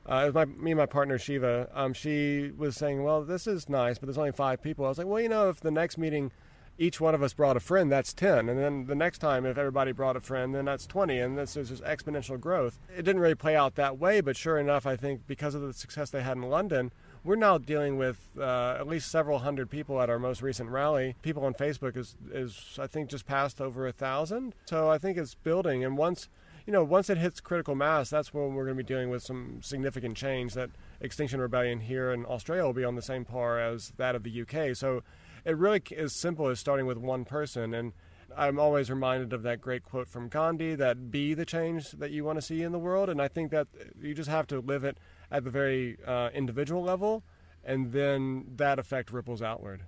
uh, 0.10 0.22
it 0.24 0.26
was 0.28 0.34
my, 0.36 0.46
me 0.46 0.72
and 0.72 0.78
my 0.78 0.86
partner 0.86 1.18
Shiva. 1.18 1.70
Um, 1.74 1.94
she 1.94 2.52
was 2.56 2.78
saying, 2.78 3.04
well, 3.04 3.24
this 3.24 3.48
is 3.48 3.68
nice, 3.68 3.98
but 3.98 4.06
there's 4.06 4.18
only 4.18 4.32
five 4.32 4.62
people. 4.62 4.86
I 4.86 4.90
was 4.90 4.98
like, 4.98 5.08
well, 5.08 5.20
you 5.20 5.30
know, 5.30 5.50
if 5.50 5.60
the 5.60 5.72
next 5.72 5.98
meeting 5.98 6.32
each 6.78 7.00
one 7.00 7.16
of 7.16 7.24
us 7.24 7.34
brought 7.34 7.56
a 7.56 7.60
friend, 7.60 7.92
that's 7.92 8.14
10. 8.14 8.50
And 8.50 8.60
then 8.60 8.86
the 8.88 8.96
next 8.96 9.20
time, 9.20 9.46
if 9.46 9.58
everybody 9.58 9.92
brought 9.92 10.18
a 10.18 10.22
friend, 10.22 10.54
then 10.54 10.66
that's 10.66 10.86
20. 10.86 11.20
And 11.20 11.38
this 11.38 11.56
is 11.56 11.70
just 11.70 11.84
exponential 11.84 12.40
growth. 12.40 12.80
It 12.90 13.04
didn't 13.04 13.22
really 13.22 13.36
play 13.36 13.56
out 13.56 13.76
that 13.76 13.98
way, 13.98 14.22
but 14.22 14.36
sure 14.36 14.58
enough, 14.58 14.86
I 14.86 14.96
think 14.96 15.26
because 15.28 15.56
of 15.56 15.62
the 15.62 15.74
success 15.74 16.10
they 16.10 16.22
had 16.22 16.38
in 16.38 16.44
London, 16.44 16.92
we're 17.24 17.36
now 17.36 17.58
dealing 17.58 17.98
with 17.98 18.30
uh, 18.38 18.78
at 18.80 18.88
least 18.88 19.10
several 19.10 19.40
hundred 19.40 19.70
people 19.70 20.02
at 20.02 20.10
our 20.10 20.20
most 20.20 20.42
recent 20.42 20.70
rally. 20.70 21.16
People 21.22 21.46
on 21.46 21.54
Facebook 21.54 21.98
is, 21.98 22.16
is 22.32 22.78
I 22.80 22.88
think, 22.88 23.10
just 23.10 23.26
passed 23.26 23.62
over 23.62 23.88
a 23.88 23.92
thousand. 23.92 24.54
So 24.66 24.90
I 24.90 24.98
think 24.98 25.18
it's 25.18 25.34
building. 25.34 25.84
And 25.84 25.98
once, 25.98 26.30
you 26.68 26.74
know, 26.74 26.84
once 26.84 27.10
it 27.10 27.18
hits 27.18 27.40
critical 27.40 27.74
mass, 27.74 28.10
that's 28.10 28.34
when 28.34 28.54
we're 28.54 28.66
going 28.66 28.78
to 28.78 28.84
be 28.84 28.88
dealing 28.88 29.10
with 29.10 29.24
some 29.24 29.60
significant 29.64 30.18
change 30.18 30.54
that 30.54 30.70
Extinction 31.02 31.40
Rebellion 31.40 31.80
here 31.80 32.12
in 32.12 32.26
Australia 32.26 32.66
will 32.66 32.74
be 32.74 32.84
on 32.84 32.96
the 32.96 33.02
same 33.02 33.26
par 33.26 33.60
as 33.60 33.94
that 33.98 34.14
of 34.14 34.24
the 34.24 34.42
UK. 34.42 34.76
So 34.76 35.02
it 35.46 35.58
really 35.58 35.82
is 35.92 36.14
simple 36.14 36.48
as 36.48 36.60
starting 36.60 36.86
with 36.86 36.98
one 36.98 37.24
person. 37.24 37.74
And 37.74 37.94
I'm 38.36 38.60
always 38.60 38.90
reminded 38.90 39.32
of 39.32 39.44
that 39.44 39.62
great 39.62 39.84
quote 39.84 40.08
from 40.08 40.28
Gandhi 40.28 40.76
that 40.76 41.12
be 41.12 41.34
the 41.34 41.46
change 41.46 41.92
that 41.92 42.12
you 42.12 42.26
want 42.26 42.38
to 42.38 42.42
see 42.42 42.64
in 42.64 42.72
the 42.72 42.80
world. 42.80 43.10
And 43.10 43.22
I 43.22 43.28
think 43.28 43.52
that 43.52 43.68
you 44.02 44.14
just 44.14 44.30
have 44.30 44.48
to 44.48 44.60
live 44.60 44.84
it 44.84 44.98
at 45.32 45.44
the 45.44 45.50
very 45.50 45.98
uh, 46.06 46.30
individual 46.34 46.84
level, 46.84 47.24
and 47.64 47.92
then 47.92 48.46
that 48.56 48.80
effect 48.80 49.12
ripples 49.12 49.42
outward. 49.42 49.84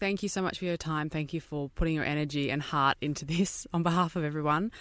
Thank 0.00 0.22
you 0.22 0.28
so 0.28 0.42
much 0.42 0.58
for 0.58 0.64
your 0.64 0.76
time. 0.76 1.08
Thank 1.08 1.32
you 1.32 1.40
for 1.40 1.70
putting 1.76 1.94
your 1.94 2.04
energy 2.04 2.50
and 2.50 2.60
heart 2.60 2.96
into 3.00 3.24
this 3.24 3.66
on 3.72 3.82
behalf 3.82 4.16
of 4.16 4.24
everyone, 4.24 4.72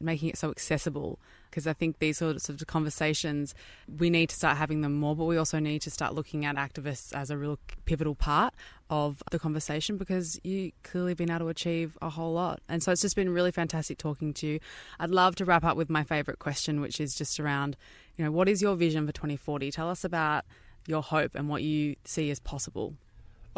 making 0.00 0.28
it 0.28 0.38
so 0.38 0.50
accessible 0.50 1.18
because 1.50 1.66
I 1.66 1.72
think 1.72 1.98
these 1.98 2.18
sorts 2.18 2.48
of 2.48 2.64
conversations, 2.66 3.54
we 3.98 4.10
need 4.10 4.28
to 4.30 4.36
start 4.36 4.56
having 4.56 4.80
them 4.80 4.94
more, 4.94 5.16
but 5.16 5.24
we 5.24 5.36
also 5.36 5.58
need 5.58 5.82
to 5.82 5.90
start 5.90 6.14
looking 6.14 6.44
at 6.44 6.56
activists 6.56 7.12
as 7.14 7.30
a 7.30 7.36
real 7.36 7.58
pivotal 7.84 8.14
part 8.14 8.54
of 8.90 9.22
the 9.30 9.38
conversation 9.38 9.96
because 9.96 10.40
you 10.44 10.72
clearly 10.82 11.14
been 11.14 11.30
able 11.30 11.40
to 11.40 11.48
achieve 11.48 11.98
a 12.00 12.10
whole 12.10 12.32
lot. 12.32 12.60
And 12.68 12.82
so 12.82 12.92
it's 12.92 13.02
just 13.02 13.16
been 13.16 13.30
really 13.30 13.52
fantastic 13.52 13.98
talking 13.98 14.32
to 14.34 14.46
you. 14.46 14.60
I'd 14.98 15.10
love 15.10 15.36
to 15.36 15.44
wrap 15.44 15.64
up 15.64 15.76
with 15.76 15.90
my 15.90 16.04
favourite 16.04 16.38
question, 16.38 16.80
which 16.80 17.00
is 17.00 17.14
just 17.14 17.38
around, 17.38 17.76
you 18.16 18.24
know, 18.24 18.30
what 18.30 18.48
is 18.48 18.62
your 18.62 18.76
vision 18.76 19.06
for 19.06 19.12
2040? 19.12 19.70
Tell 19.70 19.90
us 19.90 20.04
about 20.04 20.44
your 20.86 21.02
hope 21.02 21.34
and 21.34 21.48
what 21.48 21.62
you 21.62 21.96
see 22.04 22.30
as 22.30 22.40
possible. 22.40 22.94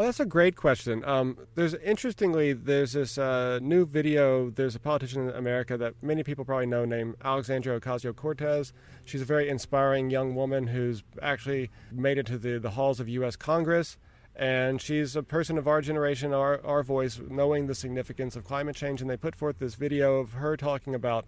Oh, 0.01 0.05
that's 0.05 0.19
a 0.19 0.25
great 0.25 0.57
question. 0.57 1.05
Um, 1.05 1.37
there's 1.57 1.75
interestingly, 1.75 2.55
there's 2.55 2.95
this 2.95 3.19
uh, 3.19 3.59
new 3.61 3.85
video. 3.85 4.49
There's 4.49 4.75
a 4.75 4.79
politician 4.79 5.29
in 5.29 5.37
America 5.37 5.77
that 5.77 5.93
many 6.03 6.23
people 6.23 6.43
probably 6.43 6.65
know 6.65 6.87
named 6.87 7.17
Alexandria 7.23 7.79
Ocasio 7.79 8.17
Cortez. 8.17 8.73
She's 9.05 9.21
a 9.21 9.27
very 9.27 9.51
inspiring 9.51 10.09
young 10.09 10.35
woman 10.35 10.69
who's 10.69 11.03
actually 11.21 11.69
made 11.93 12.17
it 12.17 12.25
to 12.29 12.39
the, 12.39 12.59
the 12.59 12.71
halls 12.71 12.99
of 12.99 13.11
U.S. 13.11 13.37
Congress. 13.37 13.99
And 14.35 14.81
she's 14.81 15.17
a 15.17 15.23
person 15.23 15.59
of 15.59 15.69
our 15.69 15.83
generation, 15.83 16.33
our, 16.33 16.65
our 16.65 16.83
voice, 16.83 17.21
knowing 17.29 17.67
the 17.67 17.75
significance 17.75 18.37
of 18.37 18.45
climate 18.45 18.77
change. 18.77 19.03
And 19.03 19.11
they 19.11 19.19
put 19.19 19.37
forth 19.37 19.59
this 19.59 19.75
video 19.75 20.17
of 20.17 20.33
her 20.33 20.57
talking 20.57 20.95
about 20.95 21.27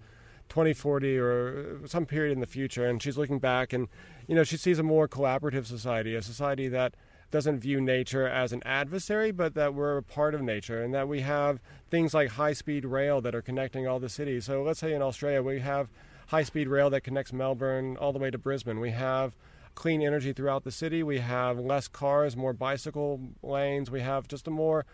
2040 0.49 1.19
or 1.19 1.81
some 1.85 2.07
period 2.07 2.33
in 2.33 2.41
the 2.41 2.47
future. 2.47 2.87
And 2.87 3.03
she's 3.03 3.19
looking 3.19 3.39
back 3.39 3.75
and, 3.75 3.89
you 4.27 4.35
know, 4.35 4.45
she 4.45 4.57
sees 4.57 4.79
a 4.79 4.83
more 4.83 5.09
collaborative 5.09 5.67
society, 5.67 6.15
a 6.15 6.23
society 6.23 6.69
that 6.69 6.95
doesn't 7.33 7.59
view 7.59 7.81
nature 7.81 8.29
as 8.29 8.53
an 8.53 8.63
adversary, 8.65 9.33
but 9.33 9.55
that 9.55 9.75
we're 9.75 9.97
a 9.97 10.03
part 10.03 10.35
of 10.35 10.43
nature 10.43 10.83
and 10.83 10.95
that 10.95 11.09
we 11.09 11.23
have 11.23 11.61
things 11.91 12.15
like 12.15 12.31
high 12.31 12.53
speed 12.53 12.85
rail 12.85 13.21
that 13.23 13.35
are 13.35 13.43
connecting 13.43 13.89
all 13.89 13.99
the 13.99 14.09
cities. 14.09 14.45
So 14.45 14.63
let's 14.63 14.79
say 14.79 14.93
in 14.93 15.03
Australia, 15.03 15.43
we 15.43 15.59
have 15.61 15.89
high 16.29 16.45
speed 16.45 16.69
rail 16.69 16.91
that 16.91 17.01
connects 17.01 17.33
Melbourne 17.33 17.97
all 17.97 18.13
the 18.13 18.19
way 18.19 18.31
to 18.31 18.39
Brisbane. 18.39 18.79
We 18.79 18.91
have 18.91 19.35
clean 19.75 20.03
energy 20.03 20.33
throughout 20.35 20.65
the 20.65 20.71
city. 20.71 21.03
We 21.03 21.19
have 21.19 21.59
less 21.59 21.89
cars, 21.89 22.37
more 22.37 22.53
bicycle 22.53 23.21
lanes. 23.43 23.91
We 23.91 24.03
have 24.03 24.29
just 24.29 24.47
a 24.47 24.51
more 24.51 24.85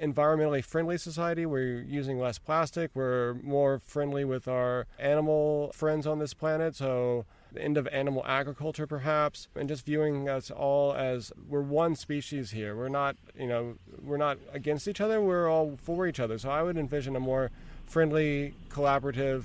environmentally 0.00 0.62
friendly 0.62 0.98
society. 0.98 1.46
We're 1.46 1.80
using 1.80 2.18
less 2.18 2.38
plastic. 2.38 2.90
We're 2.94 3.34
more 3.42 3.78
friendly 3.78 4.24
with 4.26 4.46
our 4.46 4.86
animal 4.98 5.72
friends 5.72 6.06
on 6.06 6.18
this 6.18 6.34
planet. 6.34 6.76
So, 6.76 7.24
the 7.56 7.62
end 7.62 7.76
of 7.76 7.88
animal 7.88 8.22
agriculture, 8.26 8.86
perhaps, 8.86 9.48
and 9.56 9.68
just 9.68 9.84
viewing 9.84 10.28
us 10.28 10.50
all 10.50 10.94
as 10.94 11.32
we're 11.48 11.62
one 11.62 11.96
species 11.96 12.52
here. 12.52 12.76
We're 12.76 12.88
not, 12.88 13.16
you 13.38 13.46
know, 13.46 13.76
we're 14.02 14.16
not 14.16 14.38
against 14.52 14.86
each 14.86 15.00
other. 15.00 15.20
We're 15.20 15.48
all 15.48 15.76
for 15.82 16.06
each 16.06 16.20
other. 16.20 16.38
So, 16.38 16.50
I 16.50 16.62
would 16.62 16.76
envision 16.76 17.16
a 17.16 17.20
more 17.20 17.50
friendly, 17.86 18.54
collaborative, 18.68 19.44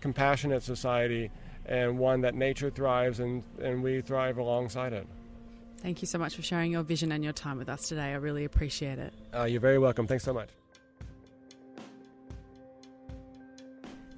compassionate 0.00 0.62
society 0.62 1.30
and 1.66 1.98
one 1.98 2.22
that 2.22 2.34
nature 2.34 2.70
thrives 2.70 3.20
and, 3.20 3.42
and 3.60 3.82
we 3.82 4.00
thrive 4.00 4.38
alongside 4.38 4.92
it. 4.92 5.06
Thank 5.82 6.02
you 6.02 6.06
so 6.06 6.18
much 6.18 6.34
for 6.34 6.42
sharing 6.42 6.72
your 6.72 6.82
vision 6.82 7.12
and 7.12 7.22
your 7.22 7.32
time 7.32 7.58
with 7.58 7.68
us 7.68 7.88
today. 7.88 8.10
I 8.12 8.14
really 8.14 8.44
appreciate 8.44 8.98
it. 8.98 9.12
Uh, 9.34 9.44
you're 9.44 9.60
very 9.60 9.78
welcome. 9.78 10.06
Thanks 10.06 10.24
so 10.24 10.32
much. 10.32 10.48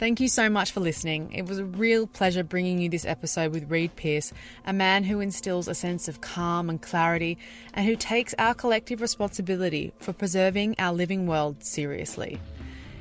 Thank 0.01 0.19
you 0.19 0.29
so 0.29 0.49
much 0.49 0.73
for 0.73 0.81
listening. 0.81 1.31
It 1.35 1.45
was 1.45 1.59
a 1.59 1.65
real 1.67 2.07
pleasure 2.07 2.43
bringing 2.43 2.81
you 2.81 2.89
this 2.89 3.05
episode 3.05 3.53
with 3.53 3.71
Reid 3.71 3.97
Pierce, 3.97 4.33
a 4.65 4.73
man 4.73 5.05
who 5.05 5.21
instills 5.21 5.69
a 5.69 5.75
sense 5.75 6.09
of 6.09 6.23
calm 6.23 6.71
and 6.71 6.81
clarity 6.81 7.37
and 7.75 7.85
who 7.85 7.97
takes 7.97 8.35
our 8.39 8.55
collective 8.55 9.03
responsibility 9.03 9.93
for 9.99 10.15
preserving 10.15 10.77
our 10.79 10.95
living 10.95 11.27
world 11.27 11.63
seriously. 11.63 12.41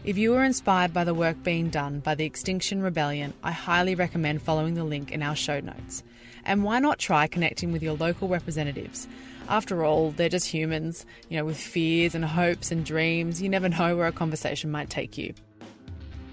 If 0.03 0.17
you 0.17 0.31
were 0.31 0.43
inspired 0.43 0.93
by 0.93 1.05
the 1.05 1.13
work 1.13 1.41
being 1.41 1.69
done 1.69 2.01
by 2.01 2.15
the 2.15 2.25
Extinction 2.25 2.81
Rebellion, 2.81 3.33
I 3.45 3.53
highly 3.53 3.95
recommend 3.95 4.41
following 4.41 4.73
the 4.73 4.83
link 4.83 5.09
in 5.09 5.23
our 5.23 5.37
show 5.37 5.61
notes. 5.61 6.03
And 6.43 6.65
why 6.65 6.79
not 6.79 6.99
try 6.99 7.27
connecting 7.27 7.71
with 7.71 7.81
your 7.81 7.95
local 7.95 8.27
representatives? 8.27 9.07
After 9.47 9.85
all, 9.85 10.11
they're 10.11 10.27
just 10.27 10.47
humans, 10.47 11.05
you 11.29 11.37
know, 11.37 11.45
with 11.45 11.57
fears 11.57 12.13
and 12.13 12.25
hopes 12.25 12.73
and 12.73 12.85
dreams. 12.85 13.41
You 13.41 13.47
never 13.47 13.69
know 13.69 13.95
where 13.95 14.07
a 14.07 14.11
conversation 14.11 14.69
might 14.69 14.89
take 14.89 15.17
you. 15.17 15.33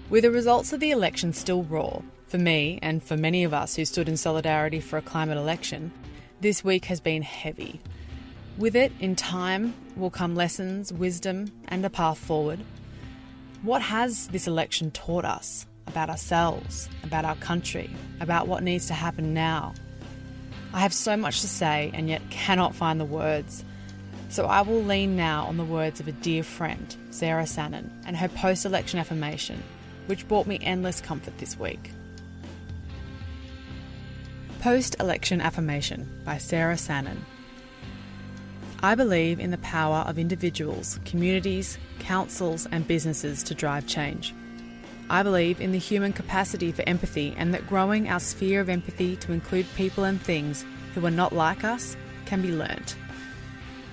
With 0.09 0.23
the 0.23 0.31
results 0.31 0.71
of 0.71 0.79
the 0.79 0.91
election 0.91 1.33
still 1.33 1.63
raw, 1.63 1.99
for 2.27 2.37
me 2.37 2.79
and 2.81 3.03
for 3.03 3.17
many 3.17 3.43
of 3.43 3.53
us 3.53 3.75
who 3.75 3.83
stood 3.83 4.07
in 4.07 4.15
solidarity 4.15 4.79
for 4.79 4.97
a 4.97 5.01
climate 5.01 5.37
election, 5.37 5.91
this 6.39 6.63
week 6.63 6.85
has 6.85 7.01
been 7.01 7.23
heavy. 7.23 7.81
With 8.57 8.77
it, 8.77 8.93
in 9.01 9.17
time, 9.17 9.73
will 9.97 10.09
come 10.09 10.33
lessons, 10.33 10.93
wisdom, 10.93 11.51
and 11.67 11.85
a 11.85 11.89
path 11.89 12.17
forward. 12.17 12.59
What 13.63 13.81
has 13.81 14.29
this 14.29 14.47
election 14.47 14.91
taught 14.91 15.25
us 15.25 15.65
about 15.87 16.09
ourselves, 16.09 16.87
about 17.03 17.25
our 17.25 17.35
country, 17.35 17.89
about 18.21 18.47
what 18.47 18.63
needs 18.63 18.87
to 18.87 18.93
happen 18.93 19.33
now? 19.33 19.73
I 20.73 20.79
have 20.79 20.93
so 20.93 21.17
much 21.17 21.41
to 21.41 21.49
say 21.49 21.91
and 21.93 22.07
yet 22.07 22.21
cannot 22.29 22.75
find 22.75 22.97
the 22.97 23.05
words. 23.05 23.65
So 24.29 24.45
I 24.45 24.61
will 24.61 24.81
lean 24.81 25.17
now 25.17 25.43
on 25.47 25.57
the 25.57 25.65
words 25.65 25.99
of 25.99 26.07
a 26.07 26.13
dear 26.13 26.43
friend, 26.43 26.95
Sarah 27.09 27.45
Sannon, 27.45 27.91
and 28.05 28.15
her 28.15 28.29
post 28.29 28.65
election 28.65 28.99
affirmation, 28.99 29.61
which 30.07 30.27
brought 30.27 30.47
me 30.47 30.59
endless 30.61 30.99
comfort 30.99 31.37
this 31.37 31.57
week. 31.57 31.91
Post 34.59 34.95
Election 34.99 35.39
Affirmation 35.39 36.09
by 36.25 36.37
Sarah 36.37 36.75
Sannon. 36.75 37.19
I 38.81 38.95
believe 38.95 39.39
in 39.39 39.51
the 39.51 39.57
power 39.59 40.03
of 40.07 40.19
individuals, 40.19 40.99
communities, 41.05 41.77
councils, 41.99 42.67
and 42.71 42.87
businesses 42.87 43.43
to 43.43 43.55
drive 43.55 43.87
change. 43.87 44.33
I 45.09 45.23
believe 45.23 45.61
in 45.61 45.71
the 45.71 45.79
human 45.79 46.11
capacity 46.11 46.71
for 46.71 46.83
empathy 46.87 47.33
and 47.37 47.53
that 47.53 47.67
growing 47.67 48.09
our 48.09 48.19
sphere 48.19 48.59
of 48.59 48.67
empathy 48.67 49.15
to 49.17 49.31
include 49.31 49.65
people 49.75 50.03
and 50.03 50.21
things 50.21 50.65
who 50.93 51.05
are 51.05 51.11
not 51.11 51.33
like 51.33 51.63
us 51.63 51.95
can 52.25 52.41
be 52.41 52.51
learnt. 52.51 52.95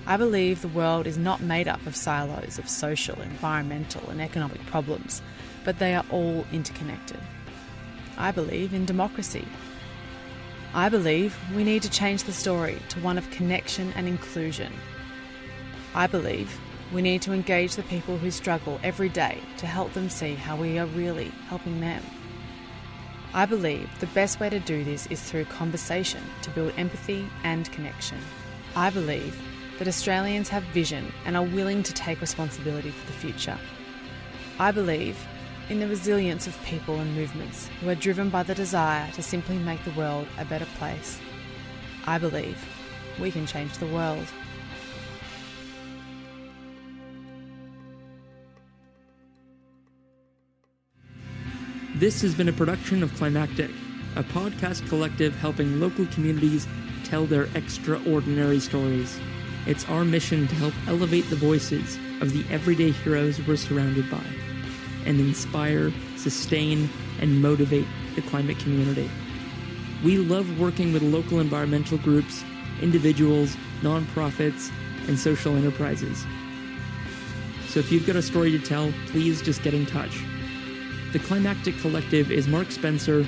I 0.07 0.17
believe 0.17 0.61
the 0.61 0.67
world 0.67 1.07
is 1.07 1.17
not 1.17 1.41
made 1.41 1.67
up 1.67 1.85
of 1.87 1.95
silos 1.95 2.59
of 2.59 2.69
social, 2.69 3.19
environmental, 3.21 4.09
and 4.09 4.21
economic 4.21 4.63
problems, 4.65 5.21
but 5.65 5.79
they 5.79 5.93
are 5.93 6.05
all 6.09 6.45
interconnected. 6.53 7.19
I 8.17 8.31
believe 8.31 8.73
in 8.73 8.85
democracy. 8.85 9.45
I 10.73 10.87
believe 10.87 11.37
we 11.53 11.65
need 11.65 11.81
to 11.83 11.89
change 11.89 12.23
the 12.23 12.31
story 12.31 12.81
to 12.89 12.99
one 13.01 13.17
of 13.17 13.29
connection 13.31 13.91
and 13.97 14.07
inclusion. 14.07 14.71
I 15.93 16.07
believe 16.07 16.57
we 16.93 17.01
need 17.01 17.21
to 17.23 17.33
engage 17.33 17.75
the 17.75 17.83
people 17.83 18.17
who 18.17 18.31
struggle 18.31 18.79
every 18.83 19.09
day 19.09 19.39
to 19.57 19.65
help 19.65 19.93
them 19.93 20.09
see 20.09 20.35
how 20.35 20.55
we 20.55 20.77
are 20.77 20.85
really 20.85 21.29
helping 21.49 21.81
them. 21.81 22.03
I 23.33 23.45
believe 23.45 23.89
the 23.99 24.07
best 24.07 24.39
way 24.39 24.49
to 24.49 24.59
do 24.59 24.83
this 24.83 25.07
is 25.07 25.21
through 25.21 25.45
conversation 25.45 26.21
to 26.43 26.49
build 26.51 26.73
empathy 26.77 27.27
and 27.43 27.69
connection. 27.71 28.17
I 28.75 28.89
believe 28.89 29.37
that 29.77 29.87
Australians 29.87 30.47
have 30.49 30.63
vision 30.63 31.11
and 31.25 31.35
are 31.35 31.43
willing 31.43 31.83
to 31.83 31.93
take 31.93 32.21
responsibility 32.21 32.91
for 32.91 33.05
the 33.07 33.17
future. 33.17 33.57
I 34.57 34.71
believe 34.71 35.17
in 35.69 35.79
the 35.79 35.87
resilience 35.87 36.45
of 36.45 36.63
people 36.63 36.99
and 36.99 37.15
movements 37.15 37.69
who 37.79 37.89
are 37.89 37.95
driven 37.95 38.29
by 38.29 38.43
the 38.43 38.53
desire 38.53 39.11
to 39.13 39.23
simply 39.23 39.57
make 39.57 39.83
the 39.83 39.91
world 39.91 40.27
a 40.37 40.45
better 40.45 40.67
place. 40.77 41.19
I 42.05 42.19
believe 42.19 42.57
we 43.19 43.31
can 43.31 43.47
change 43.47 43.77
the 43.77 43.87
world. 43.87 44.27
This 51.95 52.21
has 52.21 52.35
been 52.35 52.49
a 52.49 52.53
production 52.53 53.01
of 53.01 53.15
Climactic, 53.15 53.71
a 54.15 54.23
podcast 54.23 54.87
collective 54.89 55.33
helping 55.37 55.79
local 55.79 56.05
communities 56.07 56.67
tell 57.05 57.25
their 57.25 57.47
extraordinary 57.55 58.59
stories. 58.59 59.17
It's 59.65 59.87
our 59.89 60.05
mission 60.05 60.47
to 60.47 60.55
help 60.55 60.73
elevate 60.87 61.27
the 61.29 61.35
voices 61.37 61.97
of 62.21 62.33
the 62.33 62.45
everyday 62.53 62.91
heroes 62.91 63.39
we're 63.47 63.55
surrounded 63.55 64.11
by 64.11 64.21
and 65.05 65.19
inspire, 65.19 65.91
sustain, 66.17 66.89
and 67.21 67.41
motivate 67.41 67.87
the 68.15 68.21
climate 68.23 68.59
community. 68.59 69.09
We 70.03 70.17
love 70.17 70.59
working 70.59 70.93
with 70.93 71.01
local 71.01 71.39
environmental 71.39 71.97
groups, 71.97 72.43
individuals, 72.81 73.55
nonprofits, 73.81 74.71
and 75.07 75.17
social 75.17 75.55
enterprises. 75.55 76.25
So 77.67 77.79
if 77.79 77.91
you've 77.91 78.07
got 78.07 78.15
a 78.15 78.21
story 78.21 78.51
to 78.51 78.59
tell, 78.59 78.93
please 79.07 79.41
just 79.41 79.63
get 79.63 79.73
in 79.73 79.85
touch. 79.85 80.17
The 81.13 81.19
Climactic 81.19 81.77
Collective 81.79 82.31
is 82.31 82.47
Mark 82.47 82.71
Spencer, 82.71 83.25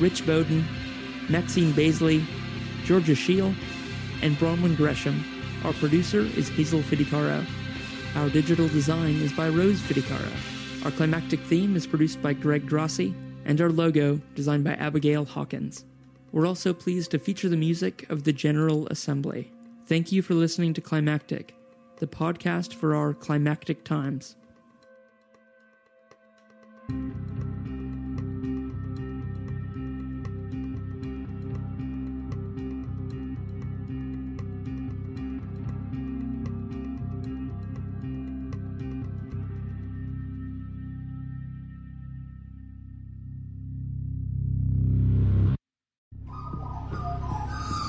Rich 0.00 0.26
Bowden, 0.26 0.64
Maxine 1.28 1.72
Bazeley, 1.72 2.24
Georgia 2.84 3.14
Sheil, 3.14 3.54
and 4.22 4.36
Bronwyn 4.36 4.76
Gresham. 4.76 5.24
Our 5.64 5.72
producer 5.74 6.20
is 6.20 6.48
Hazel 6.48 6.82
Fidecaro. 6.82 7.44
Our 8.16 8.30
digital 8.30 8.68
design 8.68 9.16
is 9.16 9.32
by 9.32 9.48
Rose 9.48 9.80
Fidecaro. 9.80 10.30
Our 10.84 10.92
climactic 10.92 11.40
theme 11.40 11.76
is 11.76 11.86
produced 11.86 12.22
by 12.22 12.32
Greg 12.32 12.66
Grassi, 12.66 13.14
and 13.44 13.60
our 13.60 13.70
logo 13.70 14.20
designed 14.34 14.64
by 14.64 14.74
Abigail 14.74 15.24
Hawkins. 15.24 15.84
We're 16.32 16.46
also 16.46 16.72
pleased 16.72 17.10
to 17.10 17.18
feature 17.18 17.48
the 17.48 17.56
music 17.56 18.08
of 18.10 18.24
the 18.24 18.32
General 18.32 18.86
Assembly. 18.88 19.52
Thank 19.86 20.12
you 20.12 20.22
for 20.22 20.34
listening 20.34 20.74
to 20.74 20.80
Climactic, 20.80 21.54
the 21.96 22.06
podcast 22.06 22.74
for 22.74 22.94
our 22.94 23.12
climactic 23.12 23.84
times. 23.84 24.36